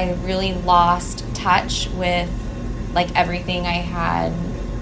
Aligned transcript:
I 0.00 0.14
really 0.24 0.54
lost 0.54 1.24
touch 1.34 1.88
with 1.90 2.30
like 2.94 3.14
everything 3.14 3.66
I 3.66 3.74
had 3.74 4.32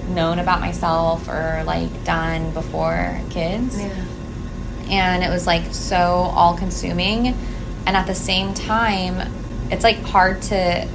known 0.08 0.38
about 0.38 0.60
myself 0.60 1.28
or 1.28 1.62
like 1.66 2.04
done 2.04 2.52
before 2.52 3.20
kids. 3.30 3.78
Yeah. 3.80 4.04
And 4.88 5.24
it 5.24 5.28
was 5.28 5.46
like 5.46 5.74
so 5.74 5.96
all 5.96 6.56
consuming. 6.56 7.34
And 7.86 7.96
at 7.96 8.06
the 8.06 8.14
same 8.14 8.54
time, 8.54 9.30
it's 9.70 9.82
like 9.84 9.98
hard 10.02 10.40
to 10.42 10.88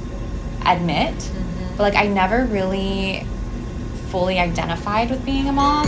admit, 0.66 1.14
Mm-hmm. 1.14 1.76
but 1.76 1.82
like 1.82 1.96
I 1.96 2.06
never 2.08 2.44
really 2.46 3.26
fully 4.08 4.38
identified 4.38 5.10
with 5.10 5.24
being 5.24 5.48
a 5.48 5.52
mom. 5.52 5.86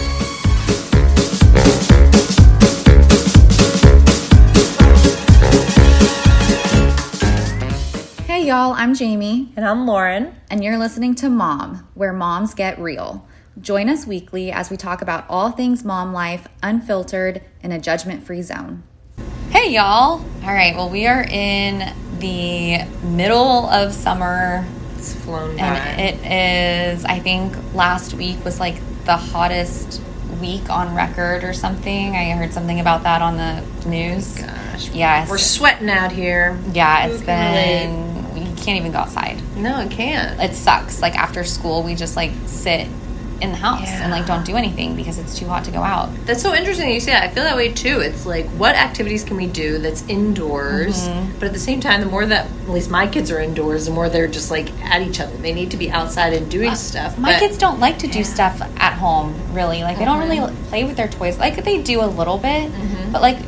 Y'all, 8.47 8.73
I'm 8.75 8.95
Jayme. 8.95 9.49
And 9.57 9.65
I'm 9.67 9.87
Lauren. 9.89 10.33
and 10.51 10.63
you're 10.63 10.79
listening 10.79 11.17
to 11.17 11.29
Mom, 11.29 11.89
where 11.95 12.13
moms 12.13 12.55
get 12.55 12.79
real. 12.79 13.27
Join 13.61 13.89
us 13.89 14.07
weekly 14.07 14.53
as 14.53 14.71
we 14.71 14.77
talk 14.77 15.03
about 15.03 15.25
all 15.29 15.51
things 15.51 15.83
mom 15.85 16.13
life, 16.13 16.47
unfiltered, 16.63 17.43
in 17.65 17.73
a 17.73 17.81
judgment 17.81 18.23
free 18.23 18.43
zone. 18.43 18.85
Hey, 19.51 19.73
y'all. 19.75 20.21
All 20.45 20.53
right, 20.53 20.77
well, 20.77 20.89
we 20.89 21.09
are 21.09 21.25
in 21.25 21.93
the 22.21 22.85
middle 23.03 23.67
of 23.67 23.93
summer, 23.93 24.65
It's 24.97 25.13
flown 25.13 25.57
by. 25.57 25.63
and 25.65 26.01
it 26.01 26.95
is, 26.95 27.05
I 27.05 27.19
think 27.19 27.53
last 27.75 28.15
week 28.15 28.45
was 28.45 28.61
like 28.61 28.77
the 29.07 29.17
hottest 29.17 30.01
week 30.41 30.71
on 30.71 30.95
record 30.95 31.43
or 31.43 31.53
something. 31.53 32.15
I 32.15 32.31
heard 32.31 32.53
something 32.53 32.79
about 32.79 33.03
that 33.03 33.23
on 33.23 33.37
the 33.39 33.89
news. 33.89 34.39
Oh 34.41 34.47
gosh. 34.47 34.91
Yes. 34.91 35.29
We're 35.29 35.39
sweating 35.39 35.91
out 35.91 36.13
here. 36.13 36.57
Yeah, 36.73 37.09
Who 37.09 37.15
it's 37.15 37.25
can 37.25 37.55
been, 37.55 38.01
you 38.06 38.06
can't 38.67 38.79
even 38.79 38.93
go 38.93 38.99
outside. 38.99 39.41
No, 39.57 39.81
it 39.81 39.91
can't. 39.91 40.39
it 40.41 40.55
sucks. 40.55 41.01
Like 41.01 41.15
after 41.17 41.43
school, 41.45 41.83
we 41.83 41.95
just 41.95 42.17
like 42.17 42.33
sit 42.47 42.89
in 43.41 43.51
the 43.51 43.57
house 43.57 43.87
and 43.91 44.11
like 44.11 44.25
don't 44.27 44.47
do 44.47 44.57
anything 44.57 44.97
because 44.97 45.19
it's 45.19 45.39
too 45.39 45.45
hot 45.47 45.63
to 45.63 45.71
go 45.71 45.83
out. 45.83 46.09
That's 46.25 46.41
so 46.41 46.55
interesting 46.55 46.91
you 46.91 47.01
say 47.01 47.13
that. 47.13 47.23
I 47.23 47.29
feel 47.29 47.45
that 47.45 47.55
way 47.55 47.71
too. 47.71 48.01
It's 48.01 48.25
like, 48.25 48.47
what 48.53 48.75
activities 48.75 49.25
can 49.25 49.37
we 49.37 49.47
do 49.47 49.77
that's 49.79 50.03
indoors? 50.09 51.07
Mm-hmm. 51.07 51.39
But 51.39 51.49
at 51.49 51.53
the 51.53 51.59
same 51.59 51.81
time, 51.81 52.01
the 52.01 52.07
more 52.07 52.25
that, 52.25 52.47
at 52.47 52.69
least 52.71 52.91
my 52.91 53.07
kids 53.07 53.31
are 53.31 53.39
indoors, 53.39 53.85
the 53.87 53.93
more 53.93 54.09
they're 54.09 54.27
just 54.27 54.51
like 54.51 54.73
at 54.83 55.03
each 55.03 55.21
other. 55.21 55.37
They 55.37 55.53
need 55.53 55.71
to 55.73 55.77
be 55.77 55.91
outside 55.91 56.33
and 56.33 56.51
doing 56.51 56.75
stuff. 56.75 57.19
Uh, 57.19 57.21
My 57.21 57.33
but- 57.33 57.41
kids 57.41 57.59
don't 57.59 57.79
like 57.79 57.99
to 58.01 58.07
do 58.09 58.25
stuff 58.25 58.61
at 58.79 58.95
home, 58.95 59.35
really. 59.53 59.83
Like 59.83 59.99
they 59.99 60.07
don't 60.07 60.19
really 60.19 60.41
play 60.69 60.85
with 60.85 60.97
their 60.97 61.09
toys. 61.09 61.39
Like 61.39 61.63
they 61.63 61.83
do 61.83 62.01
a 62.03 62.07
little 62.07 62.39
bit, 62.39 62.73
but 63.13 63.21
like 63.21 63.39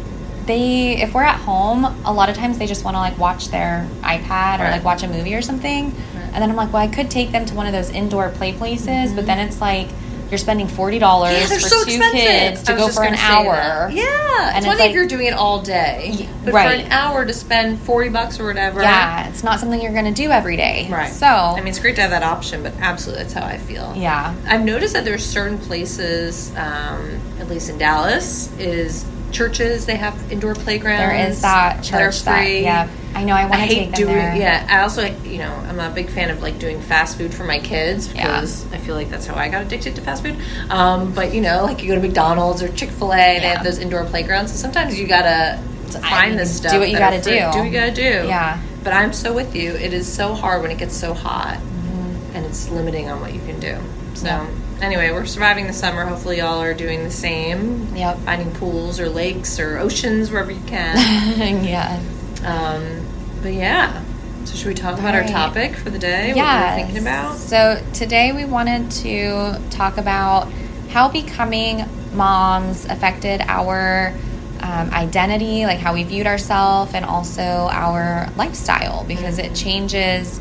they, 0.48 1.00
if 1.00 1.14
we're 1.14 1.22
at 1.22 1.38
home, 1.38 1.84
a 2.04 2.12
lot 2.12 2.28
of 2.28 2.36
times 2.36 2.58
they 2.58 2.66
just 2.66 2.84
want 2.84 2.96
to 2.96 2.98
like 2.98 3.16
watch 3.18 3.48
their 3.48 3.88
iPad 4.02 4.58
or 4.58 4.62
Right. 4.64 4.72
like 4.72 4.84
watch 4.84 5.04
a 5.04 5.08
movie 5.08 5.34
or 5.36 5.42
something. 5.42 5.94
And 6.32 6.42
then 6.42 6.50
I'm 6.50 6.56
like, 6.56 6.72
well, 6.72 6.82
I 6.82 6.88
could 6.88 7.10
take 7.10 7.30
them 7.30 7.46
to 7.46 7.54
one 7.54 7.66
of 7.66 7.72
those 7.72 7.90
indoor 7.90 8.28
play 8.30 8.52
places, 8.52 9.12
but 9.12 9.24
then 9.26 9.38
it's 9.38 9.60
like 9.60 9.88
you're 10.30 10.36
spending 10.36 10.68
forty 10.68 10.98
dollars 10.98 11.38
Yeah, 11.40 11.46
for 11.46 11.58
so 11.60 11.84
two 11.84 11.90
expensive. 11.92 12.20
kids 12.20 12.62
to 12.64 12.74
go 12.76 12.88
for 12.88 13.02
an 13.02 13.14
hour. 13.14 13.54
that. 13.54 13.92
Yeah, 13.94 14.48
And 14.54 14.58
it's 14.58 14.66
it's 14.66 14.78
like- 14.78 14.90
if 14.90 14.94
you're 14.94 15.06
doing 15.06 15.26
it 15.26 15.32
all 15.32 15.62
day, 15.62 16.28
but 16.44 16.52
right. 16.52 16.68
for 16.80 16.84
an 16.86 16.92
hour 16.92 17.24
to 17.24 17.32
spend 17.32 17.80
forty 17.80 18.10
bucks 18.10 18.38
or 18.38 18.44
whatever. 18.44 18.82
Yeah, 18.82 19.26
it's 19.28 19.42
not 19.42 19.58
something 19.58 19.80
you're 19.80 19.92
going 19.94 20.04
to 20.04 20.22
do 20.24 20.30
every 20.30 20.56
day. 20.58 20.86
right. 20.90 21.10
So, 21.10 21.26
I 21.26 21.56
mean, 21.60 21.68
it's 21.68 21.78
great 21.78 21.94
to 21.96 22.02
have 22.02 22.10
that 22.10 22.22
option, 22.24 22.62
but 22.62 22.74
absolutely, 22.78 23.22
that's 23.24 23.34
how 23.34 23.46
I 23.46 23.56
feel. 23.56 23.94
yeah. 23.96 24.34
I've 24.46 24.64
noticed 24.64 24.92
that 24.92 25.06
there's 25.06 25.24
certain 25.24 25.56
places, 25.58 26.50
um, 26.56 27.18
at 27.40 27.48
least 27.48 27.70
in 27.70 27.78
Dallas, 27.78 28.50
is 28.58 29.06
churches 29.32 29.86
they 29.86 29.96
have 29.96 30.32
indoor 30.32 30.54
playgrounds. 30.54 31.00
There 31.12 31.28
is 31.28 31.40
that 31.42 31.82
that 31.84 31.92
are 31.94 32.06
church 32.10 32.22
that, 32.22 32.38
free. 32.42 32.62
yeah. 32.62 32.88
I 33.14 33.24
know. 33.24 33.34
I 33.34 33.42
want 33.42 33.54
to 33.54 33.58
hate 33.60 33.74
take 33.74 33.90
them 33.92 33.94
doing 34.02 34.14
there. 34.14 34.36
yeah. 34.36 34.66
I 34.70 34.82
also 34.82 35.02
you 35.24 35.38
know 35.38 35.52
I'm 35.52 35.78
a 35.80 35.90
big 35.94 36.08
fan 36.10 36.30
of 36.30 36.40
like 36.42 36.58
doing 36.58 36.80
fast 36.80 37.16
food 37.18 37.34
for 37.34 37.44
my 37.44 37.58
kids 37.58 38.12
Yeah. 38.12 38.22
because 38.40 38.72
I 38.72 38.78
feel 38.78 38.94
like 38.94 39.10
that's 39.10 39.26
how 39.26 39.34
I 39.34 39.48
got 39.48 39.62
addicted 39.62 39.94
to 39.96 40.00
fast 40.02 40.22
food. 40.22 40.36
Um, 40.70 41.12
but 41.12 41.34
you 41.34 41.40
know 41.40 41.62
like 41.64 41.82
you 41.82 41.88
go 41.88 41.94
to 41.94 42.00
McDonald's 42.00 42.62
or 42.62 42.68
Chick 42.72 42.90
Fil 42.90 43.12
A, 43.12 43.38
they 43.40 43.46
have 43.48 43.64
those 43.64 43.78
indoor 43.78 44.04
playgrounds. 44.04 44.52
So 44.52 44.58
sometimes 44.58 44.98
you 44.98 45.06
gotta 45.06 45.58
find 46.02 46.30
mean, 46.30 46.38
this 46.38 46.60
do 46.60 46.68
stuff. 46.68 46.80
what 46.80 46.90
you 46.90 46.98
gotta 46.98 47.20
do. 47.22 47.30
Do 47.30 47.44
what 47.58 47.64
you 47.64 47.72
gotta 47.72 47.92
do. 47.94 48.02
Yeah. 48.28 48.60
But 48.84 48.92
I'm 48.92 49.12
so 49.12 49.32
with 49.34 49.56
you. 49.56 49.72
It 49.72 49.92
is 49.92 50.10
so 50.10 50.34
hard 50.34 50.62
when 50.62 50.70
it 50.70 50.78
gets 50.78 50.96
so 50.96 51.12
hot, 51.14 51.58
Mm-hmm. 51.58 52.36
and 52.36 52.46
it's 52.46 52.68
limiting 52.70 53.08
on 53.10 53.20
what 53.20 53.32
you 53.34 53.40
can 53.40 53.58
do. 53.60 53.76
So. 54.14 54.26
Yeah. 54.26 54.46
Anyway, 54.80 55.10
we're 55.10 55.26
surviving 55.26 55.66
the 55.66 55.72
summer. 55.72 56.04
Hopefully, 56.04 56.38
y'all 56.38 56.60
are 56.62 56.74
doing 56.74 57.02
the 57.04 57.10
same. 57.10 57.94
Yep. 57.96 58.18
Finding 58.20 58.52
pools 58.54 59.00
or 59.00 59.08
lakes 59.08 59.58
or 59.58 59.78
oceans 59.78 60.30
wherever 60.30 60.52
you 60.52 60.60
can. 60.66 61.64
yeah. 61.64 62.00
Um, 62.44 63.04
but 63.42 63.52
yeah. 63.52 64.04
So 64.44 64.54
should 64.56 64.68
we 64.68 64.74
talk 64.74 64.98
about 64.98 65.14
our 65.14 65.24
topic 65.24 65.74
for 65.76 65.90
the 65.90 65.98
day? 65.98 66.28
What 66.28 66.36
Yeah. 66.36 66.70
we're 66.76 66.82
thinking 66.84 67.02
about? 67.02 67.36
So 67.36 67.82
today 67.92 68.32
we 68.32 68.44
wanted 68.44 68.90
to 69.02 69.60
talk 69.70 69.98
about 69.98 70.50
how 70.90 71.08
becoming 71.08 71.84
moms 72.14 72.84
affected 72.86 73.42
our 73.42 74.14
um, 74.60 74.90
identity, 74.90 75.66
like 75.66 75.78
how 75.78 75.92
we 75.92 76.04
viewed 76.04 76.26
ourselves, 76.26 76.94
and 76.94 77.04
also 77.04 77.42
our 77.42 78.28
lifestyle 78.36 79.04
because 79.04 79.38
it 79.38 79.54
changes 79.54 80.40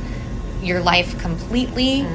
your 0.62 0.80
life 0.80 1.20
completely. 1.20 2.06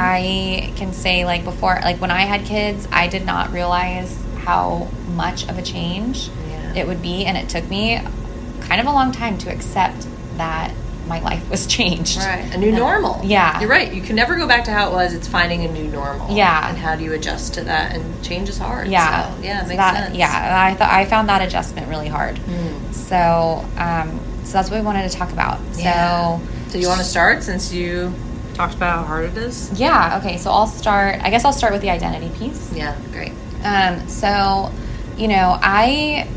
I 0.00 0.72
can 0.76 0.92
say, 0.92 1.24
like 1.24 1.44
before, 1.44 1.78
like 1.82 2.00
when 2.00 2.10
I 2.10 2.22
had 2.22 2.44
kids, 2.44 2.88
I 2.90 3.06
did 3.08 3.24
not 3.26 3.52
realize 3.52 4.16
how 4.38 4.88
much 5.14 5.48
of 5.48 5.58
a 5.58 5.62
change 5.62 6.28
Yeah. 6.48 6.74
it 6.74 6.86
would 6.86 7.02
be, 7.02 7.24
and 7.26 7.36
it 7.36 7.48
took 7.48 7.68
me 7.68 8.00
kind 8.62 8.80
of 8.80 8.86
a 8.86 8.92
long 8.92 9.12
time 9.12 9.36
to 9.38 9.50
accept 9.52 10.06
that 10.36 10.72
my 11.06 11.20
life 11.20 11.48
was 11.50 11.66
changed. 11.76 12.16
Right. 12.18 12.54
A 12.54 12.56
new 12.56 12.72
normal. 12.72 13.20
yeah. 13.24 13.60
You're 13.60 13.68
right. 13.68 13.92
You 13.92 14.00
can 14.00 14.14
never 14.16 14.36
go 14.36 14.46
back 14.46 14.64
to 14.64 14.70
how 14.72 14.90
it 14.90 14.92
was. 14.92 15.12
It's 15.12 15.26
finding 15.28 15.64
a 15.64 15.68
new 15.72 15.84
normal. 15.88 16.34
Yeah. 16.34 16.68
And 16.68 16.78
how 16.78 16.94
do 16.96 17.02
you 17.04 17.12
adjust 17.12 17.54
to 17.54 17.64
that? 17.64 17.94
And 17.94 18.22
change 18.24 18.48
is 18.48 18.58
hard. 18.58 18.88
Yeah, 18.88 19.34
So, 19.34 19.42
yeah, 19.42 19.64
it 19.64 19.68
makes 19.68 19.76
that- 19.76 20.04
sense. 20.04 20.16
Yeah, 20.16 20.66
I 20.70 20.74
thought 20.74 20.90
I 20.92 21.04
found 21.04 21.28
that 21.28 21.42
adjustment 21.42 21.88
really 21.88 22.08
hard. 22.08 22.36
Mm. 22.36 22.94
So, 22.94 23.64
um, 23.76 24.20
so 24.44 24.52
that's 24.54 24.70
what 24.70 24.78
we 24.78 24.86
wanted 24.86 25.10
to 25.10 25.16
talk 25.16 25.32
about. 25.32 25.58
Yeah. 25.76 26.38
So, 26.38 26.46
So 26.72 26.78
you 26.78 26.86
want 26.88 27.00
to 27.00 27.04
start 27.06 27.42
since 27.42 27.72
you 27.72 28.14
talked 28.60 28.74
about 28.74 28.98
how 29.00 29.04
hard 29.04 29.24
it 29.24 29.36
is? 29.38 29.70
yeah, 29.78 30.18
okay. 30.20 30.36
So 30.36 30.50
I'll 30.50 30.66
start. 30.66 31.20
I 31.22 31.30
guess 31.30 31.44
I'll 31.44 31.52
start 31.52 31.72
with 31.72 31.82
the 31.82 31.90
identity 31.90 32.28
piece. 32.38 32.72
Yeah. 32.72 32.94
Great. 33.12 33.32
Um, 33.64 34.06
so, 34.08 34.70
you 35.16 35.28
know, 35.28 35.58
I 35.62 36.28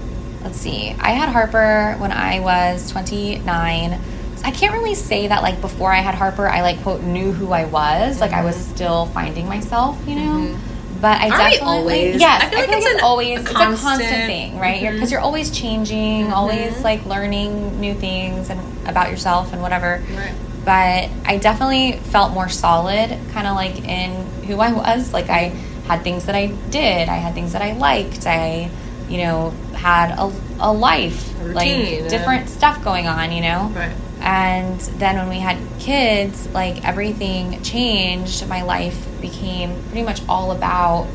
let's 0.44 0.58
see. 0.58 0.96
I 1.00 1.12
had 1.12 1.30
Harper 1.30 1.96
when 2.00 2.12
I 2.12 2.40
was 2.40 2.90
29. 2.92 4.00
I 4.46 4.52
can't 4.52 4.74
really 4.74 4.96
say 4.96 5.28
that 5.28 5.42
like 5.42 5.62
before 5.62 5.92
I 5.92 6.00
had 6.00 6.16
Harper, 6.16 6.48
I 6.50 6.62
like 6.62 6.82
quote 6.84 7.02
knew 7.02 7.32
who 7.32 7.52
I 7.52 7.66
was. 7.66 8.20
Like 8.22 8.32
I 8.34 8.44
was 8.44 8.56
still 8.56 9.06
finding 9.08 9.48
myself, 9.48 9.98
you 10.08 10.16
know. 10.16 10.58
But 11.02 11.20
I 11.20 11.30
Mm-hmm. 11.30 11.32
We 11.32 11.38
definitely 11.52 11.68
always? 11.68 12.16
yes, 12.20 12.44
I 12.44 12.50
feel 12.50 12.60
like 12.60 12.70
it's 12.72 12.86
an- 12.96 13.00
always 13.04 13.38
a 13.38 13.42
it's 13.42 13.52
a 13.52 13.54
constant 13.54 13.82
constant- 13.82 14.10
Mm-hmm. 14.12 14.28
thing, 14.28 14.60
right? 14.60 14.80
Because 14.80 14.84
you're, 14.94 15.00
'cause 15.00 15.12
you're 15.12 15.20
always 15.22 15.52
changing, 15.52 16.32
always 16.32 16.82
like 16.84 17.06
learning 17.06 17.80
new 17.82 17.94
things 17.94 18.50
and 18.50 18.60
about 18.88 19.10
yourself 19.12 19.52
and 19.54 19.62
whatever 19.62 20.02
Right. 20.16 20.32
But 20.66 21.10
I 21.26 21.38
definitely 21.42 21.94
felt 22.12 22.32
more 22.34 22.50
solid, 22.50 23.10
kind 23.32 23.48
of 23.48 23.56
like 23.56 23.84
in 23.84 24.26
who 24.44 24.60
I 24.60 24.72
was. 24.74 25.14
Like 25.14 25.30
I 25.30 25.50
had 25.88 26.04
things 26.04 26.26
that 26.26 26.36
I 26.36 26.48
did, 26.70 27.10
I 27.10 27.16
had 27.18 27.34
things 27.34 27.54
that 27.54 27.62
I 27.62 27.74
liked, 27.74 28.26
I, 28.26 28.70
you 29.10 29.18
know, 29.18 29.50
had 29.76 30.12
a, 30.18 30.32
a 30.60 30.72
life, 30.72 31.34
A 31.40 31.44
routine, 31.44 32.02
like 32.02 32.10
different 32.10 32.50
stuff 32.50 32.84
going 32.84 33.08
on, 33.08 33.32
you 33.32 33.42
know. 33.42 33.72
Right. 33.76 33.92
And 34.22 34.80
then 34.80 35.18
when 35.18 35.30
we 35.30 35.40
had 35.40 35.58
kids, 35.80 36.48
like 36.54 36.86
everything 36.88 37.62
changed. 37.64 38.48
My 38.48 38.62
life 38.64 39.06
became 39.20 39.84
pretty 39.90 40.04
much 40.04 40.22
all 40.30 40.52
about 40.52 41.08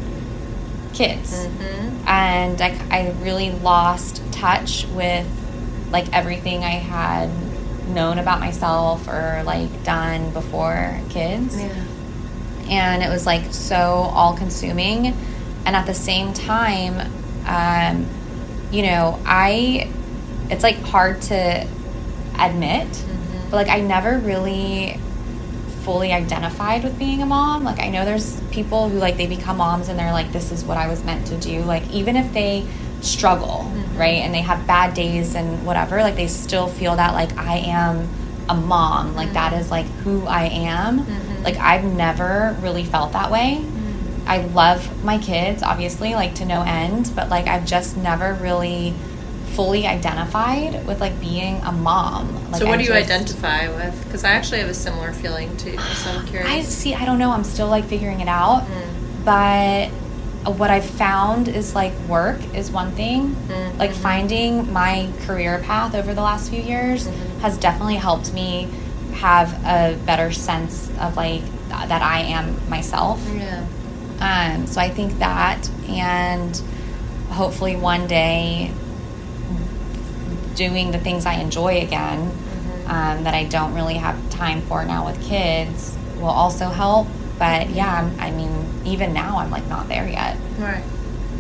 kids 0.95 1.47
Mm-hmm. 1.47 2.09
and 2.09 2.61
I, 2.61 2.77
I 2.91 3.11
really 3.23 3.53
lost 3.53 4.21
touch 4.33 4.87
with 4.89 5.27
like 5.93 6.13
everything 6.13 6.65
I 6.65 6.71
had 6.71 7.31
known 7.89 8.19
about 8.19 8.41
myself 8.41 9.07
or 9.09 9.43
like 9.45 9.83
done 9.85 10.31
before 10.33 11.01
kids. 11.11 11.59
Yeah. 11.61 11.85
and 12.69 13.03
it 13.03 13.09
was 13.09 13.25
like 13.27 13.53
so 13.53 13.77
all 13.77 14.37
consuming 14.37 15.15
and 15.67 15.75
at 15.77 15.87
the 15.87 15.95
same 15.95 16.33
time 16.33 17.01
um, 17.47 18.07
you 18.71 18.83
know 18.83 19.19
i 19.25 19.91
it's 20.51 20.63
like 20.63 20.77
hard 20.83 21.21
to 21.23 21.67
admit 22.39 22.89
but 23.51 23.57
like 23.57 23.69
i 23.69 23.81
never 23.81 24.19
really 24.19 24.99
fully 25.83 26.13
identified 26.13 26.85
with 26.85 26.99
being 26.99 27.23
a 27.23 27.27
mom. 27.27 27.65
Like 27.65 27.81
i 27.81 27.89
know 27.89 28.05
there's 28.05 28.39
people 28.51 28.91
who 28.91 28.99
like 28.99 29.17
they 29.17 29.27
become 29.27 29.57
moms 29.57 29.89
and 29.89 29.99
they're 29.99 30.13
like 30.13 30.33
this 30.33 30.53
is 30.53 30.63
what 30.63 30.77
i 30.77 30.87
was 30.87 31.03
meant 31.03 31.27
to 31.29 31.37
do. 31.39 31.63
Like 31.63 31.89
even 31.91 32.15
if 32.17 32.31
they 32.35 32.67
struggle 33.01 33.65
mm-hmm. 33.65 33.99
right 33.99 34.21
and 34.23 34.35
they 34.35 34.41
have 34.41 34.67
bad 34.67 34.95
days 34.95 35.35
and 35.35 35.65
whatever 35.65 36.03
like 36.03 36.17
they 36.17 36.27
still 36.27 36.67
feel 36.67 36.97
that 36.97 37.15
like 37.15 37.37
i 37.39 37.57
am 37.59 38.09
a 38.49 38.55
mom 38.55 39.15
like 39.15 39.33
that 39.33 39.53
mm-hmm. 39.53 39.61
is 39.61 39.71
like 39.71 39.87
who 40.03 40.27
i 40.27 40.45
am 40.45 41.01
mm-hmm. 41.01 41.43
like 41.43 41.57
i've 41.57 41.85
never 41.85 42.57
really 42.61 42.85
felt 42.85 43.13
that 43.13 43.31
way 43.31 43.65
i 44.27 44.39
love 44.39 45.05
my 45.05 45.19
kids 45.19 45.63
obviously 45.63 46.15
like 46.15 46.35
to 46.35 46.45
no 46.45 46.63
end 46.63 47.11
but 47.15 47.29
like 47.29 47.47
i've 47.47 47.65
just 47.65 47.97
never 47.97 48.35
really 48.35 48.95
fully 49.59 49.89
identified 49.89 50.87
with 50.87 51.01
like 51.01 51.19
being 51.19 51.57
a 51.63 51.73
mom. 51.73 52.33
Like, 52.53 52.61
so 52.61 52.67
what 52.67 52.75
I 52.75 52.83
do 52.83 52.85
you 52.85 52.95
just- 52.95 53.11
identify 53.11 53.69
with? 53.69 54.05
Because 54.05 54.23
I 54.23 54.31
actually 54.31 54.61
have 54.61 54.69
a 54.69 54.75
similar 54.75 55.13
feeling 55.13 55.57
too. 55.57 55.77
So 55.77 56.11
I'm 56.11 56.27
curious. 56.29 56.49
I 56.49 56.61
see. 56.61 56.95
I 56.95 57.05
don't 57.05 57.19
know. 57.19 57.33
I'm 57.33 57.43
still 57.43 57.67
like 57.67 57.85
figuring 57.87 58.21
it 58.21 58.29
out. 58.29 58.63
Mm. 58.63 59.25
But 59.25 60.08
what 60.45 60.71
I've 60.71 60.85
found 60.85 61.49
is 61.49 61.75
like 61.75 61.93
work 62.09 62.39
is 62.55 62.71
one 62.71 62.93
thing. 62.93 63.37
Mhm. 63.49 63.79
Like 63.79 63.93
finding 63.93 64.73
my 64.73 65.09
career 65.27 65.59
path 65.59 65.95
over 65.95 66.15
the 66.15 66.23
last 66.23 66.51
few 66.51 66.63
years 66.63 67.07
Mhm. 67.07 67.41
has 67.41 67.57
definitely 67.59 67.97
helped 67.97 68.33
me 68.33 68.69
have 69.15 69.53
a 69.67 69.97
better 70.07 70.31
sense 70.33 70.89
of 71.01 71.17
like 71.17 71.43
th- 71.71 71.89
that 71.89 72.03
I 72.03 72.21
am 72.21 72.57
myself. 72.69 73.21
Yeah. 73.37 73.63
Um, 74.21 74.67
so 74.67 74.81
I 74.81 74.91
think 74.91 75.19
that, 75.19 75.69
and 75.89 76.61
hopefully 77.31 77.77
one 77.77 78.07
day 78.07 78.71
doing 80.55 80.91
the 80.91 80.99
things 80.99 81.25
I 81.27 81.35
enjoy 81.35 81.81
again 81.83 82.31
Mhm. 82.31 82.91
um, 82.91 83.25
that 83.25 83.35
I 83.35 83.45
don't 83.45 83.75
really 83.75 83.95
have 83.95 84.17
time 84.31 84.63
for 84.63 84.85
now 84.85 85.05
with 85.07 85.21
kids 85.23 85.97
will 86.21 86.29
also 86.31 86.69
help. 86.71 87.07
But 87.39 87.71
yeah, 87.71 88.09
I 88.19 88.31
mean, 88.33 88.51
even 88.89 89.13
now 89.13 89.39
I'm 89.39 89.51
like 89.51 89.67
not 89.69 89.89
there 89.89 90.09
yet. 90.09 90.37
Right. 90.59 90.85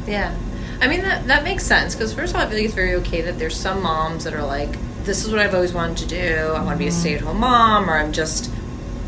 Yeah. 0.06 0.36
I 0.80 0.88
mean 0.88 1.02
that 1.02 1.26
that 1.26 1.44
makes 1.44 1.64
sense 1.64 1.94
because 1.94 2.12
first 2.12 2.34
of 2.34 2.40
all, 2.40 2.46
I 2.46 2.48
feel 2.48 2.56
like 2.56 2.66
it's 2.66 2.74
very 2.74 2.94
okay 2.96 3.22
that 3.22 3.38
there's 3.38 3.56
some 3.56 3.82
moms 3.82 4.24
that 4.24 4.34
are 4.34 4.44
like, 4.44 4.76
"This 5.04 5.24
is 5.24 5.30
what 5.30 5.40
I've 5.40 5.54
always 5.54 5.72
wanted 5.72 5.98
to 5.98 6.06
do. 6.06 6.52
I 6.54 6.62
want 6.62 6.76
to 6.76 6.78
be 6.78 6.86
a 6.86 6.90
mm-hmm. 6.90 7.00
stay-at-home 7.00 7.40
mom, 7.40 7.90
or 7.90 7.98
I'm 7.98 8.12
just, 8.12 8.50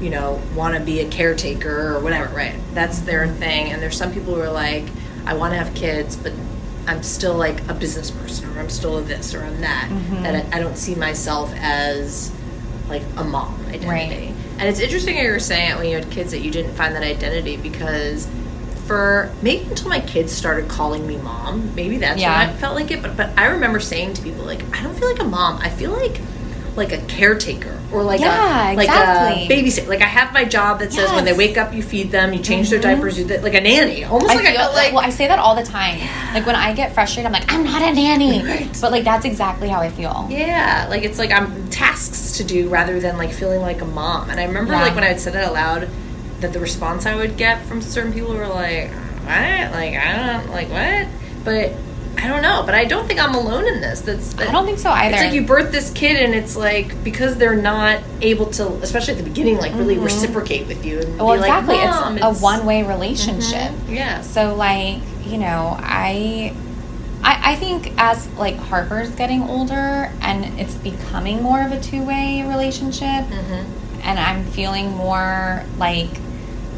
you 0.01 0.11
know, 0.11 0.43
want 0.55 0.75
to 0.75 0.81
be 0.81 1.01
a 1.01 1.09
caretaker 1.09 1.95
or 1.95 2.01
whatever." 2.01 2.35
Right. 2.35 2.57
That's 2.75 3.01
their 3.01 3.27
mm-hmm. 3.27 3.39
thing. 3.39 3.73
And 3.73 3.81
there's 3.81 3.97
some 3.97 4.13
people 4.13 4.35
who 4.35 4.41
are 4.41 4.51
like, 4.51 4.85
"I 5.27 5.35
want 5.35 5.53
to 5.53 5.59
have 5.59 5.73
kids, 5.75 6.17
but 6.17 6.33
I'm 6.87 7.05
still 7.05 7.35
like 7.35 7.69
a 7.69 7.75
business 7.75 8.11
person, 8.11 8.49
or 8.57 8.61
I'm 8.61 8.71
still 8.71 8.99
a 8.99 9.03
this, 9.03 9.33
or 9.33 9.45
I'm 9.45 9.61
that. 9.61 9.89
Mm-hmm. 9.91 10.23
That 10.25 10.53
I, 10.53 10.57
I 10.57 10.61
don't 10.61 10.77
see 10.77 10.97
myself 10.97 11.53
as 11.57 12.33
like 12.91 13.03
a 13.17 13.25
mom 13.25 13.59
identity." 13.69 13.87
Right. 13.89 14.35
And 14.59 14.69
it's 14.69 14.81
interesting 14.81 15.17
you 15.17 15.31
were 15.31 15.39
saying 15.41 15.71
it 15.71 15.77
when 15.79 15.89
you 15.89 15.95
had 15.97 16.11
kids 16.11 16.33
that 16.33 16.41
you 16.41 16.51
didn't 16.51 16.75
find 16.75 16.95
that 16.95 17.03
identity 17.03 17.57
because 17.57 18.29
for 18.87 19.31
maybe 19.41 19.65
until 19.71 19.89
my 19.89 20.01
kids 20.01 20.33
started 20.33 20.69
calling 20.69 21.07
me 21.07 21.17
mom, 21.17 21.73
maybe 21.77 21.97
that's 21.99 22.21
Yeah. 22.21 22.39
when 22.41 22.51
I 22.51 22.53
felt 22.59 22.75
like 22.75 22.91
it. 22.91 23.01
But 23.03 23.17
but 23.17 23.31
I 23.39 23.47
remember 23.47 23.81
saying 23.81 24.15
to 24.15 24.23
people 24.23 24.45
like, 24.45 24.63
I 24.77 24.83
don't 24.83 24.95
feel 24.99 25.09
like 25.09 25.21
a 25.21 25.25
mom. 25.25 25.59
I 25.63 25.71
feel 25.71 25.93
like 25.93 26.21
like 26.81 26.93
a 26.93 26.99
caretaker 27.07 27.79
or 27.93 28.03
like 28.03 28.21
Yeah, 28.21 28.73
a 28.73 28.75
like 28.75 28.89
exactly. 28.89 29.47
a 29.47 29.49
babysitter. 29.49 29.87
Like 29.87 30.01
I 30.01 30.07
have 30.07 30.33
my 30.33 30.45
job 30.45 30.81
that 30.81 30.93
says 30.93 31.11
when 31.13 31.25
they 31.25 31.33
wake 31.33 31.57
up, 31.59 31.73
you 31.73 31.83
feed 31.83 32.11
them, 32.11 32.33
you 32.33 32.41
change 32.41 32.71
their 32.71 32.81
mm-hmm. 32.81 32.97
diapers, 32.97 33.19
you 33.19 33.27
like 33.27 33.55
a 33.55 33.61
nanny. 33.61 34.05
Almost 34.05 34.33
I 34.33 34.35
like 34.37 34.47
feel 34.47 34.73
like 34.73 34.93
well, 34.93 35.05
I 35.05 35.11
say 35.11 35.29
that 35.29 35.39
all 35.39 35.55
the 35.55 35.63
time. 35.63 36.01
Like 36.35 36.47
when 36.47 36.57
I 36.57 36.73
get 36.73 36.95
frustrated, 36.95 37.27
I'm 37.27 37.33
like, 37.33 37.53
I'm 37.53 37.63
not 37.65 37.83
a 37.83 37.93
nanny. 37.93 38.43
Right. 38.43 38.79
But 38.81 38.91
like 38.91 39.05
that's 39.05 39.25
exactly 39.25 39.69
how 39.69 39.81
I 39.81 39.91
feel. 39.91 40.27
Yeah, 40.31 40.87
like 40.89 41.05
it's 41.05 41.19
like 41.19 41.31
I'm 41.31 41.69
tasks 41.69 42.39
to 42.39 42.45
do 42.45 42.69
rather 42.69 42.99
than 42.99 43.19
like 43.19 43.31
feeling 43.33 43.61
like 43.61 43.83
a 43.83 43.87
mom. 43.87 44.31
And 44.31 44.41
I 44.41 44.45
remember 44.45 44.73
Yeah. 44.73 44.83
like 44.83 44.95
when 44.95 45.05
I 45.05 45.13
would 45.13 45.21
say 45.21 45.31
that 45.31 45.49
aloud, 45.49 45.89
that 46.41 46.53
the 46.53 46.61
response 46.61 47.07
I 47.07 47.15
would 47.15 47.37
get 47.37 47.63
from 47.67 47.83
certain 47.83 48.13
people 48.13 48.35
were 48.35 48.49
like, 48.49 48.91
"What? 48.91 49.73
Like 49.73 49.95
I 49.95 50.39
don't 50.41 50.51
like 50.51 50.71
what?" 50.71 51.07
But 51.45 51.73
I 52.23 52.29
don't 52.29 52.43
know. 52.43 52.63
But 52.67 52.75
I 52.75 52.85
don't 52.85 53.07
think 53.07 53.19
I'm 53.21 53.35
alone 53.35 53.67
in 53.67 53.81
this. 53.81 54.01
That's 54.03 54.35
that, 54.35 54.49
I 54.49 54.53
don't 54.53 54.67
think 54.67 54.79
so 54.79 54.91
either. 54.91 55.15
It's 55.15 55.25
like 55.25 55.33
you 55.35 55.47
birth 55.47 55.73
this 55.73 55.91
kid, 55.93 56.17
and 56.17 56.35
it's 56.35 56.57
like 56.57 57.03
because 57.03 57.37
they're 57.37 57.57
not 57.57 58.01
able 58.21 58.47
to, 58.53 58.67
especially 58.83 59.15
at 59.15 59.19
the 59.19 59.25
beginning, 59.25 59.57
like 59.59 59.75
really 59.75 59.99
reciprocate 59.99 60.67
with 60.69 60.85
you. 60.85 60.99
And 61.01 61.07
Mm-hmm. 61.09 61.25
well, 61.25 61.35
be 61.35 61.41
like, 61.41 61.63
exactly. 61.63 61.77
"Mom, 61.77 62.17
it's, 62.19 62.41
a 62.41 62.43
one-way 62.43 62.83
relationship. 62.83 63.73
Yeah. 63.89 64.21
So 64.21 64.55
like, 64.55 65.01
you 65.25 65.39
know, 65.39 65.77
I, 65.81 66.55
I 67.23 67.53
I 67.53 67.57
think 67.57 67.93
as 67.99 68.29
like 68.35 68.57
Harper's 68.57 69.11
getting 69.11 69.43
older 69.43 70.13
and 70.21 70.59
it's 70.61 70.75
becoming 70.75 71.43
more 71.43 71.63
of 71.63 71.73
a 71.73 71.81
two-way 71.81 72.43
relationship 72.47 73.25
Mm-hmm. 73.27 74.01
and 74.03 74.19
I'm 74.19 74.45
feeling 74.47 74.91
more 74.91 75.65
like 75.79 76.09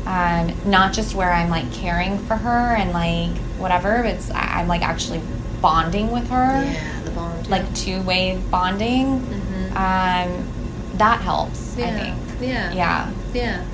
um, 0.06 0.52
not 0.64 0.92
just 0.92 1.14
where 1.14 1.32
I'm 1.32 1.48
like 1.50 1.72
caring 1.72 2.18
for 2.26 2.36
her 2.36 2.74
and 2.76 2.92
like 2.92 3.36
whatever, 3.58 4.02
it's 4.04 4.30
I- 4.30 4.60
I'm 4.60 4.68
like 4.68 4.82
actually 4.82 5.20
bonding 5.60 6.10
with 6.10 6.28
her, 6.30 6.62
Yeah, 6.64 7.00
the 7.04 7.10
bond. 7.12 7.48
like 7.48 7.72
two-way 7.74 8.40
bonding. 8.50 9.20
Mhm. 9.20 9.76
Um, 9.76 10.48
that 10.98 11.20
helps, 11.20 11.76
yeah. 11.76 11.86
I 11.86 11.90
think. 11.92 12.16
Yeah. 12.40 12.72
Yeah. 12.72 13.10
Yeah. 13.32 13.64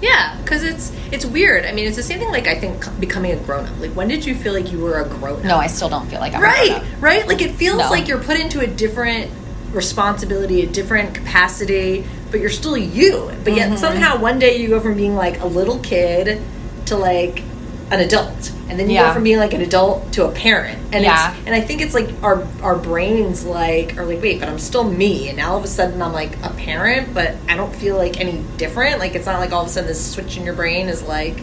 Yeah, 0.00 0.36
because 0.42 0.64
it's 0.64 0.90
it's 1.12 1.24
weird. 1.24 1.64
I 1.64 1.70
mean, 1.72 1.86
it's 1.86 1.96
the 1.96 2.02
same 2.02 2.18
thing. 2.18 2.30
Like 2.30 2.48
I 2.48 2.56
think 2.58 2.84
becoming 2.98 3.30
a 3.32 3.36
grown 3.36 3.66
up. 3.66 3.78
Like 3.78 3.92
when 3.92 4.08
did 4.08 4.24
you 4.26 4.34
feel 4.34 4.52
like 4.52 4.72
you 4.72 4.80
were 4.80 5.00
a 5.00 5.08
grown 5.08 5.38
up? 5.40 5.44
No, 5.44 5.58
I 5.58 5.68
still 5.68 5.88
don't 5.88 6.08
feel 6.08 6.18
like 6.18 6.34
I'm 6.34 6.40
a 6.40 6.44
right, 6.44 6.82
right. 7.00 7.26
Like 7.28 7.40
it 7.40 7.52
feels 7.52 7.78
No. 7.78 7.88
like 7.90 8.08
you're 8.08 8.18
put 8.18 8.38
into 8.38 8.58
a 8.60 8.66
different 8.66 9.30
responsibility, 9.72 10.62
a 10.62 10.66
different 10.66 11.14
capacity, 11.14 12.04
but 12.30 12.40
you're 12.40 12.50
still 12.50 12.76
you. 12.76 13.30
But 13.44 13.52
Mm-hmm. 13.54 13.56
yet 13.72 13.78
somehow 13.78 14.18
one 14.18 14.38
day 14.38 14.56
you 14.56 14.68
go 14.68 14.80
from 14.80 14.96
being 14.96 15.14
like 15.14 15.40
a 15.40 15.46
little 15.46 15.78
kid 15.80 16.40
to 16.86 16.96
like 16.96 17.42
an 17.90 18.00
adult, 18.00 18.50
and 18.70 18.78
then 18.80 18.88
you 18.88 18.94
Yeah. 18.94 19.08
go 19.08 19.14
from 19.14 19.22
being 19.24 19.36
like 19.38 19.52
an 19.52 19.60
adult 19.60 20.12
to 20.12 20.24
a 20.24 20.30
parent. 20.30 20.78
And 20.92 21.04
Yeah. 21.04 21.32
it's, 21.32 21.46
and 21.46 21.54
I 21.54 21.60
think 21.60 21.82
it's 21.82 21.92
like 21.94 22.08
our 22.22 22.46
our 22.62 22.74
brains 22.76 23.44
like 23.44 23.98
are 23.98 24.04
like 24.06 24.22
wait, 24.22 24.40
but 24.40 24.48
I'm 24.48 24.58
still 24.58 24.84
me, 24.84 25.28
and 25.28 25.36
now 25.36 25.52
all 25.52 25.58
of 25.58 25.64
a 25.64 25.68
sudden 25.68 26.00
I'm 26.00 26.12
like 26.12 26.36
a 26.42 26.50
parent, 26.50 27.12
but 27.12 27.34
I 27.48 27.56
don't 27.56 27.74
feel 27.74 27.96
like 27.96 28.18
any 28.18 28.42
different. 28.56 28.98
Like 28.98 29.14
it's 29.14 29.26
not 29.26 29.40
like 29.40 29.52
all 29.52 29.62
of 29.62 29.66
a 29.68 29.70
sudden 29.70 29.88
this 29.88 30.12
switch 30.14 30.36
in 30.38 30.44
your 30.44 30.54
brain 30.54 30.88
is 30.88 31.02
like 31.02 31.36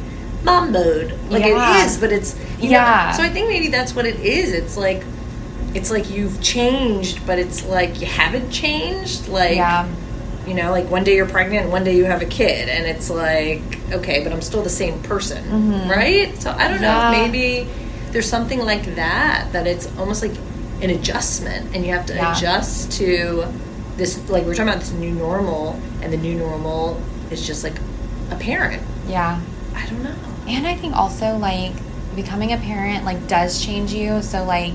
mom 0.43 0.71
mode. 0.71 1.13
Like 1.29 1.43
Yeah. 1.45 1.81
it 1.81 1.85
is, 1.85 1.97
but 1.97 2.11
it's 2.11 2.35
you 2.59 2.69
Yeah. 2.71 3.09
Know, 3.11 3.17
so 3.17 3.23
I 3.23 3.29
think 3.29 3.47
maybe 3.47 3.67
that's 3.67 3.93
what 3.95 4.05
it 4.07 4.19
is. 4.21 4.51
It's 4.53 4.75
like 4.75 5.03
it's 5.75 5.91
like 5.91 6.09
you've 6.09 6.41
changed, 6.41 7.25
but 7.27 7.39
it's 7.39 7.65
like 7.65 8.01
you 8.01 8.07
haven't 8.07 8.49
changed. 8.51 9.27
Like 9.27 9.55
Yeah. 9.55 9.87
you 10.47 10.53
know, 10.53 10.71
like 10.71 10.89
one 10.89 11.03
day 11.03 11.15
you're 11.15 11.27
pregnant, 11.27 11.69
one 11.69 11.83
day 11.83 11.95
you 11.95 12.05
have 12.05 12.21
a 12.21 12.25
kid, 12.25 12.69
and 12.69 12.85
it's 12.85 13.09
like 13.09 13.61
okay, 13.91 14.23
but 14.23 14.31
I'm 14.33 14.41
still 14.41 14.61
the 14.63 14.69
same 14.69 15.01
person, 15.03 15.87
right? 15.89 16.35
So 16.41 16.51
I 16.51 16.67
don't 16.67 16.81
know. 16.81 16.87
Mm-hmm. 16.87 17.31
Maybe 17.31 17.69
there's 18.11 18.27
something 18.29 18.59
like 18.65 18.95
that 18.95 19.49
that 19.53 19.67
it's 19.67 19.87
almost 19.97 20.21
like 20.21 20.35
an 20.81 20.89
adjustment, 20.91 21.75
and 21.75 21.85
you 21.85 21.93
have 21.93 22.05
to 22.07 22.15
Yeah. 22.15 22.35
adjust 22.35 22.91
to 22.93 23.45
this. 23.97 24.17
Like 24.29 24.45
we're 24.45 24.53
talking 24.55 24.69
about 24.69 24.79
this 24.81 24.91
new 24.91 25.11
normal, 25.11 25.79
and 26.01 26.11
the 26.11 26.17
new 26.17 26.35
normal 26.37 27.01
is 27.31 27.45
just 27.45 27.63
like 27.63 27.77
a 28.31 28.35
parent. 28.35 28.81
Yeah. 29.07 29.39
I 29.75 29.85
don't 29.85 30.03
know. 30.03 30.15
And 30.47 30.65
I 30.67 30.75
think 30.75 30.95
also 30.95 31.37
like 31.37 31.73
becoming 32.15 32.53
a 32.53 32.57
parent 32.57 33.05
like 33.05 33.27
does 33.27 33.63
change 33.63 33.93
you. 33.93 34.21
So 34.23 34.43
like 34.43 34.73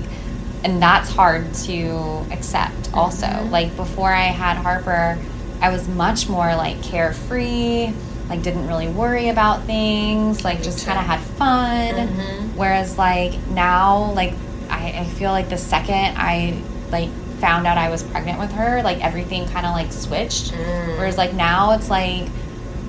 and 0.65 0.81
that's 0.81 1.11
hard 1.11 1.53
to 1.53 2.25
accept 2.31 2.91
also. 2.91 3.27
Like 3.51 3.75
before 3.75 4.11
I 4.11 4.23
had 4.23 4.57
Harper, 4.57 5.15
I 5.61 5.69
was 5.69 5.87
much 5.87 6.27
more 6.27 6.55
like 6.55 6.81
carefree, 6.81 7.93
like 8.29 8.41
didn't 8.41 8.67
really 8.67 8.87
worry 8.87 9.29
about 9.29 9.63
things, 9.65 10.43
like 10.43 10.63
just 10.63 10.83
kind 10.85 10.97
of 10.97 11.05
had 11.05 11.19
fun. 11.19 12.07
Mhm. 12.07 12.55
Whereas 12.55 12.97
like 12.97 13.37
now 13.49 14.11
like 14.13 14.33
I, 14.67 15.01
I 15.01 15.03
feel 15.05 15.29
like 15.29 15.49
the 15.49 15.57
second 15.57 16.15
I 16.17 16.59
like 16.89 17.11
found 17.39 17.67
out 17.67 17.77
I 17.77 17.89
was 17.91 18.01
pregnant 18.01 18.39
with 18.39 18.51
her, 18.53 18.81
like 18.81 19.03
everything 19.03 19.47
kind 19.47 19.67
of 19.67 19.73
like 19.73 19.91
switched. 19.91 20.51
Mm. 20.51 20.97
Whereas 20.97 21.15
like 21.15 21.33
now 21.35 21.73
it's 21.73 21.91
like 21.91 22.27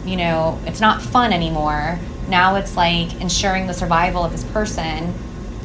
you 0.06 0.16
know, 0.16 0.58
it's 0.64 0.80
not 0.80 1.02
fun 1.02 1.32
anymore. 1.34 1.98
Now 2.28 2.54
it's 2.56 2.74
like 2.74 3.20
ensuring 3.20 3.66
the 3.66 3.74
survival 3.74 4.24
of 4.24 4.32
this 4.32 4.44
person. 4.44 5.12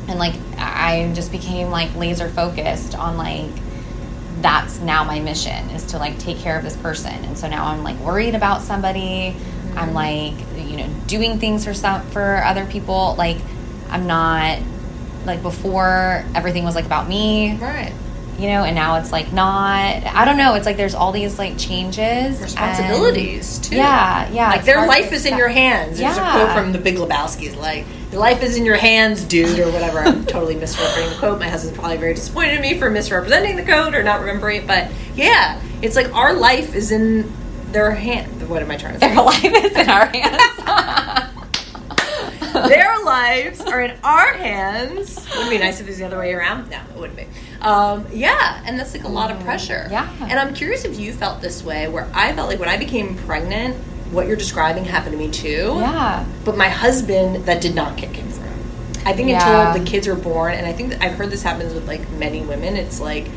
And 0.09 0.19
like 0.19 0.36
I 0.62 1.12
just 1.13 1.32
became 1.32 1.70
like 1.70 1.96
laser 1.96 2.30
focused 2.30 2.96
on 2.96 3.18
like 3.18 3.50
that's 4.41 4.80
now 4.80 5.03
my 5.03 5.20
mission 5.20 5.70
is 5.72 5.86
to 5.88 5.98
like 5.98 6.18
take 6.20 6.38
care 6.39 6.58
of 6.58 6.63
this 6.63 6.75
person. 6.77 7.13
And 7.25 7.38
so 7.38 7.48
now 7.48 7.65
I'm 7.68 7.84
like 7.84 7.98
worried 8.00 8.36
about 8.36 8.62
somebody. 8.62 9.36
I'm 9.75 9.94
like, 9.94 10.34
you 10.58 10.77
know, 10.77 10.89
doing 11.08 11.39
things 11.39 11.63
for 11.65 11.74
some 11.74 12.01
for 12.12 12.44
other 12.44 12.65
people. 12.65 13.15
Like 13.18 13.38
I'm 13.89 14.08
not 14.08 14.60
like 15.25 15.41
before 15.44 16.25
everything 16.34 16.63
was 16.63 16.74
like 16.75 16.86
about 16.86 17.08
me 17.08 17.56
Right. 17.58 17.94
you 18.39 18.48
know 18.48 18.63
and 18.63 18.74
now 18.74 18.96
it's 18.96 19.12
like 19.12 19.32
not 19.32 20.03
i 20.03 20.25
don't 20.25 20.38
know 20.38 20.56
it's 20.56 20.65
like 20.65 20.75
there's 20.75 20.96
all 20.96 21.12
these 21.12 21.38
like 21.38 21.60
changes 21.60 22.41
Responsibilities 22.41 23.58
and- 23.58 23.63
too. 23.65 23.75
yeah 23.75 24.27
yeah 24.32 24.50
Like 24.50 24.65
their 24.65 24.88
life 24.88 25.12
is 25.12 25.25
in 25.27 25.34
accept. 25.34 25.38
your 25.38 25.50
hands. 25.50 26.00
There's 26.00 26.18
a 26.18 26.20
Yeah. 26.22 26.32
quote 26.46 26.56
from 26.58 26.72
the 26.72 26.80
Big 26.80 26.96
Lebowski's 26.96 27.56
like, 27.56 27.86
"Your 28.12 28.20
life 28.20 28.44
is 28.44 28.58
in 28.58 28.65
your 28.65 28.75
hands, 28.75 29.24
dude," 29.24 29.60
or 29.60 29.72
whatever. 29.72 30.00
I'm 30.00 30.25
totally 30.25 30.56
misrepresenting 30.56 31.12
the 31.12 31.15
quote. 31.18 31.39
My 31.39 31.48
husband's 31.50 31.77
probably 31.77 31.98
very 31.98 32.13
disappointed 32.13 32.56
in 32.56 32.62
me 32.62 32.77
for 32.77 32.89
misrepresenting 32.89 33.56
the 33.56 33.63
quote 33.63 33.96
or 33.96 34.03
not 34.03 34.20
remembering 34.20 34.62
it. 34.62 34.68
But 34.68 34.91
yeah, 35.15 35.62
it's 35.82 35.96
like 35.96 36.13
our 36.13 36.34
life 36.34 36.75
is 36.75 36.91
in 36.91 37.32
their 37.72 37.91
hand. 37.91 38.50
What 38.50 38.62
am 38.62 38.72
I 38.72 38.77
trying 38.77 38.94
to 38.94 39.00
say? 39.00 39.08
their 39.08 39.24
life 39.24 39.65
is 39.65 39.77
in 39.77 39.89
our 39.89 40.06
hands 40.08 41.32
their 42.68 43.03
lives 43.03 43.62
are 43.62 43.82
in 43.82 43.98
our 44.03 44.34
hands. 44.34 45.15
Wouldn't 45.30 45.48
it 45.48 45.50
be 45.50 45.58
nice 45.58 45.80
if 45.80 45.88
it 45.88 45.89
was 45.89 45.98
the 45.98 46.06
other 46.06 46.18
way 46.18 46.34
around? 46.34 46.70
No, 46.70 46.80
it 46.80 46.98
wouldn't 46.98 47.18
be. 47.18 47.27
Um, 47.62 48.06
yeah, 48.12 48.62
and 48.65 48.80
that's 48.80 48.94
like 48.94 49.03
a 49.03 49.10
lot 49.10 49.32
of 49.32 49.39
pressure. 49.41 49.88
Yeah. 49.89 50.10
And 50.22 50.39
I'm 50.39 50.53
curious 50.53 50.86
if 50.86 51.00
you 51.00 51.13
felt 51.13 51.41
this 51.41 51.63
way, 51.63 51.88
where 51.88 52.10
I 52.13 52.34
felt 52.34 52.50
like 52.50 52.60
when 52.60 52.70
I 52.70 52.77
became 52.77 53.15
pregnant, 53.15 53.77
what 54.12 54.27
you're 54.27 54.36
describing 54.36 54.86
happened 54.86 55.13
to 55.13 55.18
me 55.18 55.30
too. 55.30 55.75
yeah 55.80 56.25
But 56.46 56.58
my 56.58 56.70
husband, 56.70 57.46
that 57.46 57.62
did 57.62 57.75
not 57.75 57.98
kick 57.98 58.18
in 58.18 58.27
for 58.30 58.41
him. 58.44 58.60
I 59.06 59.13
think 59.13 59.30
Yeah. 59.30 59.70
until 59.70 59.84
the 59.84 59.89
kids 59.89 60.08
are 60.08 60.15
born, 60.15 60.53
and 60.53 60.65
I 60.65 60.74
think 60.74 61.01
I've 61.03 61.13
heard 61.13 61.32
this 61.32 61.44
happens 61.44 61.74
with 61.74 61.88
like 61.88 62.10
many 62.12 62.41
women. 62.41 62.75
It's 62.75 63.00
like 63.00 63.27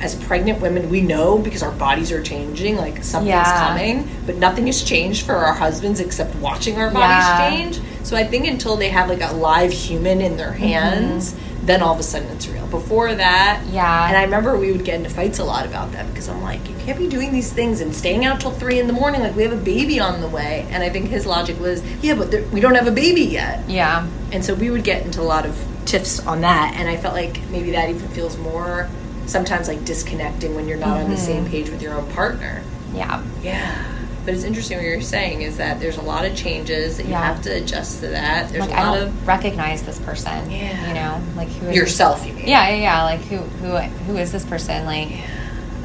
as 0.00 0.14
pregnant 0.14 0.60
women, 0.60 0.90
we 0.90 1.00
know 1.00 1.38
because 1.38 1.62
our 1.62 1.70
bodies 1.70 2.10
are 2.12 2.20
changing, 2.22 2.76
like 2.76 3.02
something's 3.04 3.28
Yeah. 3.28 3.68
coming, 3.68 4.08
but 4.26 4.36
nothing 4.36 4.66
has 4.66 4.82
changed 4.82 5.24
for 5.24 5.34
our 5.34 5.54
husbands 5.54 6.00
except 6.00 6.34
watching 6.36 6.76
our 6.78 6.90
bodies 6.90 7.26
Yeah. 7.26 7.50
change. 7.50 7.80
So 8.02 8.16
I 8.16 8.24
think 8.24 8.46
until 8.46 8.76
they 8.76 8.88
have 8.88 9.08
like 9.08 9.22
a 9.22 9.32
live 9.32 9.72
human 9.72 10.20
in 10.20 10.36
their 10.36 10.48
mm-hmm. 10.50 10.64
hands, 10.64 11.34
then 11.66 11.82
all 11.82 11.94
of 11.94 12.00
a 12.00 12.02
sudden 12.02 12.28
it's 12.28 12.46
real. 12.48 12.66
Before 12.66 13.14
that, 13.14 13.60
Mm-hmm. 13.62 13.74
Yeah. 13.74 14.08
And 14.08 14.16
I 14.16 14.22
remember 14.24 14.56
we 14.58 14.70
would 14.72 14.84
get 14.84 14.96
into 14.96 15.10
fights 15.10 15.38
a 15.38 15.44
lot 15.44 15.64
about 15.66 15.92
that 15.92 16.06
because 16.08 16.28
I'm 16.28 16.42
like, 16.42 16.68
you 16.68 16.76
can't 16.84 16.98
be 16.98 17.08
doing 17.08 17.32
these 17.32 17.52
things 17.52 17.80
and 17.80 17.94
staying 17.94 18.24
out 18.24 18.40
till 18.40 18.50
three 18.50 18.78
in 18.78 18.86
the 18.86 18.92
morning. 18.92 19.20
Like 19.22 19.34
we 19.36 19.42
have 19.42 19.52
a 19.52 19.56
baby 19.64 19.98
on 20.00 20.20
the 20.20 20.28
way, 20.28 20.66
and 20.70 20.82
I 20.82 20.90
think 20.90 21.08
his 21.08 21.24
logic 21.26 21.58
was, 21.60 21.82
yeah, 22.02 22.14
but 22.14 22.32
we 22.52 22.60
don't 22.60 22.74
have 22.74 22.86
a 22.86 22.92
baby 22.92 23.22
yet. 23.22 23.68
Yeah. 23.68 24.06
And 24.32 24.44
so 24.44 24.54
we 24.54 24.70
would 24.70 24.84
get 24.84 25.04
into 25.04 25.20
a 25.20 25.28
lot 25.34 25.46
of 25.46 25.56
tiffs 25.86 26.24
on 26.26 26.40
that, 26.42 26.74
and 26.76 26.88
I 26.88 26.96
felt 26.96 27.14
like 27.14 27.40
maybe 27.50 27.70
that 27.72 27.88
even 27.90 28.08
feels 28.08 28.36
more 28.38 28.88
sometimes 29.26 29.68
like 29.68 29.84
disconnecting 29.84 30.54
when 30.54 30.68
you're 30.68 30.76
not 30.78 31.00
on 31.00 31.08
the 31.10 31.16
Mm-hmm. 31.16 31.24
same 31.24 31.46
page 31.46 31.70
with 31.70 31.80
your 31.82 31.94
own 31.94 32.10
partner. 32.12 32.62
Yeah. 32.92 33.22
Yeah. 33.42 33.84
But 34.24 34.34
it's 34.34 34.44
interesting 34.44 34.78
what 34.78 34.86
you're 34.86 35.00
saying 35.02 35.42
is 35.42 35.58
that 35.58 35.80
there's 35.80 35.98
a 35.98 36.02
lot 36.02 36.24
of 36.24 36.34
changes 36.34 36.96
that 36.96 37.04
you 37.04 37.10
Yeah. 37.10 37.22
have 37.24 37.42
to 37.42 37.50
adjust 37.50 38.00
to 38.00 38.08
that. 38.08 38.48
There's 38.48 38.60
Like 38.62 38.70
a 38.70 38.74
I 38.80 38.84
lot 38.88 38.94
don't 38.98 39.08
of 39.08 39.26
recognize 39.28 39.82
this 39.82 39.98
person. 39.98 40.50
Yeah. 40.50 40.88
You 40.88 40.94
know, 40.94 41.20
like 41.36 41.48
who 41.48 41.68
is 41.68 41.76
yourself, 41.76 42.26
you 42.26 42.32
mean? 42.32 42.46
Yeah, 42.48 42.68
yeah, 42.70 42.76
yeah. 42.76 43.04
Like 43.04 43.20
who 43.22 43.36
who 43.36 43.76
who 43.76 44.16
is 44.16 44.32
this 44.32 44.44
person? 44.44 44.86
Like 44.86 45.08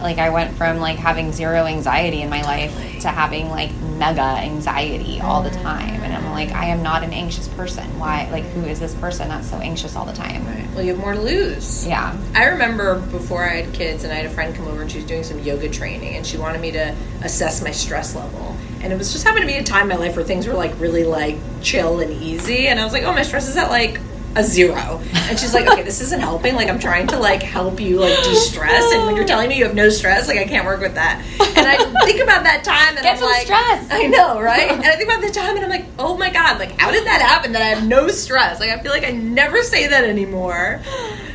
like 0.02 0.18
I 0.18 0.30
went 0.30 0.56
from 0.56 0.80
like 0.80 0.98
having 0.98 1.32
zero 1.32 1.66
anxiety 1.66 2.22
in 2.22 2.30
my 2.30 2.42
life 2.42 3.02
to 3.02 3.10
having 3.10 3.50
like 3.50 3.74
mega 3.98 4.22
anxiety 4.22 5.20
all 5.22 5.42
the 5.42 5.50
time. 5.50 6.02
And 6.02 6.14
I'm 6.14 6.32
like, 6.32 6.52
I 6.52 6.66
am 6.66 6.82
not 6.82 7.04
an 7.04 7.14
anxious 7.14 7.48
person. 7.50 8.00
Why 8.00 8.30
like 8.32 8.46
who 8.46 8.62
is 8.66 8.80
this 8.80 8.94
person 8.96 9.28
that's 9.30 9.50
so 9.50 9.58
anxious 9.58 9.96
all 9.96 10.06
the 10.06 10.14
time? 10.14 10.46
Right. 10.46 10.68
Well, 10.74 10.84
you 10.84 10.94
have 10.94 11.00
more 11.00 11.14
to 11.14 11.22
lose. 11.22 11.86
Yeah. 11.86 12.16
I 12.36 12.46
remember 12.46 13.00
before 13.00 13.44
I 13.44 13.62
had 13.62 13.74
kids, 13.74 14.04
and 14.04 14.14
I 14.14 14.18
had 14.18 14.26
a 14.26 14.30
friend 14.30 14.56
come 14.56 14.68
over, 14.68 14.82
and 14.82 14.92
she 14.92 14.98
was 15.00 15.06
doing 15.06 15.24
some 15.24 15.40
yoga 15.40 15.70
training, 15.70 16.16
and 16.16 16.26
she 16.26 16.38
wanted 16.38 16.62
me 16.62 16.72
to 16.72 16.96
assess 17.22 17.62
my 17.62 17.72
stress 17.72 18.16
level. 18.16 18.56
And 18.82 18.94
it 18.94 18.98
was 18.98 19.12
just 19.12 19.26
happened 19.26 19.42
to 19.42 19.48
be 19.48 19.58
a 19.58 19.64
time 19.64 19.84
in 19.84 19.90
my 19.90 19.96
life 19.96 20.16
where 20.16 20.24
things 20.24 20.48
were 20.48 20.54
like 20.54 20.80
really 20.80 21.04
like 21.04 21.38
chill 21.62 22.00
and 22.00 22.12
easy, 22.12 22.68
and 22.68 22.80
I 22.80 22.84
was 22.84 22.94
like, 22.94 23.04
oh, 23.04 23.14
my 23.14 23.24
stress 23.24 23.50
is 23.50 23.58
at 23.58 23.70
like 23.70 24.00
a 24.36 24.44
zero. 24.44 25.02
And 25.14 25.40
she's 25.40 25.54
like, 25.54 25.68
okay, 25.68 25.84
this 25.84 26.02
isn't 26.02 26.20
helping. 26.20 26.56
Like, 26.56 26.70
I'm 26.70 26.80
trying 26.80 27.08
to 27.08 27.20
like 27.20 27.42
help 27.42 27.80
you 27.80 28.00
like 28.00 28.24
de-stress, 28.24 28.92
and 28.94 29.06
when 29.06 29.16
you're 29.16 29.26
telling 29.26 29.50
me 29.50 29.58
you 29.58 29.66
have 29.66 29.76
no 29.76 29.90
stress, 29.90 30.28
like 30.28 30.38
I 30.38 30.46
can't 30.46 30.66
work 30.66 30.82
with 30.82 30.96
that. 30.96 31.24
And 31.58 31.68
I 31.68 31.78
think 32.06 32.22
about 32.22 32.44
that 32.44 32.64
time, 32.64 32.96
and 32.96 33.04
Get 33.04 33.18
I'm 33.18 33.24
like, 33.24 33.46
stress. 33.46 33.88
I 33.92 34.08
know, 34.08 34.42
right? 34.42 34.72
And 34.72 34.86
I 34.86 34.96
think 34.96 35.10
about 35.10 35.22
the 35.22 35.32
time, 35.32 35.56
and 35.56 35.64
I'm 35.64 35.70
like, 35.70 35.86
oh 35.98 36.18
my 36.18 36.30
god, 36.30 36.60
like 36.60 36.80
how 36.80 36.92
did 36.92 37.06
that 37.06 37.22
happen? 37.22 37.52
That 37.54 37.62
I 37.62 37.68
have 37.68 37.88
no 37.88 38.08
stress? 38.10 38.60
Like 38.60 38.70
I 38.70 38.82
feel 38.82 38.92
like 38.92 39.06
I 39.06 39.12
never 39.12 39.64
say 39.64 39.88
that 39.88 40.04
anymore. 40.04 40.82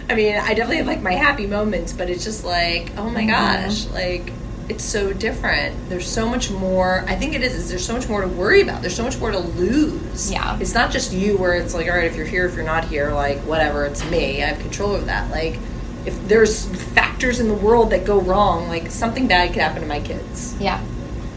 I 0.08 0.14
mean, 0.14 0.36
I 0.36 0.54
definitely 0.54 0.76
have 0.78 0.86
like 0.86 1.02
my 1.02 1.12
happy 1.12 1.46
moments, 1.46 1.92
but 1.92 2.10
it's 2.10 2.24
just 2.24 2.44
like, 2.44 2.92
oh 2.96 3.10
my 3.10 3.22
mm-hmm. 3.22 3.30
gosh, 3.30 3.86
like 3.88 4.32
it's 4.68 4.84
so 4.84 5.12
different. 5.12 5.76
There's 5.90 6.10
so 6.10 6.26
much 6.28 6.50
more. 6.50 7.04
I 7.06 7.16
think 7.16 7.34
it 7.34 7.42
is. 7.42 7.54
is 7.54 7.68
There's 7.68 7.84
so 7.84 7.92
much 7.92 8.08
more 8.08 8.22
to 8.22 8.28
worry 8.28 8.62
about. 8.62 8.80
There's 8.80 8.96
so 8.96 9.02
much 9.04 9.18
more 9.18 9.30
to 9.30 9.38
lose. 9.38 10.30
Yeah. 10.32 10.58
It's 10.60 10.74
not 10.74 10.90
just 10.90 11.12
you 11.12 11.36
where 11.36 11.54
it's 11.54 11.74
like, 11.74 11.86
all 11.88 11.94
right, 11.96 12.04
if 12.06 12.16
you're 12.16 12.26
here, 12.26 12.46
if 12.46 12.54
you're 12.54 12.64
not 12.64 12.84
here, 12.86 13.12
like 13.12 13.38
whatever, 13.40 13.84
it's 13.84 14.02
me. 14.10 14.42
I 14.42 14.46
have 14.46 14.58
control 14.60 14.92
over 14.92 15.04
that. 15.04 15.30
Like 15.30 15.58
if 16.06 16.28
there's 16.28 16.64
factors 16.94 17.40
in 17.40 17.48
the 17.48 17.54
world 17.54 17.90
that 17.90 18.04
go 18.06 18.20
wrong, 18.20 18.68
like 18.68 18.90
something 18.90 19.26
bad 19.26 19.52
could 19.52 19.60
happen 19.62 19.82
to 19.82 19.88
my 19.88 20.00
kids. 20.00 20.54
Yeah. 20.60 20.80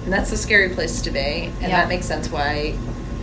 And 0.05 0.13
that's 0.13 0.31
a 0.31 0.37
scary 0.37 0.69
place 0.69 1.01
to 1.01 1.11
be. 1.11 1.19
And 1.19 1.61
Yeah. 1.61 1.67
that 1.81 1.89
makes 1.89 2.05
sense 2.05 2.29
why 2.29 2.75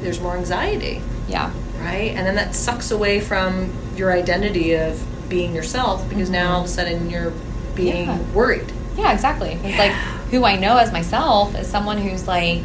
there's 0.03 0.21
more 0.21 0.37
anxiety, 0.37 1.01
Yeah. 1.29 1.51
right? 1.81 2.13
And 2.15 2.27
then 2.27 2.35
that 2.35 2.55
sucks 2.55 2.91
away 2.91 3.21
from 3.21 3.73
your 3.97 4.13
identity 4.13 4.75
of 4.75 5.03
being 5.31 5.55
yourself 5.55 6.07
because 6.11 6.29
now 6.29 6.55
all 6.57 6.61
of 6.61 6.67
a 6.67 6.69
sudden 6.69 7.09
you're 7.09 7.33
being 7.75 8.07
Mm-hmm. 8.07 8.21
Yeah. 8.21 8.35
worried. 8.35 8.73
Yeah, 8.97 9.13
exactly. 9.13 9.53
It's 9.63 9.79
like 9.79 9.93
who 10.31 10.45
I 10.45 10.57
know 10.57 10.77
as 10.79 10.93
myself 10.93 11.55
is 11.59 11.67
someone 11.67 11.99
who's 11.99 12.27
like, 12.29 12.63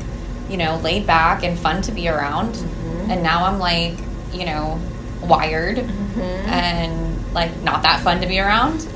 you 0.50 0.58
know, 0.58 0.78
laid 0.78 1.06
back 1.08 1.44
and 1.44 1.58
fun 1.58 1.82
to 1.84 1.92
be 1.92 2.08
around. 2.08 2.54
Mm-hmm. 2.56 3.12
And 3.12 3.24
now 3.24 3.46
I'm 3.46 3.60
like, 3.60 3.94
you 4.34 4.46
know, 4.46 4.80
wired 5.22 5.78
Mm-hmm. 5.78 6.20
and 6.50 7.34
like 7.34 7.56
not 7.62 7.84
that 7.84 8.02
fun 8.02 8.22
to 8.22 8.28
be 8.28 8.40
around. 8.40 8.88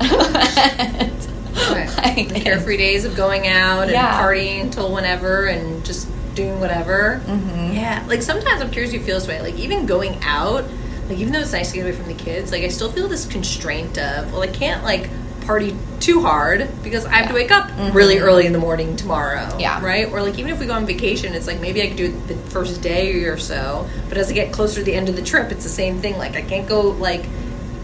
And, 1.54 1.96
like, 1.98 2.28
the 2.30 2.40
carefree 2.40 2.76
days 2.76 3.04
of 3.04 3.14
going 3.14 3.46
out 3.46 3.82
and 3.84 3.92
partying 3.94 4.60
until 4.62 4.92
whenever 4.92 5.46
and 5.46 5.84
just 5.84 6.08
doing 6.34 6.58
whatever. 6.58 7.20
Mm-hmm. 7.24 7.72
Yeah. 7.74 8.04
Like 8.08 8.22
sometimes 8.22 8.60
I'm 8.60 8.70
curious 8.72 8.92
you 8.92 9.00
feel 9.00 9.18
this 9.18 9.28
way. 9.28 9.40
Like 9.40 9.54
even 9.54 9.86
going 9.86 10.18
out, 10.22 10.64
like 11.08 11.18
even 11.18 11.32
though 11.32 11.38
it's 11.38 11.52
nice 11.52 11.70
to 11.70 11.76
get 11.76 11.82
away 11.86 11.92
from 11.92 12.08
the 12.08 12.14
kids, 12.14 12.50
like 12.50 12.64
I 12.64 12.68
still 12.68 12.90
feel 12.90 13.06
this 13.06 13.24
constraint 13.26 13.96
of, 13.98 14.32
well, 14.32 14.42
I 14.42 14.48
can't 14.48 14.82
like 14.82 15.08
party 15.46 15.76
too 16.00 16.20
hard 16.22 16.68
because 16.82 17.04
I 17.06 17.14
have 17.16 17.28
to 17.28 17.34
wake 17.34 17.50
up 17.50 17.70
really 17.94 18.18
early 18.18 18.46
in 18.46 18.52
the 18.52 18.58
morning 18.58 18.96
tomorrow. 18.96 19.40
Mm-hmm. 19.46 19.60
Yeah. 19.60 19.84
Right? 19.84 20.10
Or 20.10 20.22
like 20.22 20.38
even 20.38 20.50
if 20.52 20.58
we 20.60 20.66
go 20.66 20.72
on 20.74 20.86
vacation, 20.86 21.34
it's 21.34 21.46
like 21.46 21.60
maybe 21.60 21.82
I 21.82 21.88
could 21.88 21.96
do 21.96 22.06
it 22.06 22.28
the 22.28 22.36
first 22.50 22.82
day 22.82 23.24
or 23.24 23.38
so, 23.38 23.88
but 24.08 24.18
as 24.18 24.30
I 24.30 24.34
get 24.34 24.52
closer 24.52 24.76
to 24.80 24.84
the 24.84 24.94
end 24.94 25.08
of 25.08 25.16
the 25.16 25.22
trip, 25.22 25.50
it's 25.52 25.64
the 25.64 25.70
same 25.70 26.00
thing. 26.00 26.16
Like 26.18 26.36
I 26.36 26.42
can't 26.42 26.68
go 26.68 26.80
like 26.90 27.24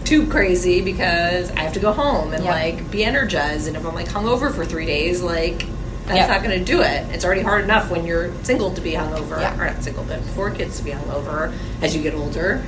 too 0.03 0.27
crazy 0.27 0.81
because 0.81 1.51
I 1.51 1.59
have 1.59 1.73
to 1.73 1.79
go 1.79 1.93
home 1.93 2.33
and 2.33 2.43
Yep. 2.43 2.53
like 2.53 2.91
be 2.91 3.03
energized. 3.03 3.67
And 3.67 3.77
if 3.77 3.85
I'm 3.85 3.95
like 3.95 4.07
hungover 4.07 4.53
for 4.53 4.65
three 4.65 4.85
days, 4.85 5.21
like 5.21 5.65
that's 6.05 6.17
Yep. 6.17 6.29
not 6.29 6.43
going 6.43 6.57
to 6.59 6.65
do 6.65 6.81
it. 6.81 7.05
It's 7.13 7.23
already 7.23 7.41
hard 7.41 7.63
enough 7.63 7.89
when 7.89 8.05
you're 8.05 8.31
single 8.43 8.73
to 8.73 8.81
be 8.81 8.93
hungover, 8.93 9.39
Yeah. 9.39 9.57
or 9.59 9.65
not 9.67 9.83
single, 9.83 10.03
but 10.03 10.19
four 10.35 10.49
kids 10.49 10.77
to 10.77 10.83
be 10.83 10.91
hungover 10.91 11.53
as 11.81 11.95
you 11.95 12.01
get 12.01 12.15
older, 12.15 12.63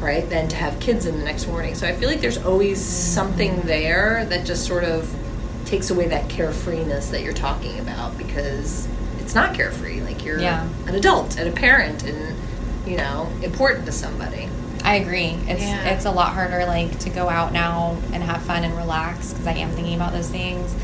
right? 0.00 0.28
than 0.28 0.48
to 0.48 0.56
have 0.56 0.78
kids 0.80 1.06
in 1.06 1.18
the 1.18 1.24
next 1.24 1.46
morning. 1.46 1.74
So 1.74 1.86
I 1.86 1.92
feel 1.92 2.08
like 2.08 2.20
there's 2.20 2.38
always 2.44 2.80
something 2.84 3.60
there 3.62 4.24
that 4.26 4.44
just 4.46 4.66
sort 4.66 4.84
of 4.84 5.14
takes 5.64 5.90
away 5.90 6.08
that 6.08 6.28
carefreeness 6.28 7.10
that 7.10 7.22
you're 7.22 7.32
talking 7.32 7.78
about 7.80 8.16
because 8.16 8.88
it's 9.20 9.34
not 9.34 9.54
carefree. 9.54 10.00
Like 10.00 10.24
you're 10.24 10.38
Yeah. 10.38 10.66
an 10.86 10.94
adult 10.94 11.36
and 11.38 11.48
a 11.48 11.52
parent 11.52 12.02
and 12.04 12.36
you 12.86 12.96
know 12.96 13.28
important 13.42 13.86
to 13.86 13.92
somebody. 13.92 14.48
I 14.84 14.94
agree. 14.96 15.36
It's 15.46 15.62
Yeah. 15.62 15.84
it's 15.88 16.04
a 16.06 16.10
lot 16.10 16.32
harder 16.34 16.64
like 16.66 16.98
to 17.00 17.10
go 17.10 17.28
out 17.28 17.52
now 17.52 17.96
and 18.12 18.22
have 18.22 18.42
fun 18.42 18.64
and 18.64 18.76
relax 18.76 19.32
because 19.32 19.46
I 19.46 19.52
am 19.54 19.70
thinking 19.72 19.94
about 19.94 20.12
those 20.12 20.28
things. 20.28 20.74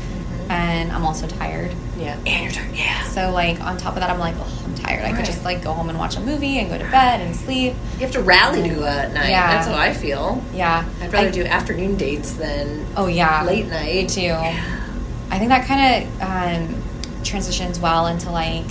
And 0.49 0.91
I'm 0.91 1.05
also 1.05 1.27
tired. 1.27 1.73
Yeah, 1.97 2.17
and 2.25 2.43
you're 2.43 2.51
tired. 2.51 2.75
Yeah. 2.75 3.03
So 3.03 3.31
like 3.31 3.59
on 3.61 3.77
top 3.77 3.93
of 3.95 3.99
that, 4.01 4.09
I'm 4.09 4.19
like, 4.19 4.35
oh, 4.37 4.63
I'm 4.65 4.75
tired. 4.75 5.03
I 5.05 5.13
could 5.13 5.25
just 5.25 5.43
like 5.43 5.63
go 5.63 5.73
home 5.73 5.89
and 5.89 5.97
watch 5.97 6.17
a 6.17 6.19
movie 6.19 6.59
and 6.59 6.69
go 6.69 6.77
to 6.77 6.83
bed 6.91 7.21
and 7.21 7.35
sleep. 7.35 7.73
You 7.93 7.99
have 7.99 8.11
to 8.11 8.21
rally 8.21 8.67
to 8.67 8.75
go 8.75 8.85
at 8.85 9.13
night. 9.13 9.29
Yeah. 9.29 9.47
That's 9.53 9.67
how 9.67 9.75
I 9.75 9.93
feel. 9.93 10.41
Yeah, 10.53 10.85
I'd 11.01 11.13
rather 11.13 11.27
I- 11.27 11.31
do 11.31 11.43
afternoon 11.45 11.95
dates 11.95 12.33
than 12.33 12.85
Oh 12.97 13.07
yeah, 13.07 13.43
late 13.43 13.67
night. 13.67 13.93
Me 13.95 14.07
too. 14.07 14.33
I 14.33 15.39
think 15.39 15.49
that 15.49 15.65
kind 15.65 16.05
of 16.05 16.21
um, 16.21 17.23
transitions 17.23 17.79
well 17.79 18.07
into 18.07 18.29
like 18.31 18.65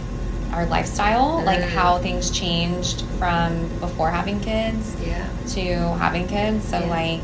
our 0.52 0.66
lifestyle, 0.66 1.42
like 1.44 1.58
Mm. 1.60 1.68
how 1.70 1.98
things 1.98 2.30
changed 2.30 3.02
from 3.18 3.66
before 3.80 4.10
having 4.10 4.38
kids 4.40 4.94
Yeah. 5.04 5.26
to 5.48 5.74
having 5.98 6.28
kids. 6.28 6.68
So 6.68 6.78
Yeah. 6.78 6.86
like 6.86 7.20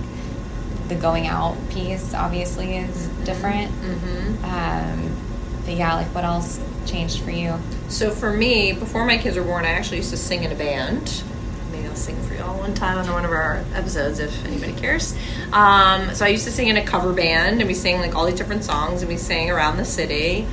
the 0.90 0.96
going 0.96 1.26
out 1.26 1.56
piece 1.70 2.12
obviously 2.12 2.76
is 2.76 3.06
different. 3.24 3.72
Mm-hmm. 3.72 4.44
Um, 4.44 5.16
but 5.64 5.74
yeah, 5.74 5.94
like 5.94 6.14
what 6.14 6.24
else 6.24 6.60
changed 6.84 7.22
for 7.22 7.30
you? 7.30 7.58
So 7.88 8.10
for 8.10 8.32
me, 8.32 8.72
before 8.72 9.06
my 9.06 9.16
kids 9.16 9.36
were 9.36 9.44
born, 9.44 9.64
I 9.64 9.70
actually 9.70 9.98
used 9.98 10.10
to 10.10 10.16
sing 10.18 10.42
in 10.42 10.52
a 10.52 10.54
band. 10.54 11.22
Maybe 11.70 11.86
I'll 11.86 11.94
sing 11.94 12.20
for 12.24 12.34
y'all 12.34 12.58
one 12.58 12.74
time 12.74 12.98
on 12.98 13.10
one 13.12 13.24
of 13.24 13.30
our 13.30 13.64
episodes 13.72 14.18
if 14.18 14.44
anybody 14.44 14.72
cares. 14.72 15.16
Um, 15.52 16.14
so 16.14 16.24
I 16.24 16.28
used 16.28 16.44
to 16.44 16.50
sing 16.50 16.68
in 16.68 16.76
a 16.76 16.84
cover 16.84 17.12
band, 17.12 17.60
and 17.60 17.68
we 17.68 17.74
sang 17.74 18.00
like 18.00 18.14
all 18.14 18.26
these 18.26 18.34
different 18.34 18.64
songs, 18.64 19.02
and 19.02 19.08
we 19.08 19.16
sang 19.16 19.50
around 19.50 19.76
the 19.76 19.84
city. 19.84 20.46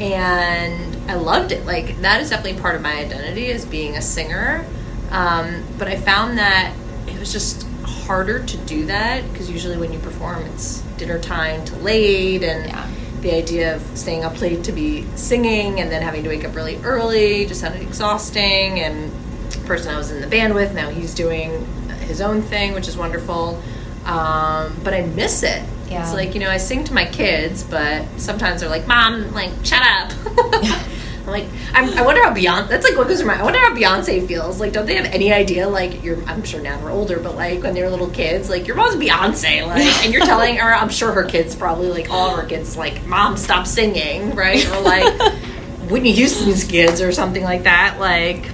And 0.00 1.10
I 1.10 1.14
loved 1.14 1.52
it. 1.52 1.64
Like 1.64 2.00
that 2.00 2.20
is 2.20 2.30
definitely 2.30 2.60
part 2.60 2.74
of 2.74 2.82
my 2.82 2.94
identity 2.94 3.52
as 3.52 3.64
being 3.64 3.96
a 3.96 4.02
singer. 4.02 4.66
Um, 5.10 5.62
but 5.78 5.86
I 5.86 5.96
found 5.96 6.38
that 6.38 6.74
it 7.06 7.16
was 7.20 7.32
just 7.32 7.64
harder 8.06 8.42
to 8.44 8.56
do 8.58 8.86
that 8.86 9.30
because 9.32 9.50
usually 9.50 9.76
when 9.76 9.92
you 9.92 9.98
perform, 9.98 10.42
it's 10.46 10.80
dinner 10.98 11.18
time 11.18 11.64
to 11.66 11.76
late, 11.76 12.42
and 12.42 12.66
Yeah. 12.68 12.86
the 13.22 13.34
idea 13.34 13.74
of 13.76 13.82
staying 13.94 14.22
up 14.24 14.40
late 14.40 14.62
to 14.64 14.72
be 14.72 15.06
singing 15.16 15.80
and 15.80 15.90
then 15.90 16.02
having 16.02 16.22
to 16.24 16.28
wake 16.28 16.44
up 16.44 16.54
really 16.54 16.78
early 16.84 17.46
just 17.46 17.60
sounded 17.62 17.80
exhausting. 17.82 18.78
And 18.80 19.10
the 19.50 19.58
person 19.66 19.94
I 19.94 19.96
was 19.96 20.10
in 20.10 20.20
the 20.20 20.26
band 20.26 20.54
with 20.54 20.74
now 20.74 20.90
he's 20.90 21.14
doing 21.14 21.66
his 22.06 22.20
own 22.20 22.42
thing, 22.42 22.74
which 22.74 22.86
is 22.88 22.96
wonderful. 22.96 23.62
Um, 24.04 24.76
but 24.84 24.92
I 24.92 25.02
miss 25.02 25.42
it. 25.42 25.62
Yeah. 25.90 26.02
It's 26.04 26.12
like 26.12 26.34
you 26.34 26.40
know 26.40 26.50
I 26.50 26.58
sing 26.58 26.84
to 26.84 26.92
my 26.94 27.06
kids, 27.06 27.62
but 27.62 28.04
sometimes 28.18 28.60
they're 28.60 28.68
like, 28.70 28.86
"Mom, 28.86 29.32
like 29.32 29.50
shut 29.62 29.82
up." 29.82 30.12
I'm 31.26 31.30
like, 31.30 31.46
I'm, 31.72 31.88
I 31.98 32.02
wonder 32.02 32.22
how 32.22 32.34
Beyonce. 32.34 32.68
That's 32.68 32.84
like 32.84 32.98
what 32.98 33.08
goes 33.08 33.18
through 33.18 33.28
my. 33.28 33.40
I 33.40 33.42
wonder 33.42 33.58
how 33.58 33.74
Beyonce 33.74 34.26
feels. 34.28 34.60
Like, 34.60 34.72
don't 34.72 34.84
they 34.84 34.96
have 34.96 35.06
any 35.06 35.32
idea? 35.32 35.66
Like, 35.66 36.02
you're. 36.02 36.22
I'm 36.24 36.44
sure 36.44 36.60
now 36.60 36.78
they're 36.78 36.90
older, 36.90 37.18
but 37.18 37.34
like 37.34 37.62
when 37.62 37.72
they 37.72 37.82
were 37.82 37.88
little 37.88 38.10
kids, 38.10 38.50
like 38.50 38.66
your 38.66 38.76
mom's 38.76 38.96
Beyonce, 38.96 39.66
like, 39.66 40.04
and 40.04 40.12
you're 40.12 40.24
telling 40.24 40.56
her. 40.56 40.74
I'm 40.74 40.90
sure 40.90 41.12
her 41.12 41.24
kids 41.24 41.56
probably 41.56 41.88
like 41.88 42.10
all 42.10 42.30
of 42.30 42.36
her 42.36 42.46
kids 42.46 42.76
like, 42.76 43.06
"Mom, 43.06 43.38
stop 43.38 43.66
singing," 43.66 44.34
right? 44.34 44.66
Or 44.70 44.80
like 44.82 45.32
Whitney 45.90 46.12
Houston's 46.12 46.64
kids 46.64 47.00
or 47.00 47.10
something 47.10 47.42
like 47.42 47.62
that. 47.62 47.96
Like, 47.98 48.50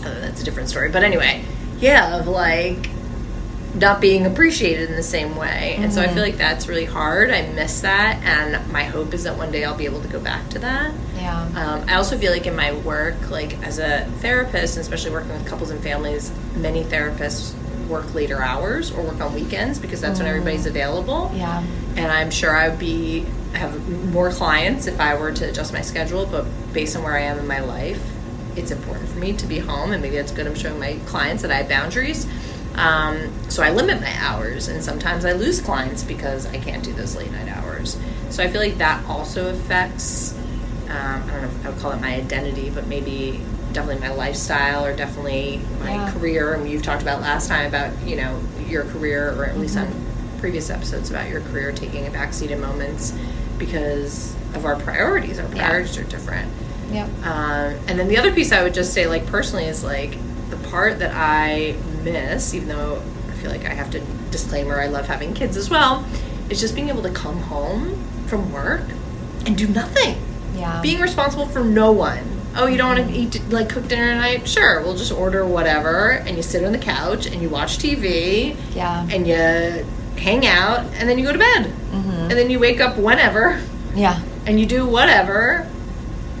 uh, 0.00 0.20
that's 0.20 0.42
a 0.42 0.44
different 0.44 0.68
story. 0.68 0.90
But 0.90 1.04
anyway, 1.04 1.42
yeah, 1.80 2.18
of 2.18 2.28
like 2.28 2.90
not 3.74 4.00
being 4.00 4.24
appreciated 4.26 4.88
in 4.88 4.96
the 4.96 5.02
same 5.02 5.36
way. 5.36 5.76
And 5.80 5.92
so 5.92 6.00
I 6.00 6.06
Mhm. 6.06 6.14
feel 6.14 6.22
like 6.22 6.38
that's 6.38 6.68
really 6.68 6.84
hard. 6.84 7.30
I 7.30 7.42
miss 7.54 7.80
that. 7.80 8.18
And 8.24 8.58
my 8.72 8.84
hope 8.84 9.12
is 9.14 9.24
that 9.24 9.36
one 9.36 9.50
day 9.50 9.64
I'll 9.64 9.74
be 9.74 9.84
able 9.84 10.00
to 10.00 10.08
go 10.08 10.20
back 10.20 10.48
to 10.50 10.58
that. 10.60 10.92
Yeah. 11.20 11.44
Um, 11.56 11.82
I 11.88 11.94
also 11.96 12.16
feel 12.16 12.30
like 12.32 12.46
in 12.46 12.54
my 12.54 12.72
work, 12.72 13.16
like 13.30 13.56
as 13.64 13.78
a 13.78 14.06
therapist, 14.20 14.76
and 14.76 14.82
especially 14.82 15.10
working 15.10 15.32
with 15.32 15.44
couples 15.46 15.70
and 15.70 15.82
families, 15.82 16.30
many 16.56 16.84
therapists 16.84 17.52
work 17.88 18.14
later 18.14 18.42
hours 18.42 18.90
or 18.92 19.02
work 19.02 19.20
on 19.20 19.34
weekends 19.34 19.78
because 19.78 20.00
that's 20.00 20.18
when 20.18 20.28
everybody's 20.28 20.66
available. 20.66 21.30
Yeah. 21.34 21.62
And 21.96 22.10
I'm 22.10 22.30
sure 22.30 22.56
I 22.56 22.68
would 22.68 22.78
be 22.78 23.26
have 23.54 23.88
more 24.12 24.30
clients 24.30 24.86
if 24.86 25.00
I 25.00 25.14
were 25.14 25.30
to 25.32 25.48
adjust 25.48 25.72
my 25.72 25.80
schedule. 25.80 26.26
But 26.26 26.44
based 26.72 26.96
on 26.96 27.02
where 27.02 27.14
I 27.16 27.20
am 27.22 27.38
in 27.38 27.46
my 27.46 27.60
life, 27.60 28.00
it's 28.56 28.70
important 28.70 29.08
for 29.10 29.18
me 29.18 29.32
to 29.32 29.46
be 29.46 29.58
home, 29.58 29.92
and 29.92 30.00
maybe 30.00 30.16
that's 30.16 30.30
good. 30.32 30.46
I'm 30.46 30.54
showing 30.54 30.78
my 30.78 30.96
clients 31.06 31.42
that 31.42 31.50
I 31.50 31.56
have 31.56 31.68
boundaries. 31.68 32.26
Um, 32.74 33.32
so 33.48 33.62
I 33.62 33.70
limit 33.70 34.00
my 34.00 34.12
hours, 34.18 34.68
and 34.68 34.82
sometimes 34.82 35.24
I 35.24 35.32
lose 35.32 35.60
clients 35.60 36.02
because 36.02 36.46
I 36.46 36.58
can't 36.58 36.82
do 36.82 36.92
those 36.92 37.16
late 37.16 37.30
night 37.32 37.48
hours. 37.48 37.96
So 38.30 38.42
I 38.42 38.48
feel 38.48 38.60
like 38.60 38.78
that 38.78 39.04
also 39.06 39.48
affects. 39.50 40.34
Um, 40.88 41.22
I 41.24 41.30
don't 41.30 41.42
know 41.42 41.48
if 41.48 41.66
I 41.66 41.70
would 41.70 41.78
call 41.78 41.92
it 41.92 42.00
my 42.00 42.14
identity, 42.14 42.70
but 42.70 42.86
maybe 42.86 43.40
definitely 43.72 44.06
my 44.06 44.14
lifestyle 44.14 44.84
or 44.84 44.94
definitely 44.94 45.60
my 45.80 45.94
Yeah. 45.94 46.12
career. 46.12 46.54
And 46.54 46.68
you've 46.68 46.82
talked 46.82 47.02
about 47.02 47.20
last 47.20 47.48
time 47.48 47.66
about 47.66 47.90
you 48.06 48.16
know 48.16 48.38
your 48.68 48.84
career, 48.84 49.34
or 49.36 49.44
at 49.46 49.58
least 49.58 49.76
on 49.76 49.88
previous 50.40 50.68
episodes 50.70 51.10
about 51.10 51.28
your 51.30 51.40
career 51.42 51.72
taking 51.72 52.06
a 52.06 52.10
backseat 52.10 52.50
in 52.50 52.60
moments 52.60 53.12
because 53.58 54.34
of 54.54 54.64
our 54.64 54.76
priorities. 54.76 55.38
Our 55.38 55.46
Yeah. 55.54 55.68
priorities 55.68 55.96
are 55.98 56.04
different. 56.04 56.48
Yep. 56.92 57.08
Um, 57.24 57.74
and 57.88 57.98
then 57.98 58.08
the 58.08 58.18
other 58.18 58.32
piece 58.32 58.52
I 58.52 58.62
would 58.62 58.74
just 58.74 58.92
say, 58.92 59.06
like 59.06 59.26
personally, 59.26 59.64
is 59.64 59.82
like 59.82 60.16
the 60.50 60.56
part 60.68 60.98
that 60.98 61.12
I 61.14 61.74
miss, 62.04 62.54
even 62.54 62.68
though 62.68 63.02
I 63.28 63.32
feel 63.32 63.50
like 63.50 63.64
I 63.64 63.74
have 63.74 63.90
to 63.92 64.00
disclaimer 64.30 64.80
I 64.80 64.86
love 64.86 65.06
having 65.06 65.34
kids 65.34 65.56
as 65.56 65.70
well, 65.70 66.04
is 66.50 66.60
just 66.60 66.74
being 66.74 66.88
able 66.88 67.02
to 67.02 67.10
come 67.10 67.38
home 67.40 68.02
from 68.26 68.52
work 68.52 68.82
and 69.46 69.56
do 69.56 69.66
nothing. 69.66 70.16
Yeah. 70.54 70.80
Being 70.82 71.00
responsible 71.00 71.46
for 71.46 71.64
no 71.64 71.90
one. 71.92 72.22
Oh, 72.56 72.66
you 72.66 72.76
don't 72.78 72.96
want 72.96 73.08
to 73.10 73.14
eat 73.14 73.42
like 73.50 73.68
cook 73.68 73.88
dinner 73.88 74.12
tonight? 74.12 74.46
Sure, 74.48 74.80
we'll 74.82 74.96
just 74.96 75.10
order 75.12 75.44
whatever, 75.44 76.10
and 76.10 76.36
you 76.36 76.42
sit 76.42 76.64
on 76.64 76.70
the 76.72 76.78
couch 76.78 77.26
and 77.26 77.42
you 77.42 77.48
watch 77.48 77.78
TV 77.78 78.56
yeah. 78.74 79.06
and 79.10 79.26
you 79.26 79.34
hang 80.20 80.46
out, 80.46 80.80
and 80.94 81.08
then 81.08 81.18
you 81.18 81.24
go 81.24 81.32
to 81.32 81.38
bed, 81.38 81.66
Mm-hmm. 81.90 82.10
and 82.10 82.30
then 82.32 82.50
you 82.50 82.58
wake 82.60 82.80
up 82.80 82.96
whenever 82.96 83.60
Yeah. 83.94 84.20
and 84.46 84.58
you 84.60 84.66
do 84.66 84.86
whatever 84.86 85.68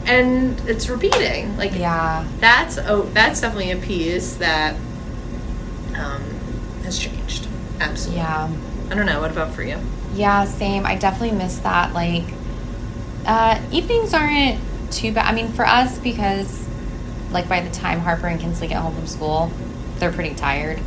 and 0.06 0.60
it's 0.68 0.88
repeating 0.88 1.56
like 1.56 1.72
Yeah. 1.74 2.24
that's 2.40 2.76
oh 2.78 3.02
that's 3.14 3.40
definitely 3.40 3.70
a 3.70 3.76
piece 3.76 4.34
that 4.34 4.74
um, 5.96 6.22
has 6.84 6.98
changed 6.98 7.46
absolutely 7.80 8.18
Yeah. 8.22 8.50
i 8.90 8.94
don't 8.94 9.06
know 9.06 9.20
what 9.20 9.30
about 9.30 9.52
for 9.54 9.62
you 9.62 9.78
Yeah, 10.14 10.44
same. 10.44 10.86
I 10.86 10.94
definitely 10.94 11.36
miss 11.36 11.58
that. 11.58 11.92
Like, 11.92 12.22
uh, 13.26 13.60
evenings 13.72 14.14
aren't 14.14 14.60
too 14.92 15.12
bad. 15.12 15.26
I 15.26 15.34
mean, 15.34 15.48
for 15.52 15.66
us, 15.66 15.98
because, 15.98 16.64
like, 17.32 17.48
by 17.48 17.60
the 17.60 17.70
time 17.70 17.98
Harper 18.00 18.28
and 18.28 18.38
Kinsley 18.40 18.68
get 18.68 18.78
home 18.80 18.94
from 18.94 19.08
school, 19.08 19.50
they're 19.98 20.12
pretty 20.12 20.34
tired. 20.36 20.80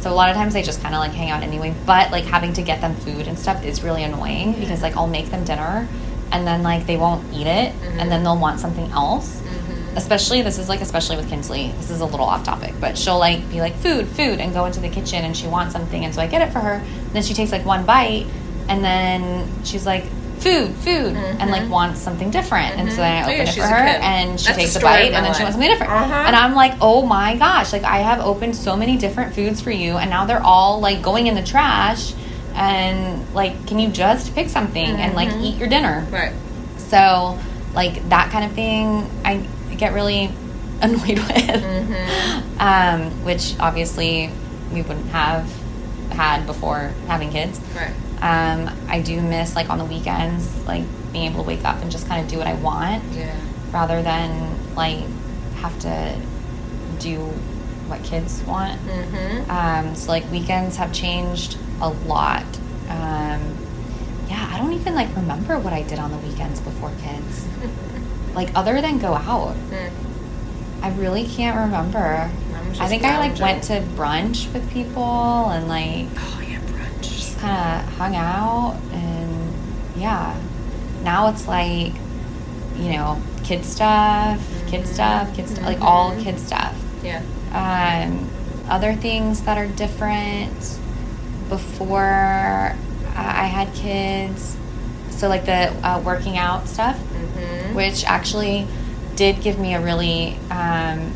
So 0.00 0.10
a 0.10 0.14
lot 0.14 0.30
of 0.30 0.36
times 0.36 0.54
they 0.54 0.62
just 0.62 0.80
kind 0.82 0.94
of 0.94 1.00
like 1.00 1.12
hang 1.12 1.30
out 1.30 1.42
anyway. 1.42 1.74
But 1.86 2.10
like 2.10 2.24
having 2.24 2.52
to 2.54 2.62
get 2.62 2.80
them 2.80 2.94
food 2.96 3.28
and 3.28 3.38
stuff 3.38 3.62
is 3.64 3.82
really 3.84 4.02
annoying 4.04 4.54
because 4.58 4.82
like 4.82 4.96
I'll 4.96 5.06
make 5.06 5.30
them 5.30 5.44
dinner 5.44 5.86
and 6.32 6.46
then 6.46 6.62
like 6.64 6.86
they 6.86 6.96
won't 6.96 7.22
eat 7.32 7.46
it 7.46 7.72
and 7.98 8.10
then 8.10 8.22
they'll 8.24 8.38
want 8.38 8.58
something 8.58 8.90
else. 8.92 9.40
Especially 9.94 10.42
this 10.42 10.58
is 10.58 10.68
like 10.68 10.80
especially 10.80 11.16
with 11.16 11.28
Kinsley. 11.28 11.72
This 11.76 11.90
is 11.90 12.00
a 12.00 12.06
little 12.06 12.26
off 12.26 12.44
topic, 12.44 12.74
but 12.80 12.96
she'll 12.96 13.18
like 13.18 13.48
be 13.50 13.60
like 13.60 13.74
food, 13.76 14.08
food, 14.08 14.40
and 14.40 14.52
go 14.54 14.64
into 14.64 14.80
the 14.80 14.88
kitchen 14.88 15.24
and 15.24 15.36
she 15.36 15.46
wants 15.46 15.72
something, 15.72 16.04
and 16.04 16.14
so 16.14 16.22
I 16.22 16.26
get 16.26 16.46
it 16.46 16.52
for 16.52 16.60
her. 16.60 16.74
And 16.74 17.10
then 17.12 17.22
she 17.22 17.34
takes 17.34 17.52
like 17.52 17.64
one 17.64 17.84
bite, 17.84 18.26
and 18.68 18.82
then 18.82 19.48
she's 19.64 19.84
like 19.84 20.04
food, 20.38 20.74
food, 20.76 21.14
and 21.16 21.50
like 21.50 21.68
wants 21.70 22.00
something 22.00 22.30
different. 22.30 22.76
And 22.76 22.90
so 22.90 22.96
then 22.96 23.24
I 23.24 23.26
Oh, 23.26 23.30
yeah, 23.30 23.42
open 23.42 23.48
it 23.48 23.54
for 23.54 23.62
her, 23.62 23.74
and 23.74 24.40
she 24.40 24.46
That's 24.46 24.58
takes 24.58 24.76
a 24.76 24.80
bite, 24.80 25.12
and 25.12 25.24
then 25.24 25.34
she 25.34 25.42
wants 25.42 25.54
something 25.54 25.70
different. 25.70 25.92
Uh-huh. 25.92 26.24
And 26.26 26.34
I'm 26.34 26.54
like, 26.54 26.74
oh 26.80 27.02
my 27.06 27.36
gosh, 27.36 27.72
like 27.72 27.84
I 27.84 27.98
have 27.98 28.20
opened 28.20 28.56
so 28.56 28.76
many 28.76 28.96
different 28.96 29.34
foods 29.34 29.60
for 29.60 29.70
you, 29.70 29.98
and 29.98 30.10
now 30.10 30.24
they're 30.24 30.42
all 30.42 30.80
like 30.80 31.02
going 31.02 31.26
in 31.26 31.34
the 31.34 31.42
trash. 31.42 32.14
And 32.54 33.32
like, 33.34 33.66
can 33.66 33.78
you 33.78 33.88
just 33.88 34.34
pick 34.34 34.48
something 34.48 34.84
and 34.86 35.14
like 35.14 35.32
eat 35.40 35.56
your 35.56 35.68
dinner? 35.68 36.06
right 36.10 36.34
So, 36.76 37.38
like 37.74 38.06
that 38.10 38.30
kind 38.30 38.44
of 38.44 38.52
thing, 38.52 39.08
I 39.24 39.46
get 39.76 39.92
really 39.92 40.30
annoyed 40.80 41.18
with. 41.18 42.60
Um, 42.60 43.24
which 43.24 43.54
obviously 43.58 44.30
we 44.72 44.82
wouldn't 44.82 45.08
have 45.08 45.50
had 46.10 46.46
before 46.46 46.92
having 47.06 47.30
kids. 47.30 47.60
right 47.74 47.94
Um, 48.20 48.74
I 48.88 49.00
do 49.00 49.20
miss 49.20 49.56
like 49.56 49.68
on 49.70 49.78
the 49.78 49.84
weekends, 49.84 50.64
like 50.66 50.84
being 51.12 51.30
able 51.30 51.42
to 51.42 51.48
wake 51.48 51.64
up 51.64 51.82
and 51.82 51.90
just 51.90 52.06
kind 52.06 52.24
of 52.24 52.30
do 52.30 52.38
what 52.38 52.46
I 52.46 52.54
want 52.54 53.02
yeah 53.12 53.34
rather 53.72 54.02
than 54.02 54.74
like 54.74 54.98
have 55.56 55.76
to 55.80 56.16
do 56.98 57.18
what 57.88 58.02
kids 58.04 58.42
want. 58.42 58.80
mm-hmm. 58.86 59.50
Um, 59.50 59.94
so 59.96 60.10
like 60.10 60.30
weekends 60.30 60.76
have 60.76 60.92
changed 60.92 61.58
a 61.80 61.88
lot. 61.88 62.44
Um, 62.88 63.56
yeah, 64.28 64.48
I 64.52 64.58
don't 64.58 64.72
even 64.72 64.94
like 64.94 65.14
remember 65.16 65.58
what 65.58 65.72
I 65.72 65.82
did 65.82 65.98
on 65.98 66.10
the 66.10 66.18
weekends 66.18 66.60
before 66.60 66.92
kids. 67.02 67.46
like 68.34 68.50
other 68.54 68.80
than 68.80 68.98
go 68.98 69.14
out, 69.14 69.56
I 70.82 70.90
really 70.96 71.26
can't 71.26 71.56
remember. 71.56 72.30
I 72.80 72.88
think 72.88 73.04
I 73.04 73.18
like 73.18 73.38
went 73.38 73.64
to 73.64 73.80
brunch 73.80 74.52
with 74.52 74.70
people 74.70 75.02
and 75.50 75.68
like 75.68 76.06
oh 76.16 76.42
yeah 76.46 76.58
brunch. 76.60 77.02
just 77.02 77.38
kind 77.38 77.86
of 77.86 77.94
hung 77.94 78.16
out 78.16 78.78
and 78.92 79.54
yeah. 79.96 80.40
Now 81.02 81.28
it's 81.28 81.46
like 81.46 81.92
you 82.76 82.92
know 82.92 83.20
kid 83.44 83.64
stuff, 83.64 84.40
kid 84.66 84.86
stuff, 84.86 85.34
kid 85.34 85.48
stuff, 85.48 85.64
like 85.64 85.80
all 85.80 86.16
kid 86.20 86.38
stuff. 86.38 86.76
Yeah. 87.02 87.22
Um, 87.52 88.30
other 88.68 88.94
things 88.94 89.42
that 89.42 89.58
are 89.58 89.66
different. 89.66 90.78
Before 91.48 92.74
I 93.14 93.46
had 93.46 93.74
kids. 93.74 94.56
So, 95.10 95.28
like 95.28 95.44
the 95.44 95.68
uh, 95.86 96.00
working 96.00 96.38
out 96.38 96.66
stuff, 96.68 96.98
mm-hmm. 97.72 97.76
which 97.76 98.04
actually 98.04 98.66
did 99.16 99.40
give 99.42 99.58
me 99.58 99.74
a 99.74 99.80
really, 99.80 100.34
um, 100.50 101.12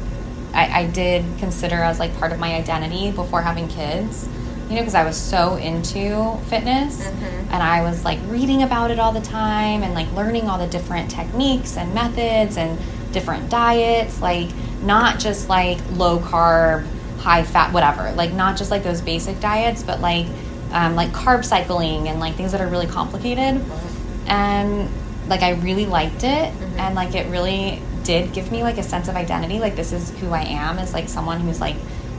I, 0.53 0.81
I 0.83 0.91
did 0.93 1.25
consider 1.39 1.77
as 1.77 1.99
like 1.99 2.17
part 2.19 2.33
of 2.33 2.39
my 2.39 2.55
identity 2.55 3.11
before 3.11 3.43
having 3.43 3.69
kids. 3.69 4.29
You 4.69 4.75
know, 4.75 4.81
because 4.81 4.97
I 4.97 5.05
was 5.05 5.17
so 5.17 5.55
into 5.55 6.37
fitness 6.49 7.07
Mhm. 7.07 7.53
and 7.53 7.63
I 7.63 7.83
was 7.83 8.05
like 8.05 8.19
reading 8.27 8.65
about 8.65 8.91
it 8.91 8.99
all 8.99 9.13
the 9.13 9.21
time 9.21 9.85
and 9.85 9.95
like 9.95 10.13
learning 10.13 10.49
all 10.49 10.59
the 10.59 10.67
different 10.67 11.09
techniques 11.09 11.77
and 11.77 11.95
methods 11.95 12.57
and 12.57 12.77
different 13.13 13.49
diets, 13.49 14.21
like 14.21 14.49
not 14.83 15.21
just 15.21 15.49
like 15.49 15.79
low 15.93 16.19
carb, 16.19 16.85
high 17.21 17.45
fat, 17.45 17.73
whatever, 17.73 18.11
like 18.17 18.33
not 18.33 18.57
just 18.57 18.73
like 18.73 18.83
those 18.83 19.01
basic 19.01 19.39
diets, 19.39 19.85
but 19.85 20.01
like 20.01 20.27
um, 20.73 20.97
like 20.97 21.11
carb 21.13 21.45
cycling 21.45 22.09
and 22.09 22.19
like 22.19 22.35
things 22.35 22.51
that 22.51 22.61
are 22.61 22.67
really 22.67 22.89
complicated. 22.89 23.65
And 24.27 24.89
like 25.29 25.43
I 25.43 25.51
really 25.51 25.87
liked 25.87 26.25
it, 26.25 26.53
and 26.79 26.95
like 26.95 27.15
it 27.15 27.27
really 27.31 27.83
did 28.05 28.33
give 28.33 28.53
me 28.53 28.63
like 28.63 28.79
a 28.79 28.83
sense 28.83 29.09
of 29.09 29.17
identity. 29.17 29.59
Like 29.59 29.77
this 29.77 29.93
is 29.93 30.11
who 30.21 30.31
I 30.31 30.43
am 30.43 30.79
as 30.79 30.93
like 30.93 31.09
someone 31.09 31.41
who's 31.41 31.61
like 31.61 31.77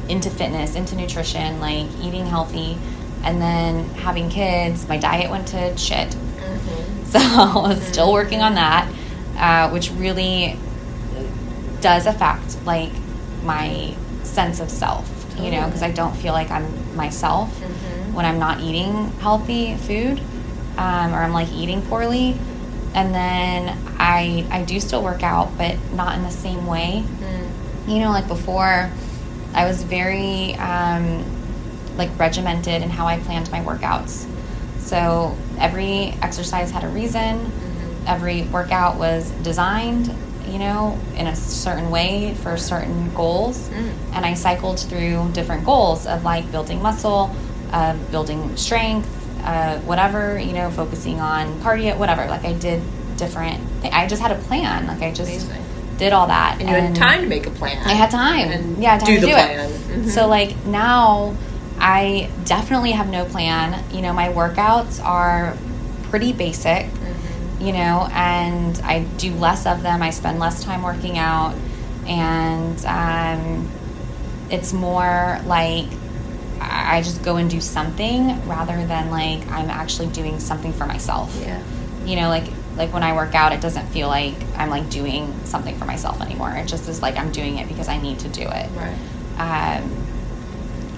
into 0.09 0.29
fitness, 0.29 0.75
into 0.75 0.95
nutrition, 0.95 1.59
like 1.59 1.87
eating 2.01 2.25
healthy, 2.25 2.77
and 3.23 3.41
then 3.41 3.89
having 3.89 4.29
kids. 4.29 4.87
My 4.87 4.97
diet 4.97 5.29
went 5.29 5.47
to 5.49 5.77
shit, 5.77 6.11
so 7.05 7.19
I 7.19 7.53
was 7.55 7.81
still 7.83 8.11
working 8.11 8.41
on 8.41 8.55
that, 8.55 8.91
uh, 9.37 9.69
which 9.71 9.91
really 9.91 10.57
does 11.81 12.05
affect 12.05 12.63
like 12.65 12.91
my 13.43 13.93
sense 14.23 14.59
of 14.59 14.69
self. 14.69 15.13
You 15.39 15.51
know, 15.51 15.65
because 15.67 15.83
I 15.83 15.91
don't 15.91 16.15
feel 16.15 16.33
like 16.33 16.49
I'm 16.49 16.95
myself 16.95 17.49
when 18.13 18.25
I'm 18.25 18.39
not 18.39 18.59
eating 18.59 19.11
healthy 19.19 19.75
food, 19.75 20.19
um, 20.77 21.13
or 21.13 21.17
I'm 21.17 21.31
like 21.31 21.51
eating 21.51 21.83
poorly. 21.83 22.35
And 22.97 23.13
then 23.13 23.77
I 23.99 24.43
I 24.49 24.63
do 24.63 24.79
still 24.79 25.03
work 25.03 25.21
out, 25.21 25.55
but 25.55 25.75
not 25.93 26.15
in 26.17 26.23
the 26.23 26.31
same 26.31 26.65
way. 26.65 27.03
You 27.87 27.99
know, 27.99 28.09
like 28.09 28.27
before, 28.27 28.89
I 29.53 29.65
was 29.65 29.83
very 29.83 30.55
um, 30.55 31.23
like 31.95 32.09
regimented 32.19 32.81
in 32.81 32.89
how 32.89 33.05
I 33.05 33.19
planned 33.19 33.51
my 33.51 33.61
workouts. 33.61 34.25
So 34.79 35.37
every 35.59 36.15
exercise 36.23 36.71
had 36.71 36.83
a 36.83 36.87
reason. 36.89 37.51
Every 38.07 38.43
workout 38.43 38.97
was 38.97 39.29
designed, 39.43 40.07
you 40.47 40.57
know, 40.57 40.97
in 41.15 41.27
a 41.27 41.35
certain 41.35 41.91
way 41.91 42.33
for 42.41 42.57
certain 42.57 43.13
goals. 43.13 43.69
And 44.13 44.25
I 44.25 44.33
cycled 44.33 44.79
through 44.79 45.29
different 45.33 45.63
goals 45.65 46.07
of 46.07 46.23
like 46.23 46.51
building 46.51 46.81
muscle, 46.81 47.29
uh, 47.71 47.95
building 48.11 48.57
strength, 48.57 49.07
uh, 49.47 49.79
whatever, 49.79 50.37
you 50.39 50.53
know, 50.53 50.69
focusing 50.71 51.19
on 51.21 51.59
cardio, 51.61 51.97
whatever. 51.97 52.25
Like 52.27 52.43
I 52.45 52.53
did 52.53 52.81
different. 53.17 53.59
Th- 53.81 53.93
I 53.93 54.05
just 54.07 54.21
had 54.21 54.31
a 54.31 54.39
plan. 54.47 54.85
Like 54.87 55.01
I 55.01 55.11
just 55.13 55.31
Amazing. 55.31 55.63
did 55.97 56.11
all 56.13 56.27
that. 56.27 56.59
and 56.59 56.69
you 56.69 56.75
had 56.75 56.95
time 56.95 57.21
to 57.21 57.27
make 57.27 57.47
a 57.47 57.51
plan 57.51 57.77
I 57.87 57.93
had 57.93 58.11
time. 58.11 58.49
and 58.51 58.81
yeah, 58.83 58.97
time 58.97 59.07
do 59.07 59.15
to 59.15 59.21
the 59.21 59.27
do 59.27 59.33
plan 59.33 59.59
it. 59.59 59.71
Mhm. 59.87 60.09
So 60.09 60.27
like 60.27 60.51
now, 60.65 61.33
I 61.79 62.29
definitely 62.45 62.91
have 62.91 63.07
no 63.09 63.25
plan. 63.25 63.83
You 63.93 64.01
know, 64.01 64.13
my 64.13 64.29
workouts 64.29 65.03
are 65.03 65.55
pretty 66.09 66.33
basic, 66.33 66.87
you 67.59 67.71
know, 67.73 68.07
and 68.11 68.79
I 68.83 69.03
do 69.17 69.33
less 69.33 69.65
of 69.65 69.81
them. 69.83 70.01
I 70.01 70.09
spend 70.11 70.39
less 70.39 70.63
time 70.63 70.81
working 70.83 71.17
out, 71.17 71.53
and 72.07 72.77
um, 72.85 73.69
it's 74.49 74.73
more 74.73 75.39
like 75.45 75.87
I 76.61 77.01
just 77.01 77.23
go 77.23 77.37
and 77.37 77.49
do 77.49 77.61
something 77.61 78.47
rather 78.47 78.85
than 78.85 79.09
like 79.09 79.47
I'm 79.49 79.69
actually 79.69 80.07
doing 80.07 80.39
something 80.39 80.73
for 80.73 80.85
myself. 80.85 81.35
Yeah. 81.41 81.61
You 82.05 82.15
know, 82.15 82.29
like 82.29 82.45
like 82.75 82.93
when 82.93 83.03
I 83.03 83.13
work 83.13 83.35
out, 83.35 83.53
it 83.53 83.61
doesn't 83.61 83.87
feel 83.87 84.07
like 84.07 84.35
I'm 84.55 84.69
like 84.69 84.89
doing 84.89 85.33
something 85.45 85.77
for 85.77 85.85
myself 85.85 86.21
anymore. 86.21 86.51
It 86.51 86.67
just 86.67 86.87
is 86.87 87.01
like 87.01 87.17
I'm 87.17 87.31
doing 87.31 87.57
it 87.57 87.67
because 87.67 87.87
I 87.87 87.97
need 87.97 88.19
to 88.19 88.29
do 88.29 88.43
it. 88.43 88.69
Right. 88.75 88.97
Um, 89.37 90.07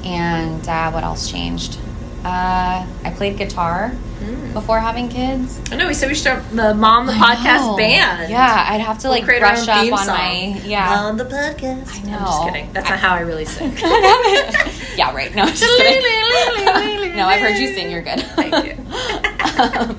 and 0.06 0.68
uh, 0.68 0.92
what 0.92 1.04
else 1.04 1.30
changed? 1.30 1.78
Uh, 2.26 2.86
I 3.06 3.10
played 3.16 3.38
guitar 3.38 3.92
Mm. 4.20 4.52
before 4.52 4.82
having 4.82 5.08
kids. 5.08 5.62
I 5.72 5.78
know 5.78 5.88
we 5.88 5.94
said 5.94 6.10
we 6.10 6.14
should 6.14 6.24
start 6.24 6.44
the 6.52 6.74
Mom 6.74 7.06
the 7.06 7.14
I 7.14 7.36
Podcast 7.36 7.60
know. 7.68 7.78
band. 7.78 8.30
Yeah, 8.30 8.66
I'd 8.68 8.82
have 8.82 8.98
to 9.00 9.08
We'll 9.08 9.14
like 9.18 9.24
create 9.24 9.42
our 9.42 9.54
brush 9.54 9.66
up 9.70 9.94
on 9.94 10.06
song. 10.06 10.18
my 10.18 10.62
yeah. 10.66 10.90
Mom 10.90 11.16
the 11.16 11.24
Podcast. 11.24 11.88
I 11.88 12.14
I'm 12.14 12.20
just 12.26 12.44
kidding. 12.44 12.70
That's 12.74 12.90
not 12.90 13.00
how 13.00 13.14
I 13.16 13.22
really 13.22 13.46
sing. 13.46 13.72
yeah, 14.98 15.14
right. 15.16 15.34
No, 15.34 15.44
I'm 15.44 15.48
just 15.56 15.64
kidding. 15.78 17.16
no, 17.16 17.28
I've 17.28 17.40
heard 17.40 17.58
you 17.58 17.74
sing. 17.74 17.90
You're 17.92 18.02
good. 18.02 18.20
Thank 18.36 18.66
you. 18.66 18.76
Um, 19.60 19.98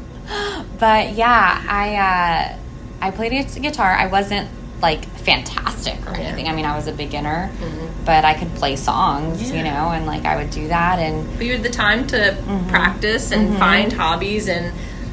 but 0.78 1.12
yeah, 1.14 1.64
I 1.68 1.96
uh, 1.96 2.58
I 3.06 3.10
played 3.10 3.32
gu- 3.32 3.60
guitar. 3.60 3.92
I 3.94 4.06
wasn't 4.06 4.48
like 4.82 5.04
fantastic 5.18 5.98
or 6.08 6.12
Yeah. 6.16 6.24
anything. 6.28 6.48
I 6.48 6.52
mean, 6.52 6.64
I 6.64 6.74
was 6.76 6.86
a 6.86 6.92
beginner, 6.92 7.50
Mhm. 7.60 7.88
but 8.04 8.24
I 8.24 8.34
could 8.34 8.54
play 8.54 8.76
songs, 8.76 9.50
you 9.50 9.62
know, 9.62 9.90
and 9.94 10.06
like 10.06 10.24
I 10.24 10.36
would 10.36 10.50
do 10.50 10.68
that. 10.68 10.98
And 10.98 11.26
But 11.36 11.46
you 11.46 11.52
had 11.52 11.62
the 11.62 11.68
time 11.70 12.06
to 12.08 12.36
practice 12.68 13.30
and 13.30 13.54
Mhm. 13.54 13.58
find 13.58 13.92
hobbies 13.92 14.48
and 14.48 14.66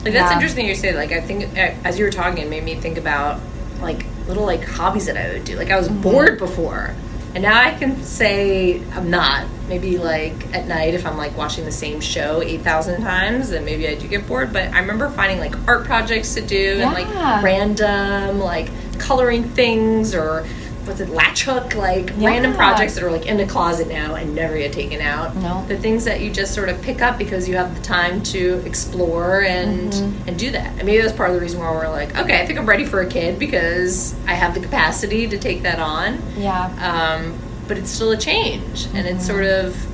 like 0.04 0.14
that's 0.14 0.30
Yeah. 0.32 0.34
interesting 0.34 0.66
you 0.68 0.76
say 0.76 0.94
like 0.96 1.12
I 1.12 1.20
think 1.20 1.58
uh, 1.58 1.72
as 1.84 2.00
you 2.00 2.06
were 2.06 2.12
talking 2.12 2.38
it 2.44 2.50
made 2.50 2.64
me 2.64 2.76
think 2.76 2.98
about 2.98 3.40
like 3.82 4.06
little 4.28 4.46
like 4.46 4.66
hobbies 4.68 5.06
that 5.08 5.18
I 5.18 5.34
would 5.34 5.44
do. 5.44 5.56
Like 5.58 5.72
I 5.72 5.78
was 5.78 5.88
Mm-hmm. 5.90 6.02
bored 6.02 6.38
before. 6.40 6.92
And 7.36 7.44
now 7.44 7.60
I 7.62 7.72
can 7.72 8.04
say 8.04 8.82
I'm 8.96 9.10
not. 9.10 9.44
Maybe 9.70 9.98
like 9.98 10.34
at 10.54 10.66
night 10.66 10.94
if 10.94 11.06
I'm 11.06 11.18
like 11.18 11.38
watching 11.38 11.66
the 11.66 11.74
same 11.74 12.00
show 12.00 12.42
8,000 12.42 13.04
times 13.04 13.50
then 13.50 13.66
maybe 13.66 13.86
I 13.88 13.96
do 13.96 14.08
get 14.08 14.26
bored, 14.26 14.54
but 14.54 14.74
I 14.74 14.80
remember 14.80 15.10
finding 15.10 15.40
like 15.42 15.56
art 15.68 15.84
projects 15.84 16.34
to 16.36 16.42
do 16.42 16.80
and 16.82 16.94
like 16.94 17.44
random 17.44 18.40
like 18.40 18.70
coloring 18.98 19.44
things 19.44 20.14
or 20.16 20.46
what's 20.86 21.02
it 21.02 21.10
latch 21.10 21.44
hook 21.44 21.76
like 21.76 22.12
Yeah. 22.18 22.30
random 22.30 22.54
projects 22.54 22.96
that 22.96 23.04
are 23.04 23.12
like 23.12 23.26
in 23.26 23.36
the 23.36 23.46
closet 23.46 23.90
now 23.90 24.16
and 24.16 24.34
never 24.34 24.58
get 24.58 24.72
taken 24.72 25.02
out 25.02 25.36
No. 25.36 25.66
the 25.68 25.76
things 25.78 26.06
that 26.06 26.22
you 26.22 26.32
just 26.32 26.54
sort 26.54 26.70
of 26.70 26.82
pick 26.82 27.02
up 27.02 27.18
because 27.18 27.50
you 27.50 27.58
have 27.58 27.76
the 27.76 27.82
time 27.82 28.22
to 28.24 28.62
explore 28.66 29.42
and 29.44 29.92
Mm-hmm. 29.92 30.28
and 30.30 30.40
do 30.40 30.50
that. 30.52 30.68
And 30.78 30.86
maybe 30.86 31.02
that's 31.02 31.12
part 31.16 31.30
of 31.30 31.36
the 31.36 31.42
reason 31.42 31.60
why 31.60 31.72
we're 31.72 31.90
like, 31.90 32.18
okay, 32.18 32.42
I 32.42 32.46
think 32.46 32.58
I'm 32.58 32.66
ready 32.66 32.86
for 32.86 33.02
a 33.02 33.06
kid 33.08 33.38
because 33.38 34.16
I 34.28 34.34
have 34.36 34.54
the 34.54 34.62
capacity 34.62 35.28
to 35.28 35.38
take 35.38 35.64
that 35.64 35.80
on. 35.80 36.20
yeah, 36.38 36.70
Um, 36.82 37.34
but 37.68 37.78
it's 37.78 37.92
still 37.92 38.12
a 38.12 38.18
change, 38.18 38.88
and 38.94 39.06
it's 39.06 39.26
sort 39.28 39.44
Mm-hmm. 39.44 39.68
of 39.68 39.88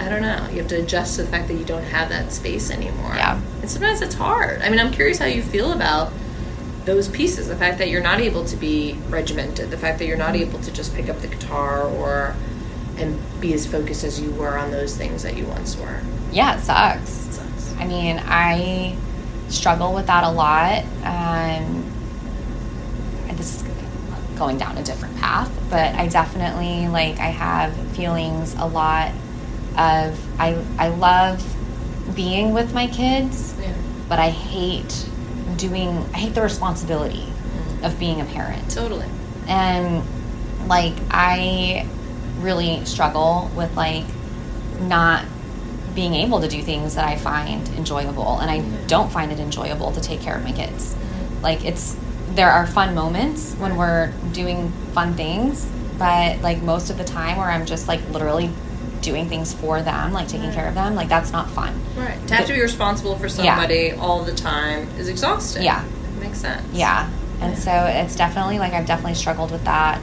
I 0.00 0.08
don't 0.08 0.22
know. 0.22 0.46
You 0.52 0.58
have 0.58 0.68
to 0.68 0.76
adjust 0.80 1.16
to 1.16 1.22
the 1.24 1.28
fact 1.28 1.48
that 1.48 1.54
you 1.54 1.64
don't 1.64 1.82
have 1.82 2.08
that 2.10 2.32
space 2.32 2.70
anymore. 2.70 3.14
Yeah. 3.16 3.40
and 3.60 3.68
sometimes 3.68 4.00
it's 4.00 4.14
hard. 4.14 4.62
I 4.62 4.68
mean, 4.70 4.78
I'm 4.78 4.92
curious 4.92 5.18
how 5.18 5.26
you 5.26 5.42
feel 5.42 5.72
about 5.72 6.12
those 6.88 7.06
pieces. 7.08 7.46
The 7.48 7.56
fact 7.56 7.78
that 7.78 7.88
you're 7.90 8.02
not 8.02 8.18
able 8.20 8.44
to 8.46 8.56
be 8.56 8.96
regimented, 9.08 9.70
the 9.70 9.76
fact 9.78 9.98
that 9.98 10.06
you're 10.06 10.16
not 10.16 10.34
able 10.34 10.58
to 10.60 10.70
just 10.72 10.94
pick 10.94 11.08
up 11.08 11.18
the 11.20 11.28
guitar 11.28 11.82
or 11.86 12.34
and 12.96 13.20
be 13.40 13.52
as 13.54 13.66
focused 13.66 14.02
as 14.04 14.20
you 14.20 14.30
were 14.32 14.56
on 14.58 14.70
those 14.72 14.96
things 14.96 15.22
that 15.22 15.36
you 15.36 15.46
once 15.46 15.76
were. 15.76 16.00
yeah, 16.32 16.56
it 16.58 16.62
sucks. 16.62 17.10
sucks. 17.10 17.74
I 17.78 17.86
mean, 17.86 18.18
I 18.24 18.96
struggle 19.48 19.94
with 19.94 20.06
that 20.08 20.24
a 20.24 20.30
lot. 20.30 20.82
Um, 21.04 21.84
and 23.28 23.38
this 23.38 23.56
is 23.56 23.68
going 24.36 24.56
down 24.58 24.78
a 24.78 24.82
different 24.82 25.16
path, 25.18 25.50
but 25.70 25.94
I 25.94 26.08
definitely 26.08 26.88
like 26.88 27.18
I 27.18 27.28
have 27.30 27.72
feelings 27.96 28.54
a 28.58 28.66
lot 28.66 29.12
of 29.76 30.18
I 30.40 30.56
I 30.78 30.88
love 30.88 31.44
being 32.16 32.52
with 32.54 32.72
my 32.72 32.86
kids, 32.88 33.54
Yeah. 33.60 33.74
but 34.08 34.18
I 34.18 34.30
hate 34.30 35.06
doing 35.58 35.90
I 36.14 36.18
hate 36.18 36.34
the 36.34 36.42
responsibility 36.42 37.26
of 37.82 37.98
being 37.98 38.20
a 38.20 38.24
parent. 38.24 38.70
Totally. 38.70 39.06
and 39.46 40.02
like 40.68 40.94
i 41.10 41.86
really 42.40 42.84
struggle 42.84 43.50
with 43.56 43.74
like 43.76 44.04
not 44.80 45.24
being 45.94 46.14
able 46.14 46.40
to 46.40 46.48
do 46.48 46.60
things 46.62 46.94
that 46.96 47.04
i 47.06 47.16
find 47.16 47.66
enjoyable 47.70 48.38
and 48.40 48.50
i 48.50 48.60
don't 48.86 49.10
find 49.10 49.32
it 49.32 49.38
enjoyable 49.40 49.90
to 49.92 50.00
take 50.00 50.20
care 50.20 50.36
of 50.36 50.44
my 50.44 50.52
kids 50.52 50.94
like 51.42 51.64
it's 51.64 51.96
there 52.30 52.50
are 52.50 52.66
fun 52.66 52.94
moments 52.94 53.54
when 53.54 53.76
we're 53.76 54.12
doing 54.32 54.70
fun 54.92 55.14
things 55.14 55.66
but 55.98 56.38
like 56.42 56.62
most 56.62 56.90
of 56.90 56.98
the 56.98 57.04
time 57.04 57.38
where 57.38 57.50
i'm 57.50 57.64
just 57.64 57.88
like 57.88 58.00
literally 58.10 58.50
doing 59.02 59.28
things 59.28 59.52
for 59.54 59.80
them 59.82 60.12
like 60.12 60.28
taking 60.28 60.52
care 60.52 60.68
of 60.68 60.74
them 60.74 60.94
like 60.94 61.08
that's 61.08 61.32
not 61.32 61.50
fun 61.50 61.78
Right. 61.96 62.18
To 62.28 62.34
have 62.34 62.46
to 62.46 62.52
be 62.52 62.60
responsible 62.60 63.16
for 63.16 63.28
somebody 63.28 63.92
all 63.92 64.22
the 64.22 64.34
time 64.34 64.88
is 64.98 65.08
exhausting. 65.08 65.62
Yeah. 65.64 65.84
Makes 66.20 66.38
sense. 66.38 66.66
yeah 66.72 67.10
and 67.40 67.56
so 67.56 67.70
it's 67.86 68.16
definitely 68.16 68.58
like 68.58 68.72
i've 68.72 68.86
definitely 68.86 69.14
struggled 69.14 69.50
with 69.52 69.64
that 69.64 70.00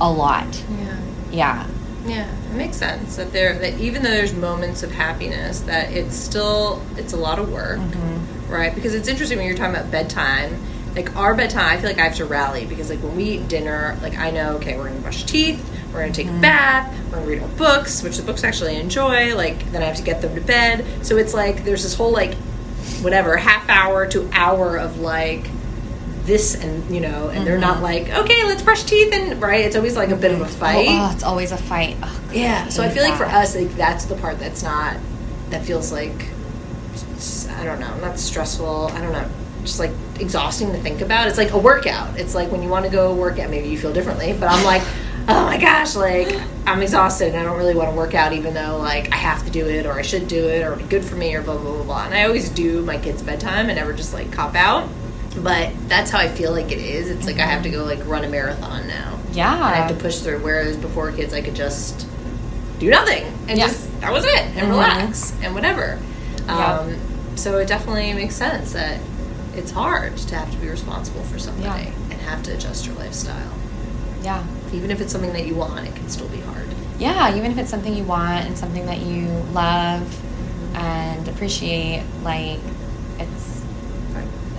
a 0.00 0.10
lot 0.10 0.62
Yeah. 0.68 1.00
yeah 1.30 1.66
Yeah, 2.06 2.28
it 2.50 2.54
makes 2.54 2.76
sense 2.76 3.16
that 3.16 3.32
there 3.32 3.56
that 3.58 3.78
even 3.80 4.02
though 4.02 4.10
there's 4.10 4.34
moments 4.34 4.82
of 4.82 4.90
happiness, 4.92 5.60
that 5.60 5.90
it's 5.92 6.14
still 6.16 6.82
it's 6.96 7.12
a 7.14 7.16
lot 7.16 7.38
of 7.38 7.50
work, 7.50 7.78
mm-hmm. 7.78 8.52
right? 8.52 8.74
Because 8.74 8.92
it's 8.94 9.08
interesting 9.08 9.38
when 9.38 9.46
you're 9.46 9.56
talking 9.56 9.74
about 9.74 9.90
bedtime. 9.90 10.60
Like 10.94 11.16
our 11.16 11.34
bedtime, 11.34 11.64
I 11.64 11.76
feel 11.78 11.88
like 11.88 11.98
I 11.98 12.04
have 12.04 12.16
to 12.16 12.26
rally 12.26 12.66
because 12.66 12.90
like 12.90 13.02
when 13.02 13.16
we 13.16 13.24
eat 13.24 13.48
dinner, 13.48 13.96
like 14.02 14.18
I 14.18 14.30
know, 14.30 14.56
okay, 14.56 14.76
we're 14.76 14.88
gonna 14.88 15.00
brush 15.00 15.24
teeth, 15.24 15.62
we're 15.94 16.00
gonna 16.00 16.12
take 16.12 16.26
a 16.26 16.40
bath, 16.40 16.92
we're 17.06 17.18
gonna 17.18 17.26
read 17.26 17.42
our 17.42 17.48
books, 17.50 18.02
which 18.02 18.16
the 18.16 18.22
books 18.22 18.44
actually 18.44 18.76
enjoy. 18.76 19.34
Like 19.34 19.70
then 19.72 19.82
I 19.82 19.86
have 19.86 19.96
to 19.96 20.02
get 20.02 20.20
them 20.20 20.34
to 20.34 20.40
bed. 20.40 20.84
So 21.06 21.16
it's 21.16 21.32
like 21.32 21.64
there's 21.64 21.84
this 21.84 21.94
whole 21.94 22.10
like 22.10 22.34
whatever 23.00 23.36
half 23.36 23.68
hour 23.68 24.06
to 24.08 24.28
hour 24.32 24.76
of 24.76 24.98
like 24.98 25.46
this 26.24 26.54
and 26.54 26.94
you 26.94 27.00
know 27.00 27.28
and 27.28 27.46
they're 27.46 27.58
not 27.58 27.74
mm-hmm. 27.74 27.82
like 27.84 28.08
okay 28.08 28.44
let's 28.44 28.62
brush 28.62 28.82
teeth 28.84 29.12
and 29.12 29.40
right 29.42 29.62
it's 29.62 29.76
always 29.76 29.94
like 29.94 30.08
a 30.08 30.16
bit 30.16 30.32
of 30.32 30.40
a 30.40 30.44
oh, 30.44 30.46
fight 30.46 30.88
Oh, 30.88 31.08
oh, 31.10 31.14
it's 31.14 31.22
always 31.22 31.52
a 31.52 31.56
fight. 31.56 31.96
Oh, 32.02 32.22
God, 32.26 32.34
yeah, 32.34 32.68
so 32.68 32.82
I 32.82 32.88
feel 32.88 33.02
like 33.02 33.16
for 33.16 33.26
us, 33.26 33.54
like 33.54 33.74
that's 33.74 34.06
the 34.06 34.16
part 34.16 34.38
that's 34.38 34.62
not 34.62 34.96
that 35.50 35.64
feels 35.64 35.92
like 35.92 36.28
i 37.56 37.64
don't 37.64 37.80
know, 37.80 37.96
not 37.98 38.18
stressful. 38.18 38.88
I 38.92 39.00
don't 39.00 39.12
know, 39.12 39.28
just 39.62 39.78
like 39.78 39.92
exhausting 40.20 40.72
to 40.72 40.78
think 40.78 41.00
about. 41.00 41.26
It's 41.28 41.38
like 41.38 41.50
a 41.52 41.58
workout. 41.58 42.18
It's 42.18 42.34
like 42.34 42.50
when 42.52 42.62
you 42.62 42.68
want 42.68 42.84
to 42.84 42.90
go 42.90 43.14
work 43.14 43.38
out. 43.38 43.50
Maybe 43.50 43.68
you 43.68 43.78
feel 43.78 43.92
differently, 43.92 44.32
but 44.38 44.48
I'm 44.50 44.64
like, 44.64 44.82
oh 45.28 45.44
my 45.46 45.58
gosh, 45.58 45.94
like 45.96 46.40
I'm 46.66 46.82
exhausted 46.82 47.28
and 47.28 47.36
I 47.38 47.42
don't 47.44 47.56
really 47.58 47.74
want 47.74 47.90
to 47.90 47.96
work 47.96 48.14
out, 48.14 48.32
even 48.32 48.54
though 48.54 48.78
like 48.78 49.12
I 49.12 49.16
have 49.16 49.44
to 49.44 49.50
do 49.50 49.66
it 49.68 49.86
or 49.86 49.92
I 49.92 50.02
should 50.02 50.28
do 50.28 50.48
it 50.48 50.62
or 50.62 50.72
it'd 50.72 50.78
be 50.78 50.88
good 50.88 51.04
for 51.04 51.16
me 51.16 51.34
or 51.34 51.42
blah 51.42 51.56
blah 51.56 51.72
blah 51.74 51.82
blah. 51.84 52.04
And 52.06 52.14
I 52.14 52.24
always 52.24 52.48
do 52.48 52.82
my 52.82 52.96
kids' 52.98 53.22
bedtime 53.22 53.68
and 53.68 53.76
never 53.76 53.92
just 53.92 54.12
like 54.14 54.30
cop 54.32 54.54
out. 54.54 54.88
But 55.36 55.72
that's 55.88 56.10
how 56.12 56.18
I 56.20 56.28
feel 56.28 56.52
like 56.52 56.70
it 56.70 56.78
is. 56.78 57.10
It's 57.10 57.26
like 57.26 57.38
I 57.40 57.46
have 57.46 57.62
to 57.64 57.70
go 57.70 57.84
like 57.84 58.06
run 58.06 58.24
a 58.24 58.28
marathon 58.28 58.86
now. 58.86 59.18
Yeah. 59.32 59.52
And 59.54 59.64
I 59.64 59.74
have 59.74 59.88
to 59.88 59.96
push 59.96 60.18
through. 60.20 60.38
Whereas 60.38 60.76
before 60.76 61.10
kids, 61.10 61.34
I 61.34 61.40
could 61.42 61.56
just 61.56 62.06
do 62.78 62.88
nothing 62.90 63.24
and 63.48 63.58
Yeah. 63.58 63.66
just 63.66 64.00
that 64.00 64.12
was 64.12 64.24
it 64.24 64.40
and 64.56 64.68
Mhm. 64.68 64.70
relax 64.70 65.32
and 65.42 65.54
whatever. 65.54 65.98
Yeah. 66.46 66.78
Um, 66.80 66.96
so 67.34 67.58
it 67.58 67.66
definitely 67.66 68.12
makes 68.12 68.36
sense 68.36 68.72
that 68.74 68.98
it's 69.56 69.70
hard 69.70 70.16
to 70.16 70.34
have 70.34 70.50
to 70.50 70.56
be 70.58 70.68
responsible 70.68 71.22
for 71.24 71.38
somebody 71.38 71.84
Yeah. 71.84 71.90
and 72.10 72.20
have 72.22 72.42
to 72.44 72.54
adjust 72.54 72.86
your 72.86 72.94
lifestyle. 72.96 73.52
Yeah. 74.22 74.42
Even 74.72 74.90
if 74.90 75.00
it's 75.00 75.12
something 75.12 75.32
that 75.32 75.46
you 75.46 75.54
want, 75.54 75.86
it 75.86 75.94
can 75.94 76.08
still 76.08 76.28
be 76.28 76.40
hard. 76.40 76.66
Yeah, 76.98 77.36
even 77.36 77.50
if 77.50 77.58
it's 77.58 77.70
something 77.70 77.94
you 77.94 78.04
want 78.04 78.46
and 78.46 78.56
something 78.56 78.86
that 78.86 79.00
you 79.00 79.26
love 79.52 80.02
and 80.74 81.26
appreciate, 81.28 82.02
like 82.22 82.58
it's 83.18 83.60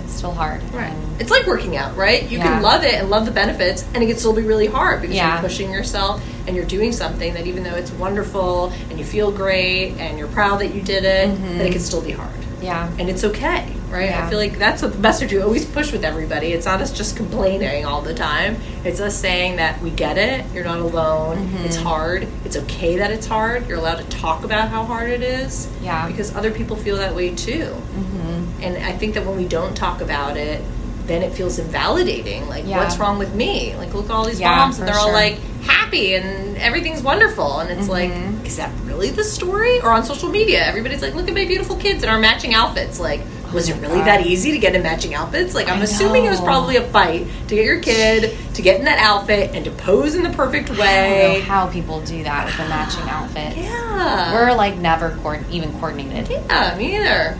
it's 0.04 0.14
still 0.14 0.32
hard. 0.32 0.60
And 0.74 1.20
It's 1.20 1.30
like 1.30 1.46
working 1.46 1.76
out, 1.76 1.96
right? 1.96 2.22
You 2.30 2.38
Yeah. 2.38 2.44
can 2.44 2.62
love 2.62 2.84
it 2.84 2.94
and 2.94 3.10
love 3.10 3.24
the 3.26 3.32
benefits, 3.32 3.84
and 3.94 4.02
it 4.02 4.06
can 4.06 4.16
still 4.16 4.32
be 4.32 4.42
really 4.42 4.66
hard 4.66 5.00
because 5.00 5.16
Yeah. 5.16 5.32
you're 5.34 5.42
pushing 5.42 5.70
yourself 5.72 6.22
and 6.46 6.54
you're 6.54 6.64
doing 6.64 6.92
something 6.92 7.34
that 7.34 7.46
even 7.46 7.64
though 7.64 7.74
it's 7.74 7.90
wonderful 7.92 8.72
and 8.90 8.98
you 8.98 9.04
feel 9.04 9.30
great 9.32 9.94
and 9.98 10.16
you're 10.18 10.28
proud 10.28 10.60
that 10.60 10.72
you 10.74 10.80
did 10.80 11.04
it, 11.04 11.28
Mhm. 11.30 11.58
that 11.58 11.66
it 11.66 11.72
can 11.72 11.80
still 11.80 12.00
be 12.02 12.12
hard. 12.12 12.30
yeah. 12.62 12.88
and 12.98 13.08
it's 13.10 13.24
okay, 13.24 13.64
right? 13.90 14.10
Yeah. 14.10 14.26
I 14.26 14.30
feel 14.30 14.38
like 14.38 14.58
that's 14.58 14.82
what 14.82 14.92
the 14.92 14.98
message 14.98 15.32
we 15.32 15.40
always 15.40 15.64
push 15.64 15.92
with 15.92 16.04
everybody. 16.04 16.48
It's 16.52 16.66
not 16.66 16.80
us 16.80 16.92
just 16.92 17.16
complaining 17.16 17.84
all 17.84 18.02
the 18.02 18.14
time. 18.14 18.56
It's 18.84 19.00
us 19.00 19.16
saying 19.16 19.56
that 19.56 19.80
we 19.80 19.90
get 19.90 20.18
it. 20.18 20.44
You're 20.52 20.64
not 20.64 20.78
alone. 20.80 21.36
Mm-hmm. 21.38 21.64
It's 21.64 21.76
hard. 21.76 22.26
It's 22.44 22.56
okay 22.56 22.96
that 22.98 23.10
it's 23.10 23.26
hard. 23.26 23.68
You're 23.68 23.78
allowed 23.78 23.98
to 23.98 24.04
talk 24.08 24.44
about 24.44 24.68
how 24.68 24.84
hard 24.84 25.10
it 25.10 25.22
is. 25.22 25.68
Yeah. 25.82 26.06
Because 26.06 26.34
other 26.34 26.50
people 26.50 26.76
feel 26.76 26.96
that 26.96 27.14
way 27.14 27.34
too. 27.34 27.64
Mm-hmm. 27.70 28.62
And 28.62 28.76
I 28.84 28.92
think 28.92 29.14
that 29.14 29.24
when 29.26 29.36
we 29.36 29.46
don't 29.46 29.76
talk 29.76 30.00
about 30.00 30.36
it, 30.36 30.62
then 31.06 31.22
it 31.22 31.32
feels 31.32 31.58
invalidating. 31.60 32.48
Like, 32.48 32.66
Yeah. 32.66 32.78
what's 32.78 32.98
wrong 32.98 33.18
with 33.18 33.32
me? 33.34 33.76
Like, 33.76 33.94
look 33.94 34.06
at 34.06 34.10
all 34.10 34.24
these 34.24 34.40
Yeah, 34.40 34.56
moms, 34.56 34.80
and 34.80 34.88
they're 34.88 34.96
all 34.98 35.12
like 35.12 35.38
happy 35.62 36.14
and 36.16 36.56
everything's 36.58 37.00
wonderful. 37.02 37.60
And 37.60 37.70
it's 37.70 37.88
Mm-hmm. 37.88 38.36
like, 38.38 38.46
is 38.46 38.56
that 38.56 38.72
really 38.84 39.10
the 39.10 39.22
story? 39.22 39.80
Or 39.82 39.90
on 39.90 40.02
social 40.04 40.28
media, 40.28 40.64
everybody's 40.66 41.02
like, 41.02 41.14
look 41.14 41.28
at 41.28 41.34
my 41.34 41.44
beautiful 41.44 41.76
kids 41.76 42.02
in 42.02 42.08
our 42.08 42.18
matching 42.18 42.54
outfits. 42.54 42.98
Like, 42.98 43.20
was 43.52 43.68
it 43.68 43.80
really 43.80 44.00
uh, 44.00 44.04
that 44.04 44.26
easy 44.26 44.52
to 44.52 44.58
get 44.58 44.74
in 44.74 44.82
matching 44.82 45.14
outfits? 45.14 45.54
Like, 45.54 45.68
I'm 45.68 45.80
I 45.80 45.84
assuming 45.84 46.24
it 46.24 46.30
was 46.30 46.40
probably 46.40 46.76
a 46.76 46.82
fight 46.88 47.26
to 47.48 47.54
get 47.54 47.64
your 47.64 47.80
kid 47.80 48.36
to 48.54 48.62
get 48.62 48.78
in 48.78 48.84
that 48.86 48.98
outfit 48.98 49.54
and 49.54 49.64
to 49.64 49.70
pose 49.70 50.14
in 50.14 50.22
the 50.22 50.30
perfect 50.30 50.70
I 50.70 50.74
don't 50.74 50.78
know 50.78 50.84
way. 50.84 51.40
how 51.42 51.66
people 51.68 52.00
do 52.02 52.22
that 52.24 52.46
with 52.46 52.56
the 52.56 52.64
matching 52.68 53.02
outfits. 53.08 53.56
Yeah. 53.56 54.32
We're 54.34 54.52
like 54.54 54.76
never 54.76 55.16
co- 55.22 55.42
even 55.50 55.72
coordinated. 55.80 56.28
Yeah, 56.30 56.76
me 56.76 56.96
either. 56.96 57.38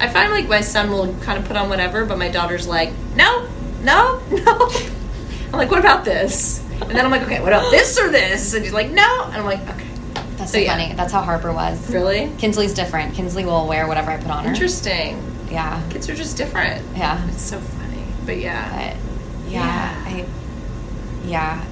I 0.00 0.08
find 0.08 0.30
like 0.32 0.48
my 0.48 0.60
son 0.60 0.90
will 0.90 1.14
kind 1.20 1.38
of 1.38 1.44
put 1.46 1.56
on 1.56 1.68
whatever, 1.68 2.04
but 2.04 2.18
my 2.18 2.28
daughter's 2.28 2.66
like, 2.66 2.92
no, 3.16 3.48
no, 3.82 4.20
no. 4.30 4.70
I'm 5.52 5.58
like, 5.58 5.70
what 5.70 5.78
about 5.80 6.04
this? 6.04 6.60
And 6.80 6.90
then 6.90 7.04
I'm 7.04 7.10
like, 7.12 7.22
okay, 7.22 7.40
what 7.40 7.52
about 7.52 7.70
this 7.70 7.98
or 8.00 8.10
this? 8.10 8.54
And 8.54 8.64
she's 8.64 8.74
like, 8.74 8.90
no. 8.90 9.24
And 9.26 9.36
I'm 9.36 9.44
like, 9.44 9.60
okay. 9.60 9.86
That's 10.36 10.50
So, 10.50 10.58
so 10.58 10.64
yeah. 10.64 10.72
funny. 10.76 10.92
That's 10.94 11.12
how 11.12 11.22
Harper 11.22 11.52
was. 11.52 11.88
Really? 11.94 12.30
Kinsley's 12.38 12.74
different. 12.74 13.14
Kinsley 13.14 13.44
will 13.44 13.68
wear 13.68 13.86
whatever 13.86 14.10
I 14.10 14.16
put 14.16 14.30
on 14.30 14.44
her. 14.44 14.50
Interesting. 14.50 15.22
Yeah. 15.54 15.88
Kids 15.88 16.10
are 16.10 16.16
just 16.16 16.36
different. 16.36 16.84
Yeah. 16.96 17.26
It's 17.28 17.40
so 17.40 17.60
funny. 17.60 18.04
But 18.26 18.38
yeah. 18.38 18.70
But 18.70 19.50
yeah, 19.50 19.60
Yeah. 19.60 20.04
I 20.04 20.26
yeah. 21.26 21.64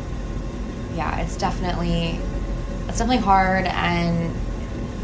Yeah, 0.94 1.20
it's 1.20 1.36
definitely 1.36 2.20
it's 2.88 2.98
definitely 2.98 3.24
hard 3.24 3.66
and 3.66 4.34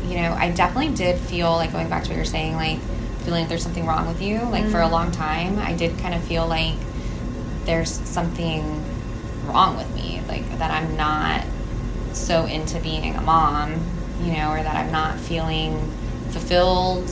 you 0.08 0.16
know, 0.22 0.32
I 0.32 0.50
definitely 0.52 0.94
did 0.94 1.18
feel 1.18 1.50
like 1.50 1.72
going 1.72 1.90
back 1.90 2.04
to 2.04 2.10
what 2.10 2.16
you're 2.16 2.24
saying, 2.24 2.54
like 2.54 2.78
feeling 3.24 3.40
like 3.42 3.48
there's 3.48 3.64
something 3.64 3.84
wrong 3.84 4.06
with 4.06 4.22
you. 4.22 4.38
Like 4.42 4.66
for 4.68 4.78
a 4.78 4.84
mm-hmm. 4.84 4.92
long 4.92 5.10
time 5.10 5.58
I 5.58 5.74
did 5.74 5.98
kind 5.98 6.14
of 6.14 6.22
feel 6.22 6.46
like 6.46 6.76
there's 7.64 7.90
something 7.90 8.62
wrong 9.46 9.76
with 9.76 9.92
me. 9.96 10.22
Like 10.28 10.48
that 10.58 10.70
I'm 10.70 10.96
not 10.96 11.44
so 12.12 12.46
into 12.46 12.78
being 12.78 13.16
a 13.16 13.22
mom, 13.22 13.72
you 14.22 14.34
know, 14.34 14.52
or 14.52 14.62
that 14.62 14.76
I'm 14.76 14.92
not 14.92 15.18
feeling 15.18 15.78
fulfilled 16.30 17.10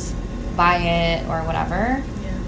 by 0.56 0.76
it 0.78 1.28
or 1.28 1.42
whatever 1.42 2.02
Yeah. 2.24 2.38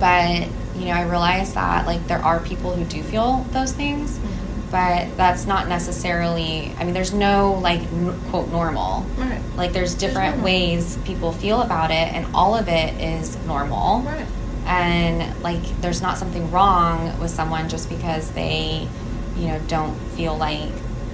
but 0.00 0.78
you 0.78 0.86
know 0.86 0.92
i 0.92 1.02
realize 1.02 1.54
that 1.54 1.86
like 1.86 2.06
there 2.08 2.18
are 2.18 2.40
people 2.40 2.74
who 2.74 2.84
do 2.84 3.02
feel 3.02 3.46
those 3.52 3.72
things 3.72 4.18
mm-hmm. 4.18 4.70
but 4.70 5.16
that's 5.16 5.46
not 5.46 5.68
necessarily 5.68 6.74
i 6.78 6.84
mean 6.84 6.94
there's 6.94 7.12
no 7.14 7.52
like 7.62 7.80
n- 7.92 8.18
quote 8.30 8.50
normal 8.50 9.06
Right. 9.16 9.40
like 9.56 9.72
there's 9.72 9.94
different 9.94 10.36
normal. 10.36 10.44
ways 10.46 10.98
people 11.04 11.32
feel 11.32 11.62
about 11.62 11.90
it 11.90 12.12
and 12.12 12.26
all 12.34 12.54
of 12.56 12.68
it 12.68 13.00
is 13.00 13.36
normal 13.46 14.00
Right. 14.00 14.26
and 14.66 15.42
like 15.42 15.62
there's 15.80 16.02
not 16.02 16.18
something 16.18 16.50
wrong 16.50 17.18
with 17.20 17.30
someone 17.30 17.68
just 17.68 17.88
because 17.88 18.30
they 18.32 18.88
you 19.36 19.46
know 19.48 19.60
don't 19.68 19.94
feel 20.16 20.36
like 20.36 20.70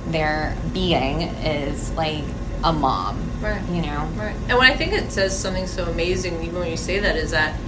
their 0.09 0.57
being 0.72 1.20
is 1.22 1.90
like 1.92 2.24
a 2.64 2.73
mom 2.73 3.16
Right. 3.40 3.62
you 3.70 3.83
know 3.83 4.09
Right. 4.16 4.35
And 4.49 4.59
when 4.59 4.70
I 4.70 4.77
think 4.77 4.92
it 4.92 5.11
says 5.12 5.37
something 5.38 5.66
so 5.66 5.85
amazing, 5.87 6.42
even 6.42 6.59
when 6.61 6.70
you 6.70 6.77
say 6.77 6.99
that, 7.01 7.16
is 7.16 7.31
that 7.31 7.59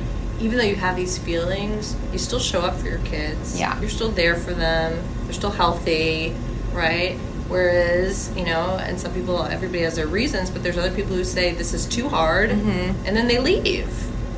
even 0.40 0.59
though 0.59 0.64
you 0.64 0.74
have 0.76 0.96
these 0.96 1.16
feelings, 1.18 1.94
you 2.12 2.18
still 2.18 2.40
show 2.40 2.61
up 2.62 2.74
for 2.76 2.88
your 2.88 2.98
kids. 3.00 3.59
Yeah. 3.59 3.78
You're 3.81 3.88
still 3.90 4.11
there 4.11 4.35
for 4.37 4.52
them. 4.52 4.98
They're 5.24 5.33
still 5.33 5.50
healthy, 5.52 6.35
right? 6.72 7.16
Whereas, 7.48 8.33
you 8.37 8.44
know, 8.44 8.76
and 8.83 8.98
some 8.98 9.12
people, 9.14 9.42
everybody 9.44 9.83
has 9.83 9.96
their 9.96 10.07
reasons, 10.09 10.50
but 10.50 10.62
there's 10.62 10.76
other 10.78 10.90
people 10.90 11.14
who 11.14 11.22
say 11.24 11.52
this 11.52 11.72
is 11.72 11.87
too 11.87 12.09
hard, 12.09 12.50
Mm-hmm. 12.50 13.07
and 13.07 13.16
then 13.16 13.28
they 13.28 13.38
leave, 13.38 13.88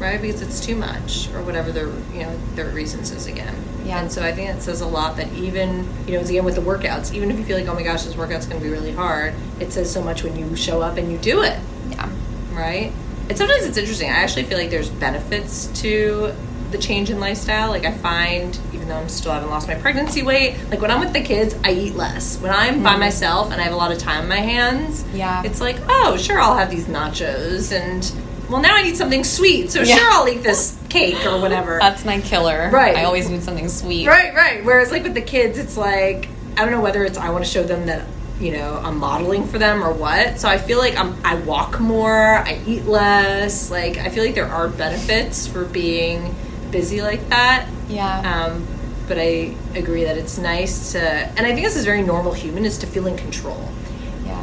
right? 0.01 0.21
Because 0.21 0.43
it's 0.43 0.61
too 0.61 0.77
much, 0.77 1.29
or 1.33 1.43
whatever 1.43 1.73
their, 1.73 1.87
you 2.13 2.25
know, 2.25 2.37
their 2.55 2.69
reasons 2.69 3.11
is 3.11 3.27
again. 3.27 3.55
Yeah. 3.85 4.01
And 4.01 4.11
so 4.11 4.23
I 4.23 4.33
think 4.33 4.51
it 4.51 4.63
says 4.63 4.81
a 4.81 4.87
lot 4.87 5.17
that 5.19 5.33
even, 5.35 5.87
you 6.07 6.15
know, 6.15 6.21
again 6.21 6.45
with 6.45 6.55
the 6.55 6.63
workouts, 6.63 7.13
even 7.13 7.31
if 7.31 7.39
you 7.39 7.45
feel 7.45 7.59
like, 7.59 7.69
oh 7.69 7.75
my 7.75 7.83
gosh, 7.83 8.05
this 8.05 8.17
workout's 8.17 8.47
going 8.47 8.61
to 8.61 8.65
be 8.67 8.73
really 8.73 8.93
hard, 8.93 9.35
it 9.61 9.73
says 9.73 9.93
so 9.93 10.03
much 10.03 10.23
when 10.25 10.37
you 10.37 10.57
show 10.57 10.81
up 10.83 10.97
and 10.97 11.11
you 11.13 11.19
do 11.19 11.43
it 11.43 11.59
yeah 11.91 12.09
right? 12.53 12.93
And 13.29 13.37
sometimes 13.37 13.65
it's 13.65 13.77
interesting. 13.79 14.11
I 14.11 14.15
actually 14.17 14.45
feel 14.45 14.59
like 14.59 14.71
there's 14.71 14.89
benefits 14.91 15.67
to 15.83 16.33
the 16.71 16.79
change 16.79 17.11
in 17.11 17.19
lifestyle. 17.21 17.69
Like 17.71 17.85
I 17.85 17.93
find, 17.93 18.59
even 18.73 18.87
though 18.89 18.97
I'm 18.97 19.09
still 19.09 19.33
haven't 19.33 19.51
lost 19.51 19.67
my 19.69 19.75
pregnancy 19.75 20.23
weight, 20.23 20.57
like 20.71 20.81
when 20.81 20.91
I'm 20.91 21.01
with 21.01 21.13
the 21.13 21.21
kids, 21.21 21.55
I 21.65 21.73
eat 21.73 21.95
less. 21.95 22.39
When 22.41 22.53
I'm 22.53 22.83
by 22.83 22.97
myself 22.97 23.51
and 23.53 23.61
I 23.61 23.65
have 23.65 23.73
a 23.73 23.77
lot 23.77 23.93
of 23.93 23.99
time 23.99 24.23
on 24.25 24.29
my 24.29 24.39
hands, 24.41 25.03
Mm-hmm. 25.05 25.17
Yeah. 25.17 25.43
it's 25.45 25.61
like, 25.61 25.77
oh, 25.89 26.17
sure, 26.17 26.41
I'll 26.41 26.57
have 26.57 26.71
these 26.71 26.87
nachos, 26.87 27.73
and 27.73 28.05
well, 28.49 28.61
now 28.61 28.75
I 28.75 28.83
need 28.83 28.97
something 28.97 29.25
sweet, 29.25 29.71
so 29.71 29.81
Yeah. 29.83 29.97
sure, 29.97 30.11
I'll 30.13 30.29
eat 30.29 30.43
this 30.43 30.77
cake 30.89 31.25
or 31.27 31.41
whatever. 31.41 31.79
That's 31.81 32.05
my 32.05 32.21
killer. 32.21 32.71
Right. 32.73 32.97
I 32.97 33.05
always 33.05 33.29
need 33.29 33.43
something 33.43 33.69
sweet. 33.69 34.07
Right, 34.07 34.35
right. 34.35 34.65
Whereas 34.65 34.91
like 34.91 35.03
with 35.03 35.15
the 35.15 35.23
kids, 35.23 35.59
it's 35.59 35.77
like 35.77 36.29
I 36.57 36.63
don't 36.63 36.71
know 36.71 36.81
whether 36.81 37.05
it's 37.05 37.19
I 37.19 37.31
want 37.31 37.45
to 37.45 37.51
show 37.51 37.63
them 37.65 37.87
that 37.87 38.05
you 38.41 38.53
know 38.53 38.81
I'm 38.83 38.99
modeling 38.99 39.47
for 39.47 39.59
them 39.59 39.83
or 39.83 39.93
what. 39.93 40.39
So 40.41 40.49
I 40.49 40.59
feel 40.59 40.79
like 40.79 40.97
I'm 40.97 41.17
I 41.25 41.35
walk 41.37 41.81
more, 41.81 42.39
I 42.39 42.61
eat 42.67 42.85
less. 42.87 43.71
Like 43.71 43.99
I 43.99 44.09
feel 44.09 44.25
like 44.25 44.35
there 44.35 44.49
are 44.49 44.69
benefits 44.69 45.47
for 45.47 45.65
being 45.65 46.35
busy 46.71 47.01
like 47.03 47.29
that. 47.31 47.67
Yeah. 47.89 48.47
Um, 48.47 48.67
but 49.07 49.19
I 49.19 49.55
agree 49.75 50.05
that 50.05 50.17
it's 50.17 50.39
nice 50.39 50.93
to, 50.93 50.99
and 51.01 51.41
I 51.41 51.53
think 51.53 51.61
this 51.67 51.77
is 51.77 51.85
very 51.85 52.03
normal 52.03 52.33
human 52.33 52.65
is 52.65 52.79
to 52.79 52.87
feel 52.87 53.07
in 53.07 53.17
control. 53.19 53.69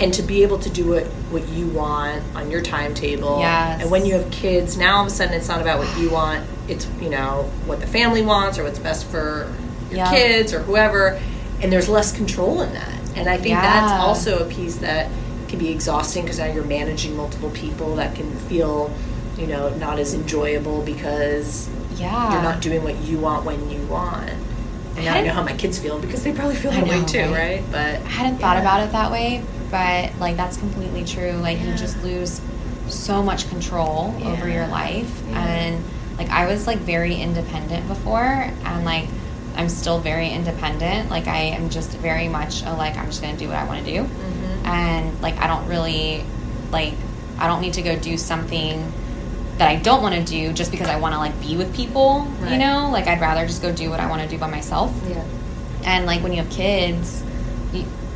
And 0.01 0.13
to 0.15 0.23
be 0.23 0.41
able 0.43 0.57
to 0.59 0.69
do 0.69 0.93
it 0.93 1.05
what 1.29 1.47
you 1.49 1.67
want 1.67 2.23
on 2.35 2.49
your 2.49 2.61
timetable. 2.61 3.39
Yes. 3.39 3.81
And 3.81 3.91
when 3.91 4.05
you 4.05 4.15
have 4.15 4.29
kids, 4.31 4.77
now 4.77 4.97
all 4.97 5.01
of 5.01 5.07
a 5.07 5.11
sudden 5.11 5.33
it's 5.33 5.47
not 5.47 5.61
about 5.61 5.79
what 5.79 5.97
you 5.99 6.09
want. 6.09 6.45
It's 6.67 6.87
you 6.99 7.09
know 7.09 7.49
what 7.65 7.79
the 7.79 7.87
family 7.87 8.21
wants 8.21 8.57
or 8.57 8.63
what's 8.63 8.79
best 8.79 9.05
for 9.05 9.53
your 9.89 9.99
Yeah. 9.99 10.11
kids 10.11 10.53
or 10.53 10.59
whoever, 10.59 11.19
and 11.61 11.71
there's 11.71 11.87
less 11.89 12.11
control 12.11 12.61
in 12.61 12.73
that. 12.73 12.93
And 13.15 13.29
I 13.29 13.37
think 13.37 13.55
that's 13.55 13.91
also 13.91 14.39
a 14.39 14.45
piece 14.49 14.77
that 14.77 15.09
can 15.49 15.59
be 15.59 15.69
exhausting 15.69 16.23
because 16.23 16.39
now 16.39 16.45
you're 16.45 16.63
managing 16.63 17.15
multiple 17.15 17.49
people. 17.51 17.95
That 17.95 18.15
can 18.15 18.31
feel 18.49 18.91
you 19.37 19.47
know 19.47 19.69
not 19.75 19.99
as 19.99 20.13
enjoyable 20.13 20.81
because 20.81 21.69
yeah. 21.97 22.33
you're 22.33 22.41
not 22.41 22.61
doing 22.61 22.83
what 22.83 22.97
you 23.01 23.19
want 23.19 23.45
when 23.45 23.69
you 23.69 23.81
want. 23.87 24.29
And 24.97 24.99
I 24.99 25.01
hadn't- 25.13 25.27
know 25.27 25.33
how 25.33 25.43
my 25.43 25.53
kids 25.53 25.77
feel 25.79 25.99
because 25.99 26.23
they 26.23 26.31
probably 26.33 26.55
feel 26.55 26.71
I 26.71 26.81
that 26.81 26.89
way 26.89 27.03
too, 27.05 27.19
right? 27.19 27.31
right? 27.31 27.63
But 27.71 27.95
I 28.05 28.09
hadn't 28.09 28.39
thought 28.39 28.57
about 28.57 28.83
it 28.83 28.91
that 28.91 29.09
way, 29.11 29.41
but 29.71 30.17
like 30.19 30.38
that's 30.38 30.57
completely 30.57 31.03
true. 31.05 31.31
Like 31.34 31.60
you 31.62 31.73
just 31.75 32.01
lose 32.03 32.41
so 32.88 33.23
much 33.23 33.49
control 33.49 34.13
over 34.23 34.47
your 34.49 34.67
life. 34.67 35.21
Yeah. 35.29 35.43
And 35.43 35.84
like 36.17 36.29
I 36.29 36.45
was 36.45 36.67
like 36.67 36.79
very 36.79 37.15
independent 37.15 37.88
before 37.88 38.19
and 38.21 38.86
like 38.86 39.07
I'm 39.55 39.69
still 39.69 39.99
very 39.99 40.29
independent. 40.29 41.10
Like 41.10 41.27
I 41.27 41.38
am 41.55 41.69
just 41.69 41.91
very 41.97 42.27
much 42.27 42.63
a, 42.63 42.73
like 42.73 42.97
I'm 42.97 43.05
just 43.07 43.21
going 43.21 43.34
to 43.36 43.39
do 43.39 43.47
what 43.47 43.57
I 43.57 43.63
want 43.65 43.86
to 43.86 43.91
do. 43.91 44.03
Mm-hmm. 44.03 44.65
And 44.65 45.21
like 45.21 45.38
I 45.38 45.47
don't 45.47 45.67
really 45.67 46.23
like 46.71 46.93
I 47.39 47.47
don't 47.47 47.62
need 47.62 47.73
to 47.75 47.81
go 47.81 47.97
do 47.97 48.17
something 48.17 48.91
that 49.57 49.67
I 49.69 49.75
don't 49.77 50.01
want 50.01 50.15
to 50.15 50.23
do 50.23 50.53
just 50.53 50.71
because 50.71 50.88
I 50.88 50.97
want 50.99 51.13
to 51.13 51.19
like 51.19 51.39
be 51.41 51.55
with 51.55 51.73
people, 51.75 52.27
Right. 52.39 52.51
you 52.53 52.57
know? 52.57 52.89
Like 52.91 53.07
I'd 53.07 53.21
rather 53.21 53.45
just 53.45 53.62
go 53.62 53.71
do 53.71 53.89
what 53.89 53.99
I 53.99 54.10
want 54.10 54.21
to 54.21 54.27
do 54.27 54.38
by 54.38 54.49
myself. 54.49 54.93
yeah. 55.07 55.23
And 55.84 56.05
like 56.05 56.21
when 56.23 56.31
you 56.31 56.41
have 56.41 56.51
kids, 56.51 57.23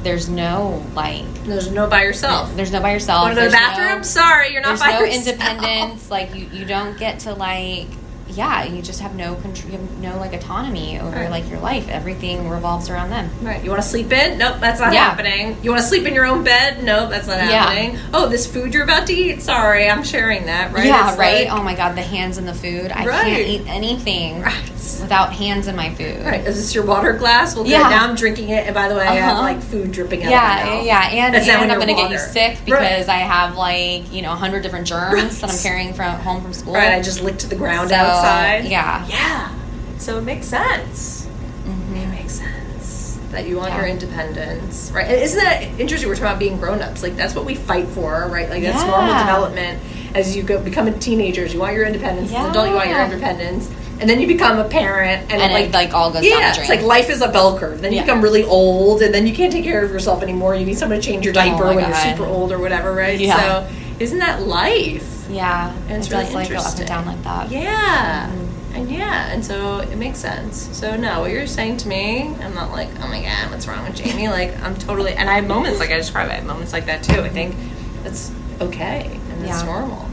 there's 0.05 0.29
no 0.29 0.81
like 0.93 1.25
There's 1.43 1.69
no 1.69 1.87
by 1.89 2.03
yourself. 2.03 2.55
there's 2.55 2.71
no 2.71 2.79
by 2.79 2.93
yourself. 2.93 3.23
Go 3.23 3.29
to 3.29 3.35
the 3.35 3.41
There's 3.41 3.53
bathroom? 3.53 3.97
No, 3.97 4.03
Sorry, 4.03 4.53
you're 4.53 4.61
not 4.61 4.69
there's 4.69 4.79
by 4.79 4.91
no 4.93 4.99
yourself. 5.01 5.27
independence. 5.27 6.09
Like 6.09 6.33
you, 6.33 6.45
you 6.45 6.63
don't 6.65 6.97
get 6.97 7.19
to 7.21 7.33
like 7.33 7.87
yeah. 8.35 8.63
You 8.65 8.81
just 8.81 8.99
have 9.01 9.15
no 9.15 9.35
control. 9.35 9.71
You 9.71 9.77
have 9.79 9.97
no 9.99 10.17
like 10.19 10.33
autonomy 10.33 10.99
over 10.99 11.15
Right. 11.15 11.29
like 11.29 11.49
your 11.49 11.59
life. 11.59 11.87
Everything 11.89 12.49
revolves 12.49 12.89
around 12.89 13.09
them. 13.09 13.29
Right. 13.41 13.63
You 13.63 13.69
want 13.69 13.81
to 13.81 13.87
sleep 13.87 14.11
in? 14.11 14.37
Nope, 14.37 14.57
that's 14.59 14.79
not 14.79 14.93
Yeah. 14.93 15.05
happening. 15.09 15.57
You 15.61 15.71
want 15.71 15.81
to 15.81 15.87
sleep 15.87 16.05
in 16.05 16.13
your 16.13 16.25
own 16.25 16.43
bed? 16.43 16.83
Nope, 16.83 17.09
that's 17.09 17.27
not 17.27 17.37
happening. 17.39 17.93
Yeah. 17.93 17.99
Oh, 18.13 18.27
this 18.27 18.45
food 18.45 18.73
you're 18.73 18.83
about 18.83 19.07
to 19.07 19.13
eat? 19.13 19.41
Sorry, 19.41 19.89
I'm 19.89 20.03
sharing 20.03 20.45
that, 20.47 20.73
right? 20.73 20.85
Yeah, 20.85 21.09
It's 21.09 21.17
right. 21.17 21.47
like- 21.49 21.59
oh 21.59 21.63
my 21.63 21.73
god, 21.75 21.95
the 21.95 22.01
hands 22.01 22.37
in 22.37 22.45
the 22.45 22.53
food. 22.53 22.91
I 22.93 23.05
Right. 23.05 23.23
can't 23.25 23.47
eat 23.47 23.63
anything 23.67 24.41
Right. 24.41 24.53
without 25.01 25.33
hands 25.33 25.67
in 25.67 25.75
my 25.75 25.89
food. 25.95 26.25
Right. 26.25 26.45
Is 26.45 26.55
this 26.57 26.75
your 26.75 26.85
water 26.85 27.13
glass? 27.13 27.55
Well. 27.55 27.65
Yeah. 27.65 27.79
Now 27.89 28.03
I'm 28.03 28.15
drinking 28.15 28.49
it, 28.49 28.65
and 28.65 28.73
by 28.75 28.87
the 28.89 28.95
way, 28.95 29.05
I 29.07 29.15
have 29.15 29.33
Uh-huh. 29.33 29.41
like 29.43 29.61
food 29.61 29.91
dripping 29.91 30.23
out 30.25 30.31
Yeah, 30.31 30.59
of 30.59 30.65
my 30.67 30.73
mouth. 30.75 30.85
yeah, 30.85 31.07
and, 31.09 31.35
That's 31.35 31.47
not 31.47 31.63
and 31.63 31.71
I'm 31.71 31.79
gonna 31.79 31.93
get 31.93 32.11
you 32.11 32.17
sick 32.19 32.57
because 32.65 33.07
I 33.07 33.17
have 33.17 33.55
like 33.55 34.11
you 34.11 34.21
know 34.21 34.31
a 34.33 34.35
hundred 34.35 34.63
different 34.63 34.87
germs 34.87 35.39
that 35.41 35.49
I'm 35.51 35.57
carrying 35.59 35.93
from 35.93 36.11
home 36.19 36.41
from 36.41 36.53
school. 36.53 36.73
Right. 36.73 36.93
I 36.93 37.01
just 37.01 37.21
licked 37.21 37.39
to 37.39 37.47
the 37.47 37.55
ground 37.55 37.89
So, 37.89 37.95
outside. 37.95 38.24
Yeah. 38.65 39.05
Yeah. 39.07 39.49
So 39.97 40.17
it 40.17 40.23
makes 40.23 40.47
sense. 40.47 41.27
Mhm. 41.67 42.03
It 42.03 42.07
makes 42.09 42.33
sense 42.33 43.17
that 43.31 43.47
you 43.47 43.57
want 43.57 43.69
Yeah. 43.71 43.77
your 43.81 43.87
independence, 43.87 44.91
right? 44.93 45.05
And 45.07 45.15
isn't 45.21 45.39
that 45.43 45.63
interesting? 45.79 46.07
We're 46.09 46.15
talking 46.15 46.27
about 46.27 46.39
being 46.39 46.57
grown-ups. 46.57 47.01
Like 47.03 47.15
that's 47.15 47.35
what 47.35 47.45
we 47.45 47.55
fight 47.55 47.87
for, 47.89 48.27
right? 48.31 48.49
Like 48.49 48.61
that's 48.63 48.83
normal 48.83 49.17
development. 49.17 49.79
As 50.13 50.35
you 50.35 50.43
go 50.43 50.59
become 50.59 50.87
a 50.87 50.91
teenagers, 50.91 51.53
you 51.53 51.59
want 51.59 51.73
your 51.73 51.85
independence. 51.85 52.31
As 52.31 52.37
an 52.45 52.49
adult, 52.51 52.69
you 52.69 52.75
want 52.75 52.89
your 52.89 53.01
independence, 53.03 53.69
and 53.99 54.09
then 54.09 54.21
you 54.21 54.27
become 54.27 54.59
a 54.59 54.63
parent, 54.63 55.23
and, 55.29 55.41
And 55.41 55.51
it, 55.51 55.65
it, 55.65 55.73
like, 55.73 55.93
all 55.93 56.09
goes 56.09 56.23
yeah, 56.23 56.39
down 56.39 56.53
the 56.53 56.59
it's 56.61 56.69
like 56.69 56.81
life 56.83 57.09
is 57.09 57.21
a 57.21 57.27
bell 57.27 57.57
curve. 57.59 57.81
Then 57.81 57.91
you 57.91 57.97
Yeah. 57.97 58.03
become 58.05 58.21
really 58.21 58.43
old, 58.43 59.01
and 59.01 59.13
then 59.13 59.27
you 59.27 59.33
can't 59.35 59.51
take 59.51 59.65
care 59.65 59.83
of 59.83 59.91
yourself 59.91 60.23
anymore. 60.23 60.55
You 60.55 60.65
need 60.65 60.77
someone 60.77 61.01
to 61.01 61.05
change 61.05 61.25
your 61.25 61.33
diaper 61.33 61.65
Oh 61.65 61.75
when 61.75 61.79
God. 61.79 61.89
you're 61.89 62.15
super 62.15 62.25
old 62.29 62.53
or 62.53 62.59
whatever, 62.59 62.93
right? 62.93 63.19
Yeah. 63.19 63.35
So 63.37 63.67
isn't 63.99 64.19
that 64.19 64.43
life? 64.47 65.03
Yeah, 65.29 65.73
And 65.87 65.91
it's 65.97 66.07
it 66.07 66.11
really 66.11 66.25
does 66.25 66.33
like 66.35 66.49
go 66.49 66.57
up 66.57 66.77
and 66.77 66.87
down 66.87 67.05
like 67.05 67.23
that. 67.23 67.49
Yeah. 67.51 68.29
Mm-hmm. 68.29 68.75
And 68.75 68.91
yeah, 68.91 69.31
and 69.31 69.43
so 69.45 69.79
it 69.79 69.95
makes 69.97 70.19
sense. 70.19 70.69
So 70.77 70.97
no, 70.97 71.21
what 71.21 71.31
you're 71.31 71.47
saying 71.47 71.77
to 71.77 71.87
me, 71.87 72.27
I'm 72.41 72.53
not 72.53 72.71
like, 72.71 72.89
oh 73.01 73.07
my 73.07 73.21
god, 73.21 73.49
what's 73.49 73.67
wrong 73.67 73.85
with 73.85 73.95
Jayme? 73.97 74.29
Like 74.29 74.59
I'm 74.61 74.75
totally, 74.75 75.13
and 75.13 75.29
I 75.29 75.35
have 75.35 75.47
moments 75.47 75.79
like 75.79 75.91
I 75.91 75.97
describe. 75.97 76.29
I 76.29 76.33
have 76.35 76.45
moments 76.45 76.73
like 76.73 76.85
that 76.87 77.01
too. 77.03 77.21
I 77.21 77.29
think 77.29 77.55
that's 78.03 78.31
okay 78.59 79.05
and 79.31 79.41
that's 79.45 79.61
Yeah. 79.61 79.65
normal. 79.65 80.09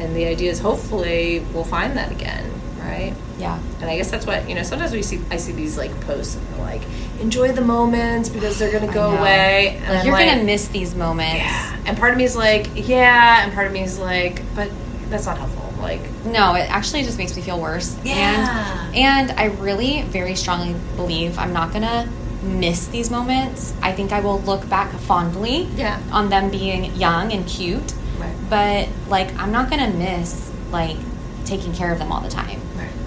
And 0.00 0.16
the 0.16 0.24
idea 0.24 0.50
is 0.50 0.58
hopefully 0.58 1.44
we'll 1.52 1.64
find 1.64 1.96
that 1.98 2.10
again, 2.10 2.50
right? 2.82 3.14
Yeah. 3.38 3.58
And 3.80 3.90
I 3.90 3.96
guess 3.96 4.10
that's 4.10 4.26
what 4.26 4.48
you 4.48 4.54
know. 4.54 4.62
Sometimes 4.62 4.92
we 4.92 5.02
see, 5.02 5.20
I 5.30 5.36
see 5.36 5.52
these 5.52 5.76
like 5.78 5.98
posts 6.02 6.36
and 6.36 6.46
they're 6.48 6.64
like, 6.64 6.82
enjoy 7.20 7.52
the 7.52 7.60
moments 7.62 8.28
because 8.28 8.58
they're 8.58 8.72
gonna 8.72 8.92
go 8.92 9.10
away. 9.16 9.80
And 9.84 9.94
Like, 9.94 10.04
you're 10.04 10.14
like, 10.14 10.26
gonna 10.28 10.44
miss 10.44 10.68
these 10.68 10.94
moments. 10.94 11.34
yeah. 11.36 11.76
And 11.86 11.96
part 11.98 12.12
of 12.12 12.18
me 12.18 12.24
is 12.24 12.36
like, 12.36 12.68
yeah, 12.74 13.42
and 13.44 13.52
part 13.52 13.66
of 13.66 13.72
me 13.72 13.82
is 13.82 13.98
like, 13.98 14.42
but 14.54 14.70
that's 15.08 15.26
not 15.26 15.38
helpful. 15.38 15.72
Like, 15.80 16.00
No, 16.24 16.54
it 16.54 16.70
actually 16.70 17.02
just 17.02 17.18
makes 17.18 17.34
me 17.36 17.42
feel 17.42 17.60
worse. 17.60 17.96
Yeah. 18.04 18.88
And 18.94 18.96
and 19.30 19.38
I 19.40 19.46
really 19.60 20.02
very 20.02 20.34
strongly 20.36 20.74
believe 20.96 21.38
I'm 21.38 21.52
not 21.52 21.72
gonna 21.72 22.08
miss 22.42 22.86
these 22.88 23.10
moments. 23.10 23.72
I 23.82 23.92
think 23.92 24.12
I 24.12 24.20
will 24.20 24.40
look 24.40 24.68
back 24.68 24.90
fondly 24.92 25.68
Yeah. 25.76 25.98
on 26.12 26.28
them 26.28 26.50
being 26.50 26.94
young 26.96 27.32
and 27.32 27.46
cute. 27.46 27.92
Right. 28.18 28.32
But 28.50 28.88
like 29.08 29.36
I'm 29.38 29.50
not 29.52 29.70
gonna 29.70 29.90
miss 29.90 30.50
like 30.70 30.96
taking 31.44 31.72
care 31.74 31.92
of 31.92 31.98
them 31.98 32.10
all 32.12 32.20
the 32.20 32.30
time. 32.30 32.60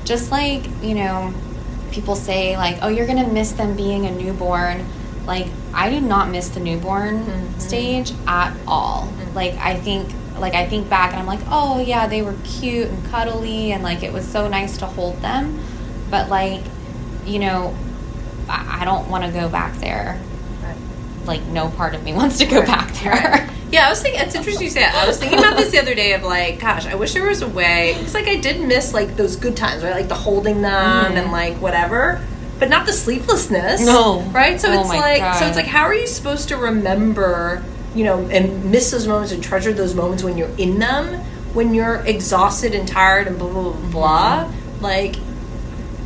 Just 0.05 0.31
like, 0.31 0.63
you 0.81 0.95
know, 0.95 1.33
people 1.91 2.15
say 2.15 2.55
like, 2.57 2.77
"Oh, 2.81 2.87
you're 2.87 3.07
going 3.07 3.23
to 3.25 3.31
miss 3.31 3.51
them 3.51 3.75
being 3.75 4.05
a 4.05 4.11
newborn." 4.11 4.85
Like 5.25 5.47
I 5.73 5.89
do 5.89 5.99
not 5.99 6.29
miss 6.29 6.49
the 6.49 6.59
newborn 6.59 7.25
Mhm. 7.25 7.59
stage 7.61 8.13
at 8.27 8.53
all. 8.67 9.09
Like 9.33 9.55
I 9.57 9.75
think 9.75 10.09
like 10.39 10.53
I 10.53 10.67
think 10.67 10.87
back 10.89 11.11
and 11.11 11.19
I'm 11.19 11.25
like, 11.25 11.39
"Oh, 11.49 11.79
yeah, 11.79 12.05
they 12.07 12.21
were 12.21 12.35
cute 12.43 12.87
and 12.89 13.03
cuddly 13.05 13.71
and 13.71 13.81
like 13.83 14.03
it 14.03 14.13
was 14.13 14.25
so 14.27 14.47
nice 14.47 14.77
to 14.77 14.85
hold 14.85 15.21
them." 15.21 15.59
But 16.11 16.29
like, 16.29 16.61
you 17.25 17.39
know, 17.39 17.73
I, 18.47 18.81
I 18.81 18.85
don't 18.85 19.09
want 19.09 19.25
to 19.25 19.31
go 19.31 19.49
back 19.49 19.75
there. 19.79 20.19
Like 21.25 21.43
no 21.47 21.69
part 21.69 21.95
of 21.95 22.03
me 22.03 22.13
wants 22.21 22.37
to 22.37 22.45
go 22.45 22.63
back 22.63 22.93
there. 23.01 23.49
Yeah, 23.75 23.87
I 23.87 23.89
was 23.89 24.01
thinking. 24.01 24.21
It's 24.21 24.35
interesting 24.35 24.63
you 24.63 24.69
say 24.71 24.79
that. 24.79 24.95
I 24.95 25.05
was 25.05 25.17
thinking 25.17 25.37
about 25.37 25.57
this 25.57 25.69
the 25.69 25.79
other 25.79 25.93
day 25.93 26.13
of 26.13 26.23
like, 26.23 26.59
gosh, 26.61 26.85
I 26.85 26.95
wish 26.95 27.13
there 27.13 27.27
was 27.27 27.41
a 27.41 27.49
way 27.49 27.91
It's 27.99 28.13
like 28.13 28.25
I 28.27 28.37
did 28.37 28.61
miss 28.65 28.93
like 28.93 29.17
those 29.17 29.35
good 29.35 29.57
times, 29.57 29.83
right? 29.83 29.93
Like 29.93 30.07
the 30.07 30.15
holding 30.15 30.61
them 30.61 30.71
Mhm. 31.13 31.17
and 31.21 31.31
like 31.33 31.55
whatever, 31.61 32.21
but 32.57 32.69
not 32.69 32.85
the 32.85 32.93
sleeplessness. 32.93 33.85
No. 33.85 34.21
right? 34.31 34.61
So 34.61 34.69
Oh 34.71 34.79
it's 34.79 34.89
like, 34.89 35.35
so 35.35 35.45
it's 35.45 35.57
like, 35.57 35.65
how 35.67 35.83
are 35.83 35.93
you 35.93 36.07
supposed 36.07 36.47
to 36.49 36.55
remember, 36.55 37.63
you 37.93 38.05
know, 38.05 38.19
and 38.31 38.63
miss 38.71 38.91
those 38.91 39.07
moments 39.07 39.33
and 39.33 39.43
treasure 39.43 39.73
those 39.73 39.93
moments 39.93 40.23
when 40.23 40.37
you're 40.37 40.55
in 40.57 40.79
them, 40.79 41.13
when 41.53 41.73
you're 41.73 41.97
exhausted 42.05 42.73
and 42.75 42.87
tired 42.87 43.27
and 43.27 43.37
blah 43.37 43.49
blah 43.49 43.73
blah 43.73 43.89
blah? 43.91 44.45
Mm-hmm. 44.45 44.83
Like, 44.83 45.15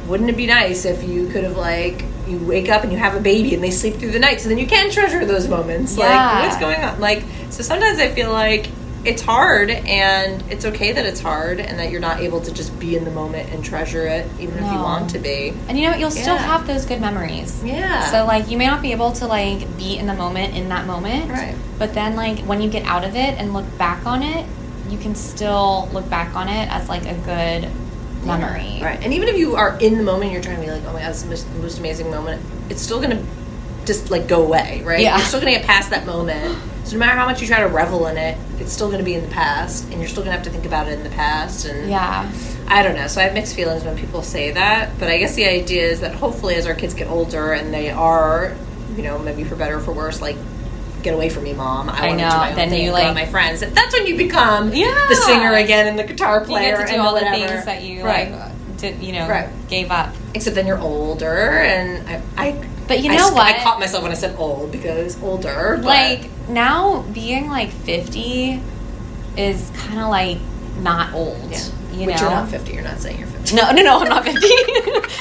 wouldn't 0.07 0.29
it 0.31 0.37
be 0.37 0.47
nice 0.47 0.85
if 0.85 1.03
you 1.03 1.27
could 1.27 1.43
have 1.43 1.55
like 1.55 2.03
you 2.29 2.37
wake 2.45 2.69
up 2.69 2.83
and 2.83 2.91
you 2.91 2.97
have 2.97 3.15
a 3.15 3.19
baby 3.19 3.53
and 3.55 3.63
they 3.63 3.71
sleep 3.71 3.95
through 3.95 4.11
the 4.11 4.19
night 4.19 4.39
so 4.41 4.49
then 4.49 4.57
you 4.57 4.67
can 4.67 4.89
treasure 4.91 5.25
those 5.25 5.47
moments 5.47 5.97
Yeah. 5.97 6.05
like 6.07 6.43
what's 6.49 6.59
going 6.59 6.81
on 6.81 6.99
like 6.99 7.23
so 7.49 7.63
sometimes 7.63 7.99
i 7.99 8.07
feel 8.09 8.31
like 8.31 8.69
it's 9.05 9.21
hard 9.21 9.69
and 9.69 10.43
it's 10.51 10.65
okay 10.65 10.91
that 10.91 11.05
it's 11.05 11.21
hard 11.21 11.61
and 11.61 11.79
that 11.79 11.89
you're 11.89 12.01
not 12.01 12.19
able 12.19 12.41
to 12.41 12.51
just 12.53 12.77
be 12.79 12.97
in 12.97 13.05
the 13.05 13.11
moment 13.11 13.49
and 13.53 13.63
treasure 13.63 14.05
it 14.05 14.29
even 14.41 14.55
if 14.61 14.69
you 14.73 14.77
want 14.77 15.09
to 15.11 15.19
be 15.19 15.53
And 15.69 15.77
you 15.77 15.85
know 15.85 15.91
what? 15.91 15.99
You'll 16.01 16.11
still 16.11 16.35
have 16.35 16.67
those 16.67 16.85
good 16.85 16.99
memories. 16.99 17.63
yeah 17.63 18.11
So 18.11 18.25
like 18.25 18.49
you 18.51 18.57
may 18.57 18.67
not 18.67 18.81
be 18.81 18.91
able 18.91 19.13
to 19.13 19.25
like 19.25 19.77
be 19.77 19.97
in 19.97 20.05
the 20.05 20.13
moment 20.13 20.53
in 20.53 20.67
that 20.67 20.85
moment. 20.85 21.31
Right. 21.31 21.55
But 21.77 21.93
then 21.93 22.17
like 22.17 22.39
when 22.39 22.61
you 22.61 22.69
get 22.69 22.83
out 22.83 23.05
of 23.05 23.15
it 23.15 23.39
and 23.39 23.53
look 23.53 23.65
back 23.77 24.05
on 24.05 24.21
it, 24.21 24.45
you 24.89 24.97
can 24.97 25.15
still 25.15 25.87
look 25.93 26.09
back 26.09 26.35
on 26.35 26.49
it 26.49 26.67
as 26.69 26.89
like 26.89 27.05
a 27.05 27.13
good 27.13 27.71
memory. 28.25 28.79
right 28.81 28.99
and 29.03 29.13
even 29.13 29.27
if 29.29 29.37
you 29.37 29.55
are 29.55 29.77
in 29.79 29.97
the 29.97 30.03
moment 30.03 30.31
you're 30.31 30.41
trying 30.41 30.57
to 30.57 30.61
be 30.61 30.71
like 30.71 30.83
oh 30.85 30.93
my 30.93 30.99
god 30.99 31.09
this 31.13 31.23
is 31.23 31.45
the 31.45 31.59
most 31.59 31.79
amazing 31.79 32.09
moment 32.09 32.41
it's 32.69 32.81
still 32.81 32.99
gonna 33.01 33.23
just 33.85 34.11
like 34.11 34.27
go 34.27 34.43
away 34.43 34.81
right 34.83 34.99
Yeah. 34.99 35.17
you're 35.17 35.25
still 35.25 35.39
gonna 35.39 35.51
get 35.51 35.65
past 35.65 35.89
that 35.91 36.05
moment 36.05 36.57
so 36.83 36.93
no 36.93 36.99
matter 36.99 37.17
how 37.17 37.25
much 37.25 37.41
you 37.41 37.47
try 37.47 37.59
to 37.59 37.67
revel 37.67 38.07
in 38.07 38.17
it 38.17 38.37
it's 38.59 38.71
still 38.73 38.89
gonna 38.91 39.03
be 39.03 39.13
in 39.15 39.21
the 39.21 39.29
past 39.33 39.85
and 39.85 39.93
you're 39.99 40.07
still 40.07 40.23
gonna 40.23 40.35
have 40.35 40.43
to 40.43 40.49
think 40.49 40.65
about 40.65 40.87
it 40.87 40.93
in 40.93 41.03
the 41.03 41.09
past 41.11 41.65
and 41.65 41.89
Yeah. 41.89 42.29
I 42.71 42.83
don't 42.83 42.93
know. 42.93 43.07
So 43.07 43.19
I 43.19 43.23
have 43.23 43.33
mixed 43.33 43.55
feelings 43.55 43.83
when 43.83 43.97
people 43.97 44.21
say 44.21 44.51
that, 44.51 44.99
but 44.99 45.09
I 45.09 45.17
guess 45.17 45.33
the 45.33 45.45
idea 45.47 45.87
is 45.87 46.01
that 46.01 46.13
hopefully 46.13 46.53
as 46.53 46.67
our 46.67 46.75
kids 46.75 46.93
get 46.93 47.07
older 47.07 47.53
and 47.53 47.73
they 47.73 47.89
are, 47.89 48.53
you 48.95 49.01
know, 49.01 49.17
maybe 49.17 49.43
for 49.43 49.55
better 49.55 49.77
or 49.77 49.79
for 49.79 49.91
worse, 49.91 50.21
like 50.21 50.35
get 51.03 51.13
away 51.13 51.29
from 51.29 51.43
me, 51.43 51.53
mom. 51.53 51.89
I, 51.89 51.93
I 51.93 52.07
want 52.07 52.19
to 52.19 52.25
know. 52.25 52.31
do 52.31 52.37
my 52.37 52.49
own 52.49 52.55
Then 52.55 52.69
thing 52.69 52.81
you, 52.83 52.87
and 52.89 52.95
go 52.97 53.01
out 53.03 53.15
like- 53.15 53.25
my 53.27 53.31
friends. 53.31 53.59
That's 53.61 53.93
when 53.93 54.05
you 54.07 54.17
become 54.17 54.73
Yeah. 54.73 55.05
the 55.09 55.15
singer 55.15 55.53
again 55.53 55.87
and 55.87 55.97
the 55.97 56.03
guitar 56.03 56.41
player 56.45 56.71
You 56.71 56.77
get 56.77 56.87
to 56.87 56.93
do 56.93 56.99
and 56.99 57.01
all 57.01 57.13
the 57.15 57.21
things 57.21 57.65
that 57.65 57.83
you 57.83 58.03
right. 58.03 58.31
like 58.31 58.77
did 58.77 59.01
you 59.03 59.11
know 59.13 59.27
Right. 59.27 59.49
gave 59.67 59.91
up. 59.91 60.13
Except 60.33 60.55
then 60.55 60.65
you're 60.67 60.79
older, 60.79 61.59
and 61.59 62.07
I. 62.09 62.21
I 62.37 62.65
But 62.87 63.01
you 63.03 63.09
know 63.09 63.27
s- 63.27 63.31
what? 63.33 63.43
I 63.43 63.59
caught 63.63 63.79
myself 63.79 64.03
when 64.03 64.11
I 64.11 64.15
said 64.15 64.35
old 64.37 64.71
because 64.71 65.21
older. 65.21 65.75
But 65.77 65.85
Like 65.85 66.29
now 66.49 67.01
being 67.13 67.49
like 67.49 67.71
50 67.71 68.61
is 69.37 69.69
kind 69.75 69.99
of 69.99 70.07
like 70.09 70.37
not 70.81 71.13
old. 71.13 71.37
yeah. 71.51 71.59
You 71.93 72.05
But 72.05 72.15
know. 72.15 72.21
you're 72.21 72.29
not 72.31 72.49
50. 72.49 72.71
You're 72.73 72.83
not 72.83 72.99
saying 72.99 73.19
you're 73.19 73.27
50. 73.27 73.55
No, 73.55 73.71
no, 73.71 73.81
no, 73.81 73.99
I'm 73.99 74.07
not 74.09 74.23
50. 74.23 74.47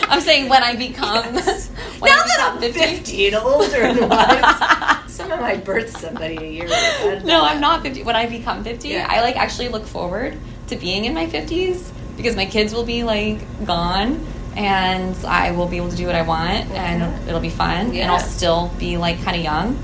I'm 0.08 0.20
saying 0.20 0.48
when 0.48 0.62
I 0.62 0.76
become 0.76 1.34
Yes. 1.34 1.68
when 1.98 2.12
now 2.12 2.18
I 2.22 2.26
that 2.26 2.50
I'm 2.52 2.60
become 2.60 2.80
50 2.96 3.26
and 3.28 3.36
older 3.36 3.82
in 3.82 4.08
life, 4.08 4.98
someone 5.18 5.40
might 5.40 5.64
birth 5.64 5.96
somebody 5.98 6.36
a 6.36 6.48
year. 6.50 6.64
ago. 6.66 7.20
No, 7.24 7.42
I'm 7.44 7.60
not 7.60 7.82
50. 7.82 8.02
When 8.04 8.16
I 8.16 8.26
become 8.26 8.64
50, 8.64 8.88
Yeah. 8.88 9.06
I 9.10 9.20
like 9.20 9.36
actually 9.36 9.68
look 9.68 9.84
forward 9.86 10.36
to 10.68 10.76
being 10.76 11.04
in 11.04 11.12
my 11.14 11.26
50s 11.26 11.90
because 12.16 12.36
my 12.36 12.46
kids 12.46 12.72
will 12.72 12.84
be 12.84 13.02
like 13.04 13.38
gone 13.66 14.24
and 14.56 15.14
I 15.24 15.52
will 15.52 15.66
be 15.66 15.76
able 15.76 15.90
to 15.90 15.96
do 15.96 16.06
what 16.06 16.14
I 16.14 16.22
want 16.22 16.70
and 16.70 17.28
it'll 17.28 17.40
be 17.40 17.50
fun 17.50 17.94
and 17.94 18.10
I'll 18.10 18.18
still 18.18 18.70
be 18.78 18.96
like 18.96 19.22
kind 19.22 19.36
of 19.36 19.42
young. 19.42 19.78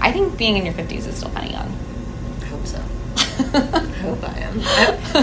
I 0.00 0.12
think 0.12 0.36
being 0.38 0.56
in 0.56 0.64
your 0.64 0.74
50s 0.74 1.06
is 1.06 1.16
still 1.16 1.30
kind 1.30 1.46
of 1.46 1.52
young. 1.52 1.78
I 2.42 2.44
hope 2.46 2.66
so. 2.66 2.78
I 3.58 3.80
hope 4.02 4.22
I 4.24 4.38
am. 4.40 4.60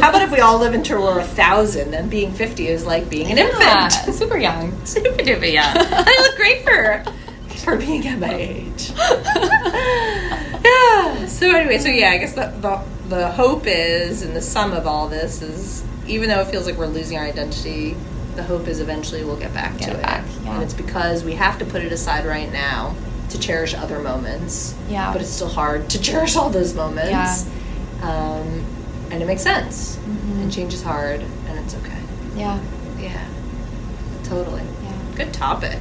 How 0.01 0.09
about 0.09 0.21
if 0.23 0.31
we 0.31 0.39
all 0.39 0.57
live 0.59 0.73
until 0.73 1.01
we're 1.01 1.19
a 1.19 1.23
thousand? 1.23 1.91
Then 1.91 2.09
being 2.09 2.31
50 2.33 2.67
is 2.67 2.85
like 2.85 3.09
being 3.09 3.31
an 3.31 3.37
Yeah, 3.37 3.85
infant. 3.85 4.15
super 4.15 4.37
young. 4.37 4.85
Super 4.85 5.23
duper 5.23 5.51
young. 5.51 5.73
I 5.75 6.17
look 6.27 6.35
great 6.35 6.63
for 6.63 7.03
for 7.65 7.75
being 7.77 8.07
at 8.07 8.19
my 8.19 8.33
age. 8.33 8.91
yeah. 10.63 11.25
So 11.25 11.49
anyway, 11.49 11.77
so 11.79 11.89
yeah, 11.89 12.11
I 12.11 12.17
guess 12.17 12.33
the, 12.33 12.47
the 12.61 12.81
the 13.09 13.31
hope 13.31 13.63
is, 13.67 14.21
and 14.21 14.35
the 14.35 14.41
sum 14.41 14.71
of 14.73 14.87
all 14.87 15.07
this 15.07 15.41
is, 15.41 15.83
even 16.07 16.29
though 16.29 16.39
it 16.41 16.47
feels 16.47 16.65
like 16.65 16.75
we're 16.77 16.87
losing 16.87 17.17
our 17.17 17.25
identity, 17.25 17.95
the 18.35 18.43
hope 18.43 18.67
is 18.67 18.79
eventually 18.79 19.23
we'll 19.23 19.35
get 19.37 19.53
back 19.53 19.77
Get 19.77 19.89
to 19.89 19.97
it 19.97 20.01
back, 20.01 20.25
yeah. 20.43 20.55
And 20.55 20.63
it's 20.63 20.73
because 20.73 21.23
we 21.23 21.33
have 21.33 21.59
to 21.59 21.65
put 21.65 21.81
it 21.83 21.91
aside 21.91 22.25
right 22.25 22.51
now 22.51 22.95
to 23.29 23.39
cherish 23.39 23.73
other 23.75 23.99
moments. 23.99 24.75
Yeah. 24.89 25.11
But 25.11 25.21
it's 25.21 25.29
still 25.31 25.49
hard 25.49 25.89
to 25.91 26.01
cherish 26.07 26.35
all 26.35 26.49
those 26.49 26.73
moments. 26.73 27.09
Yeah. 27.11 28.09
Um, 28.09 28.65
and 29.11 29.21
it 29.21 29.25
makes 29.25 29.41
sense. 29.43 29.97
Mhm. 29.97 30.41
And 30.43 30.51
change 30.51 30.73
is 30.73 30.81
hard, 30.83 31.21
and 31.21 31.59
it's 31.59 31.75
okay. 31.75 31.99
Yeah, 32.35 32.59
Yeah. 32.99 33.23
Totally. 34.23 34.63
yeah, 34.83 34.93
Good 35.15 35.31
topic. 35.33 35.79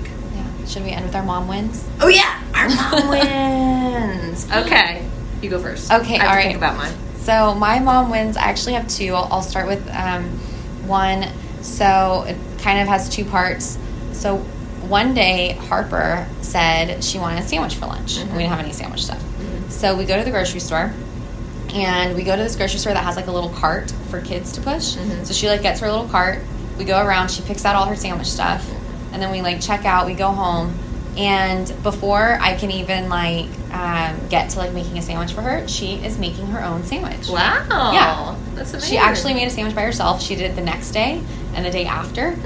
Should 0.66 0.84
we 0.84 0.90
end 0.90 1.04
with 1.04 1.14
our 1.14 1.22
mom 1.22 1.46
wins? 1.48 1.86
Oh 2.00 2.08
yeah, 2.08 2.42
our 2.54 2.68
mom 2.68 3.08
wins. 3.10 4.50
Okay, 4.50 5.08
you 5.42 5.50
go 5.50 5.58
first. 5.60 5.92
Okay, 5.92 6.18
all 6.18 6.20
right. 6.20 6.20
I 6.20 6.24
have 6.24 6.28
all 6.28 6.32
to 6.32 6.36
right. 6.36 6.46
Think 6.46 6.56
about 6.58 6.76
mine. 6.76 6.92
So 7.18 7.54
my 7.54 7.78
mom 7.78 8.10
wins. 8.10 8.36
I 8.36 8.42
actually 8.42 8.74
have 8.74 8.86
two. 8.88 9.14
I'll, 9.14 9.28
I'll 9.32 9.42
start 9.42 9.66
with 9.66 9.88
um, 9.94 10.24
one. 10.86 11.26
So 11.62 12.24
it 12.28 12.36
kind 12.58 12.80
of 12.80 12.88
has 12.88 13.08
two 13.08 13.24
parts. 13.24 13.78
So 14.12 14.38
one 14.88 15.14
day 15.14 15.52
Harper 15.52 16.26
said 16.42 17.02
she 17.02 17.18
wanted 17.18 17.42
a 17.42 17.46
sandwich 17.46 17.74
for 17.76 17.86
lunch. 17.86 18.18
and 18.18 18.30
We 18.32 18.38
didn't 18.38 18.50
have 18.50 18.60
any 18.60 18.72
sandwich 18.72 19.04
stuff. 19.04 19.22
So 19.70 19.96
we 19.96 20.04
go 20.04 20.18
to 20.18 20.24
the 20.24 20.30
grocery 20.30 20.60
store. 20.60 20.92
And 21.74 22.14
we 22.14 22.22
go 22.22 22.36
to 22.36 22.42
this 22.42 22.54
grocery 22.54 22.78
store 22.78 22.92
that 22.92 23.02
has 23.02 23.16
like 23.16 23.26
a 23.26 23.32
little 23.32 23.50
cart 23.50 23.90
for 24.10 24.20
kids 24.20 24.52
to 24.52 24.60
push. 24.60 24.94
Mhm. 24.96 25.26
So 25.26 25.32
she 25.34 25.48
like 25.48 25.62
gets 25.62 25.80
her 25.80 25.90
little 25.90 26.06
cart. 26.08 26.40
We 26.78 26.84
go 26.84 27.04
around. 27.04 27.30
She 27.30 27.42
picks 27.42 27.64
out 27.64 27.74
all 27.74 27.86
her 27.86 27.96
sandwich 27.96 28.28
stuff, 28.28 28.68
and 29.14 29.22
then 29.22 29.30
we 29.30 29.40
like 29.40 29.60
check 29.60 29.86
out. 29.86 30.04
We 30.04 30.14
go 30.14 30.28
home, 30.28 30.76
and 31.16 31.72
before 31.82 32.36
I 32.40 32.56
can 32.56 32.70
even 32.70 33.08
like 33.08 33.48
um, 33.72 34.28
get 34.28 34.50
to 34.50 34.58
like 34.58 34.72
making 34.72 34.98
a 34.98 35.02
sandwich 35.02 35.32
for 35.32 35.40
her, 35.40 35.66
she 35.68 35.94
is 35.94 36.18
making 36.18 36.48
her 36.48 36.62
own 36.62 36.84
sandwich. 36.84 37.28
Wow. 37.28 37.92
Yeah. 37.92 38.36
that's 38.54 38.72
amazing. 38.72 38.90
She 38.90 38.98
actually 38.98 39.34
made 39.34 39.46
a 39.46 39.50
sandwich 39.50 39.74
by 39.74 39.82
herself. 39.82 40.20
She 40.20 40.34
did 40.34 40.50
it 40.50 40.56
the 40.56 40.62
next 40.62 40.90
day 40.90 41.22
and 41.54 41.64
the 41.64 41.70
day 41.70 41.86
after. 41.86 42.36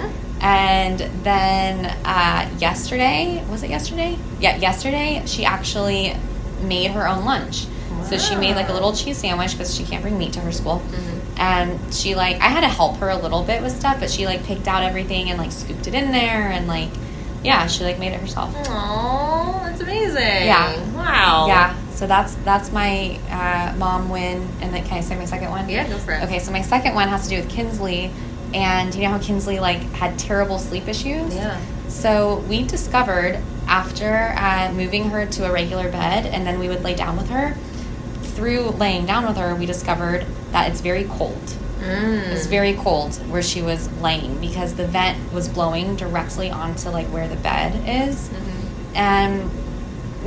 And 0.40 1.00
then 1.24 1.86
uh, 2.04 2.48
yesterday, 2.58 3.44
was 3.50 3.62
it 3.62 3.70
yesterday? 3.70 4.16
Yeah, 4.38 4.56
yesterday, 4.56 5.22
she 5.26 5.44
actually 5.44 6.14
made 6.62 6.92
her 6.92 7.08
own 7.08 7.24
lunch. 7.24 7.66
So 8.04 8.16
she 8.16 8.36
made 8.36 8.54
like 8.54 8.68
a 8.68 8.72
little 8.72 8.94
cheese 8.94 9.18
sandwich 9.18 9.52
because 9.52 9.74
she 9.74 9.84
can't 9.84 10.02
bring 10.02 10.16
meat 10.16 10.32
to 10.34 10.40
her 10.40 10.52
school. 10.52 10.78
Mm-hmm. 10.78 11.17
And 11.38 11.94
she 11.94 12.14
like, 12.14 12.36
I 12.36 12.48
had 12.48 12.62
to 12.62 12.68
help 12.68 12.96
her 12.96 13.10
a 13.10 13.16
little 13.16 13.44
bit 13.44 13.62
with 13.62 13.76
stuff, 13.76 14.00
but 14.00 14.10
she 14.10 14.26
like 14.26 14.42
picked 14.44 14.66
out 14.66 14.82
everything 14.82 15.30
and 15.30 15.38
like 15.38 15.52
scooped 15.52 15.86
it 15.86 15.94
in 15.94 16.10
there 16.10 16.50
and 16.50 16.66
like, 16.66 16.90
yeah, 17.44 17.66
she 17.68 17.84
like 17.84 17.98
made 17.98 18.12
it 18.12 18.20
herself. 18.20 18.52
Aww, 18.54 19.62
that's 19.62 19.80
amazing. 19.80 20.16
Yeah. 20.18 20.76
Wow. 20.94 21.46
Yeah, 21.46 21.76
so 21.90 22.08
that's 22.08 22.34
that's 22.36 22.72
my 22.72 23.18
uh, 23.30 23.76
mom 23.78 24.08
win. 24.08 24.48
And 24.60 24.74
then 24.74 24.84
can 24.84 24.98
I 24.98 25.00
say 25.00 25.16
my 25.16 25.24
second 25.24 25.50
one? 25.50 25.68
Yeah, 25.68 25.88
go 25.88 25.96
for 25.98 26.12
it. 26.12 26.24
Okay, 26.24 26.40
so 26.40 26.50
my 26.50 26.62
second 26.62 26.94
one 26.94 27.08
has 27.08 27.24
to 27.24 27.28
do 27.28 27.36
with 27.36 27.48
Kinsley. 27.48 28.10
And 28.52 28.94
you 28.94 29.02
know 29.02 29.10
how 29.10 29.18
Kinsley 29.18 29.60
like 29.60 29.82
had 29.92 30.18
terrible 30.18 30.58
sleep 30.58 30.88
issues? 30.88 31.34
Yeah. 31.34 31.60
So 31.88 32.38
we 32.48 32.64
discovered 32.64 33.40
after 33.66 34.34
uh, 34.36 34.72
moving 34.72 35.10
her 35.10 35.26
to 35.26 35.46
a 35.46 35.52
regular 35.52 35.90
bed, 35.90 36.26
and 36.26 36.46
then 36.46 36.58
we 36.58 36.68
would 36.68 36.82
lay 36.82 36.94
down 36.94 37.16
with 37.16 37.28
her. 37.30 37.54
Through 38.34 38.70
laying 38.70 39.04
down 39.06 39.26
with 39.26 39.36
her, 39.36 39.54
we 39.54 39.66
discovered 39.66 40.24
that 40.52 40.70
it's 40.70 40.80
very 40.80 41.04
cold. 41.04 41.42
Mm. 41.80 42.32
It's 42.32 42.46
very 42.46 42.74
cold 42.74 43.14
where 43.30 43.42
she 43.42 43.62
was 43.62 43.90
laying 44.00 44.40
because 44.40 44.74
the 44.74 44.86
vent 44.86 45.32
was 45.32 45.48
blowing 45.48 45.96
directly 45.96 46.50
onto 46.50 46.90
like 46.90 47.06
where 47.08 47.28
the 47.28 47.36
bed 47.36 47.74
is. 47.88 48.28
Mm-hmm. 48.28 48.96
And 48.96 49.50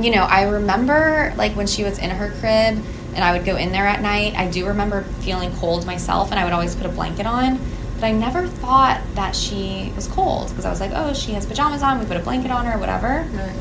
you 0.00 0.10
know, 0.10 0.22
I 0.22 0.42
remember 0.42 1.34
like 1.36 1.54
when 1.54 1.66
she 1.66 1.84
was 1.84 1.98
in 1.98 2.10
her 2.10 2.30
crib 2.40 2.82
and 3.14 3.18
I 3.18 3.36
would 3.36 3.44
go 3.44 3.56
in 3.56 3.72
there 3.72 3.86
at 3.86 4.00
night, 4.00 4.34
I 4.34 4.48
do 4.48 4.66
remember 4.66 5.02
feeling 5.20 5.54
cold 5.56 5.84
myself 5.84 6.30
and 6.30 6.40
I 6.40 6.44
would 6.44 6.52
always 6.52 6.74
put 6.74 6.86
a 6.86 6.90
blanket 6.90 7.26
on. 7.26 7.60
But 7.94 8.04
I 8.04 8.12
never 8.12 8.48
thought 8.48 9.00
that 9.14 9.36
she 9.36 9.92
was 9.94 10.08
cold 10.08 10.48
because 10.48 10.64
I 10.64 10.70
was 10.70 10.80
like, 10.80 10.90
oh, 10.94 11.12
she 11.12 11.32
has 11.32 11.46
pajamas 11.46 11.82
on, 11.82 12.00
we 12.00 12.06
put 12.06 12.16
a 12.16 12.20
blanket 12.20 12.50
on 12.50 12.64
her, 12.66 12.78
whatever. 12.78 13.28
Right. 13.30 13.56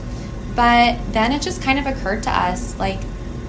But 0.56 1.14
then 1.14 1.32
it 1.32 1.42
just 1.42 1.62
kind 1.62 1.78
of 1.78 1.86
occurred 1.86 2.24
to 2.24 2.32
us 2.32 2.78
like 2.80 3.00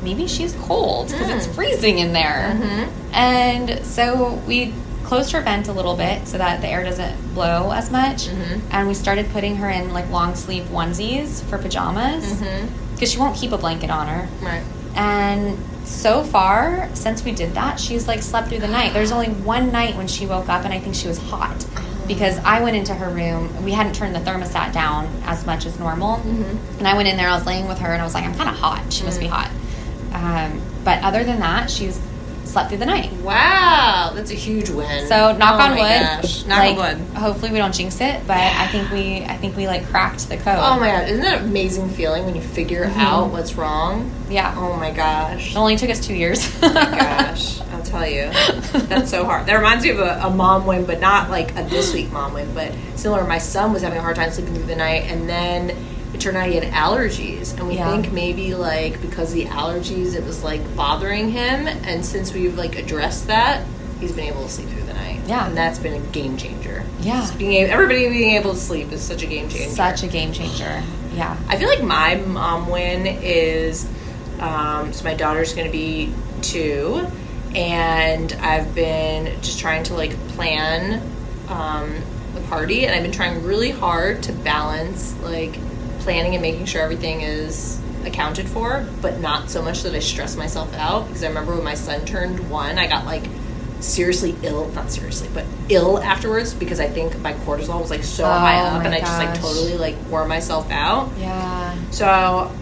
maybe 0.02 0.26
she's 0.26 0.52
cold 0.54 1.08
because 1.08 1.30
it's 1.30 1.46
mm. 1.46 1.54
freezing 1.54 1.98
in 1.98 2.12
there. 2.12 2.56
Mm-hmm. 2.56 3.01
And 3.12 3.84
so 3.84 4.34
we 4.46 4.72
closed 5.04 5.32
her 5.32 5.42
vent 5.42 5.68
a 5.68 5.72
little 5.72 5.96
bit 5.96 6.26
so 6.26 6.38
that 6.38 6.62
the 6.62 6.68
air 6.68 6.82
doesn't 6.82 7.34
blow 7.34 7.70
as 7.70 7.90
much. 7.90 8.28
Mm-hmm. 8.28 8.68
And 8.70 8.88
we 8.88 8.94
started 8.94 9.28
putting 9.30 9.56
her 9.56 9.68
in 9.68 9.92
like 9.92 10.08
long 10.10 10.34
sleeve 10.34 10.64
onesies 10.64 11.42
for 11.44 11.58
pajamas 11.58 12.24
mm-hmm. 12.24 12.94
because 12.94 13.12
she 13.12 13.18
won't 13.18 13.36
keep 13.36 13.52
a 13.52 13.58
blanket 13.58 13.90
on 13.90 14.06
her. 14.06 14.28
Right. 14.42 14.64
And 14.94 15.58
so 15.86 16.22
far, 16.22 16.88
since 16.94 17.24
we 17.24 17.32
did 17.32 17.54
that, 17.54 17.78
she's 17.78 18.08
like 18.08 18.22
slept 18.22 18.48
through 18.48 18.60
the 18.60 18.68
night. 18.68 18.92
There's 18.92 19.12
only 19.12 19.28
one 19.28 19.72
night 19.72 19.96
when 19.96 20.06
she 20.06 20.26
woke 20.26 20.48
up 20.48 20.64
and 20.64 20.72
I 20.72 20.80
think 20.80 20.94
she 20.94 21.08
was 21.08 21.18
hot 21.18 21.66
oh. 21.76 22.04
because 22.06 22.38
I 22.38 22.62
went 22.62 22.76
into 22.76 22.94
her 22.94 23.10
room. 23.10 23.64
We 23.64 23.72
hadn't 23.72 23.94
turned 23.94 24.14
the 24.14 24.20
thermostat 24.20 24.72
down 24.72 25.06
as 25.24 25.44
much 25.44 25.66
as 25.66 25.78
normal. 25.78 26.16
Mm-hmm. 26.16 26.78
And 26.78 26.88
I 26.88 26.94
went 26.94 27.08
in 27.08 27.16
there, 27.16 27.28
I 27.28 27.34
was 27.34 27.46
laying 27.46 27.68
with 27.68 27.78
her, 27.80 27.92
and 27.92 28.00
I 28.00 28.04
was 28.04 28.14
like, 28.14 28.24
I'm 28.24 28.34
kind 28.34 28.48
of 28.48 28.56
hot. 28.56 28.92
She 28.92 29.04
must 29.04 29.20
be 29.20 29.26
mm. 29.26 29.30
hot. 29.30 29.50
Um, 30.14 30.62
but 30.84 31.02
other 31.02 31.24
than 31.24 31.40
that, 31.40 31.70
she's 31.70 31.98
slept 32.52 32.68
through 32.68 32.78
the 32.78 32.86
night. 32.86 33.12
Wow, 33.14 34.12
that's 34.14 34.30
a 34.30 34.34
huge 34.34 34.70
win. 34.70 35.08
So 35.08 35.36
knock 35.36 35.60
Oh 35.60 35.64
on 35.64 35.70
my 35.70 35.76
wood. 35.76 36.22
Gosh. 36.22 36.44
Knock 36.44 36.58
like, 36.58 36.78
on 36.78 36.98
wood. 36.98 37.16
Hopefully 37.16 37.52
we 37.52 37.58
don't 37.58 37.74
jinx 37.74 38.00
it, 38.00 38.26
but 38.26 38.36
I 38.36 38.66
think 38.68 38.90
we 38.90 39.24
I 39.24 39.36
think 39.36 39.56
we 39.56 39.66
like 39.66 39.86
cracked 39.86 40.28
the 40.28 40.36
code. 40.36 40.58
Oh 40.58 40.78
my 40.78 40.88
god, 40.88 41.08
isn't 41.08 41.22
that 41.22 41.42
an 41.42 41.48
amazing 41.48 41.88
feeling 41.90 42.24
when 42.24 42.34
you 42.34 42.42
figure 42.42 42.86
mm-hmm. 42.86 43.00
out 43.00 43.30
what's 43.30 43.54
wrong? 43.54 44.10
yeah. 44.32 44.54
Oh 44.56 44.76
my 44.76 44.90
gosh. 44.90 45.52
It 45.52 45.56
only 45.56 45.76
took 45.76 45.90
us 45.90 46.04
two 46.04 46.14
years. 46.14 46.50
Oh 46.62 46.72
my 46.72 46.98
gosh, 46.98 47.60
I'll 47.60 47.82
tell 47.82 48.06
you. 48.06 48.30
That's 48.86 49.10
so 49.10 49.24
hard. 49.24 49.46
That 49.46 49.56
reminds 49.56 49.84
me 49.84 49.90
of 49.90 49.98
a, 49.98 50.20
a 50.24 50.30
mom 50.30 50.66
win, 50.66 50.86
but 50.86 51.00
not 51.00 51.28
like 51.28 51.56
a 51.56 51.64
this 51.64 51.92
week 51.92 52.10
mom 52.12 52.32
win, 52.32 52.52
but 52.54 52.72
similar. 52.96 53.24
My 53.24 53.38
son 53.38 53.72
was 53.72 53.82
having 53.82 53.98
a 53.98 54.02
hard 54.02 54.16
time 54.16 54.30
sleeping 54.30 54.54
through 54.54 54.66
the 54.66 54.76
night, 54.76 55.04
and 55.04 55.28
then 55.28 55.76
it 56.22 56.24
turned 56.24 56.36
out 56.36 56.48
he 56.48 56.54
had 56.54 56.72
allergies. 56.72 57.56
And 57.58 57.66
we 57.68 57.74
Yeah. 57.76 57.90
think 57.90 58.12
maybe 58.12 58.54
like 58.54 59.00
because 59.00 59.32
the 59.32 59.46
allergies, 59.46 60.14
it 60.14 60.24
was 60.24 60.42
like 60.44 60.76
bothering 60.76 61.30
him. 61.30 61.66
And 61.66 62.04
since 62.04 62.32
we've 62.32 62.56
like 62.56 62.76
addressed 62.78 63.26
that, 63.26 63.62
he's 64.00 64.12
been 64.12 64.26
able 64.26 64.44
to 64.44 64.48
sleep 64.48 64.68
through 64.68 64.84
the 64.84 64.94
night. 64.94 65.20
Yeah. 65.26 65.46
And 65.46 65.56
that's 65.56 65.78
been 65.78 65.94
a 65.94 65.98
game 66.12 66.36
changer. 66.36 66.84
Yeah. 67.00 67.20
Just 67.20 67.38
being 67.38 67.52
able, 67.54 67.72
everybody 67.72 68.08
being 68.08 68.36
able 68.36 68.52
to 68.52 68.58
sleep 68.58 68.92
is 68.92 69.00
such 69.02 69.22
a 69.22 69.26
game 69.26 69.48
changer. 69.48 69.70
Such 69.74 70.02
a 70.02 70.06
game 70.06 70.32
changer. 70.32 70.82
Yeah. 71.16 71.36
I 71.48 71.56
feel 71.56 71.68
like 71.68 71.82
my 71.82 72.14
mom 72.16 72.68
win 72.68 73.06
is 73.06 73.86
um, 74.40 74.92
so 74.92 75.04
my 75.04 75.14
daughter's 75.14 75.52
going 75.54 75.66
to 75.66 75.72
be 75.72 76.12
two, 76.40 77.06
and 77.54 78.32
I've 78.40 78.74
been 78.74 79.40
just 79.40 79.60
trying 79.60 79.84
to 79.84 79.94
like 79.94 80.16
plan 80.30 81.00
um, 81.48 81.94
the 82.34 82.40
party, 82.48 82.84
and 82.86 82.92
I've 82.94 83.02
been 83.02 83.12
trying 83.12 83.44
really 83.44 83.70
hard 83.70 84.22
to 84.24 84.32
balance 84.32 85.14
like 85.22 85.56
planning 86.02 86.34
and 86.34 86.42
making 86.42 86.66
sure 86.66 86.82
everything 86.82 87.20
is 87.22 87.80
accounted 88.04 88.48
for, 88.48 88.86
but 89.00 89.20
not 89.20 89.48
so 89.50 89.62
much 89.62 89.82
that 89.82 89.94
I 89.94 90.00
stress 90.00 90.36
myself 90.36 90.72
out. 90.74 91.06
Because 91.06 91.22
I 91.22 91.28
remember 91.28 91.54
when 91.54 91.64
my 91.64 91.74
son 91.74 92.04
turned 92.04 92.50
one, 92.50 92.78
I 92.78 92.86
got 92.86 93.06
like 93.06 93.24
seriously 93.80 94.36
ill 94.44 94.68
not 94.76 94.88
seriously 94.92 95.28
but 95.34 95.44
ill 95.68 95.98
afterwards 95.98 96.54
because 96.54 96.78
i 96.78 96.86
think 96.88 97.18
my 97.18 97.32
cortisol 97.32 97.80
was 97.80 97.90
like 97.90 98.04
so 98.04 98.24
high 98.24 98.60
Oh 98.60 98.66
up 98.66 98.78
my 98.78 98.84
and 98.84 98.94
i 98.94 99.00
just 99.00 99.18
like 99.18 99.34
totally 99.40 99.76
like 99.76 99.96
wore 100.08 100.24
myself 100.24 100.70
out 100.70 101.10
Yeah. 101.18 101.74
so 101.90 102.08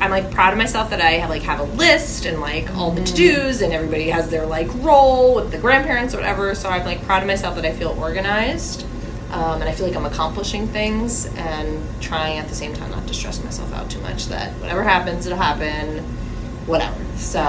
I'm 0.01 0.11
like 0.11 0.31
proud 0.31 0.55
of 0.55 0.59
myself 0.59 0.89
that 0.89 1.03
I 1.03 1.11
have 1.19 1.29
like 1.29 1.43
have 1.43 1.61
a 1.61 1.65
list 1.65 2.25
and 2.25 2.41
like 2.41 2.75
all 2.75 2.93
Mm-hmm. 2.93 3.05
the 3.05 3.11
to 3.11 3.35
dos 3.35 3.61
and 3.61 3.71
everybody 3.75 4.09
has 4.09 4.31
their 4.31 4.47
like 4.47 4.69
role 4.77 5.35
with 5.35 5.51
the 5.51 5.59
grandparents 5.59 6.15
or 6.15 6.19
whatever. 6.21 6.55
So 6.55 6.71
I'm 6.71 6.87
like 6.87 7.03
proud 7.03 7.23
of 7.23 7.27
myself 7.27 7.55
that 7.57 7.67
I 7.67 7.73
feel 7.73 7.91
organized. 8.01 8.87
Um, 9.33 9.61
and 9.61 9.65
I 9.65 9.73
feel 9.73 9.87
like 9.87 9.97
I'm 9.97 10.07
accomplishing 10.07 10.67
things 10.67 11.27
and 11.37 11.81
trying 12.01 12.39
at 12.39 12.49
the 12.49 12.55
same 12.55 12.75
time 12.75 12.91
not 12.91 13.07
to 13.07 13.15
stress 13.15 13.43
myself 13.45 13.73
out 13.73 13.89
too 13.91 14.01
much. 14.01 14.27
That 14.27 14.53
whatever 14.55 14.83
happens, 14.83 15.25
it'll 15.27 15.39
happen, 15.39 15.99
whatever. 16.67 16.97
So 17.17 17.41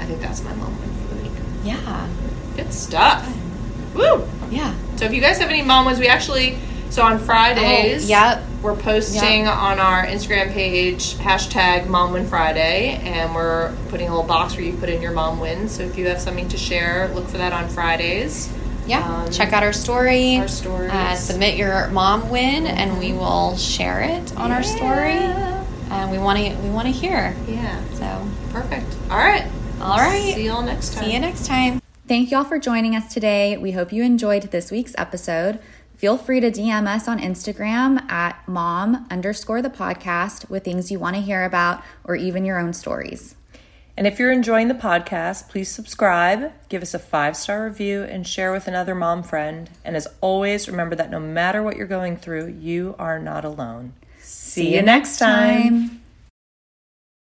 I 0.00 0.04
think 0.06 0.20
that's 0.20 0.42
my 0.42 0.54
moment 0.54 0.80
for 1.08 1.14
the 1.14 1.22
week. 1.22 1.32
Yeah. 1.64 2.08
Good 2.56 2.72
stuff. 2.72 3.30
Woo! 3.94 4.26
Yeah. 4.50 4.74
So 4.96 5.04
if 5.04 5.12
you 5.12 5.20
guys 5.20 5.38
have 5.38 5.50
any 5.50 5.62
mom 5.62 5.84
ones, 5.84 5.98
we 5.98 6.06
actually 6.08 6.58
so 6.90 7.02
on 7.02 7.18
Fridays, 7.18 8.06
Oh, 8.06 8.08
yep. 8.08 8.42
we're 8.62 8.74
posting 8.74 9.46
on 9.46 9.78
our 9.78 10.06
Instagram 10.06 10.50
page 10.52 11.14
hashtag 11.16 11.86
Mom 11.86 12.12
Win 12.14 12.26
Friday, 12.26 12.98
and 13.04 13.34
we're 13.34 13.76
putting 13.90 14.08
a 14.08 14.10
little 14.10 14.26
box 14.26 14.54
where 14.54 14.62
you 14.64 14.72
put 14.72 14.88
in 14.88 15.02
your 15.02 15.12
mom 15.12 15.38
wins. 15.38 15.72
So 15.76 15.82
if 15.82 15.98
you 15.98 16.06
have 16.08 16.18
something 16.20 16.48
to 16.48 16.56
share, 16.56 17.08
look 17.14 17.28
for 17.28 17.36
that 17.36 17.52
on 17.52 17.68
Fridays. 17.68 18.48
Yeah. 18.88 19.06
Um, 19.24 19.30
Check 19.30 19.52
out 19.52 19.62
our 19.62 19.72
story. 19.72 20.38
our 20.38 20.48
stories. 20.48 20.90
Uh, 20.90 21.14
submit 21.14 21.56
your 21.56 21.88
mom 21.88 22.30
win, 22.30 22.66
and 22.66 22.98
we 22.98 23.12
will 23.12 23.56
share 23.56 24.00
it 24.00 24.36
on 24.36 24.50
our 24.50 24.62
story. 24.62 25.18
And 25.90 26.10
we 26.10 26.18
want 26.18 26.38
to 26.38 26.54
we 26.62 26.70
want 26.70 26.86
to 26.86 26.92
hear. 26.92 27.36
Yeah, 27.46 27.82
So 27.94 28.28
perfect. 28.50 28.86
All 29.10 29.18
right, 29.18 29.46
All 29.80 29.98
right. 29.98 30.34
See 30.34 30.46
y'all 30.46 30.62
next 30.62 30.94
time. 30.94 31.04
See 31.04 31.12
you 31.12 31.20
next 31.20 31.46
time. 31.46 31.80
Thank 32.06 32.30
you 32.30 32.38
all 32.38 32.44
for 32.44 32.58
joining 32.58 32.96
us 32.96 33.12
today. 33.12 33.56
We 33.58 33.72
hope 33.72 33.92
you 33.92 34.02
enjoyed 34.02 34.44
this 34.44 34.70
week's 34.70 34.94
episode. 34.98 35.60
Feel 35.96 36.16
free 36.16 36.40
to 36.40 36.50
DM 36.50 36.86
us 36.86 37.08
on 37.08 37.18
Instagram 37.18 38.08
at 38.10 38.46
mom 38.48 39.06
underscore 39.10 39.60
the 39.60 39.68
podcast 39.68 40.48
with 40.48 40.64
things 40.64 40.90
you 40.90 40.98
want 40.98 41.16
to 41.16 41.22
hear 41.22 41.44
about 41.44 41.82
or 42.04 42.14
even 42.16 42.44
your 42.44 42.58
own 42.58 42.72
stories. 42.72 43.34
And 43.98 44.06
if 44.06 44.20
you're 44.20 44.30
enjoying 44.30 44.68
the 44.68 44.74
podcast, 44.74 45.48
please 45.48 45.68
subscribe, 45.68 46.52
give 46.68 46.82
us 46.82 46.94
a 46.94 47.00
five 47.00 47.36
star 47.36 47.64
review, 47.64 48.04
and 48.04 48.24
share 48.24 48.52
with 48.52 48.68
another 48.68 48.94
mom 48.94 49.24
friend. 49.24 49.68
And 49.84 49.96
as 49.96 50.06
always, 50.20 50.68
remember 50.68 50.94
that 50.94 51.10
no 51.10 51.18
matter 51.18 51.64
what 51.64 51.76
you're 51.76 51.88
going 51.88 52.16
through, 52.16 52.46
you 52.60 52.94
are 52.96 53.18
not 53.18 53.44
alone. 53.44 53.94
See, 54.20 54.76
you 54.76 54.82
next 54.82 55.18
time. 55.18 56.00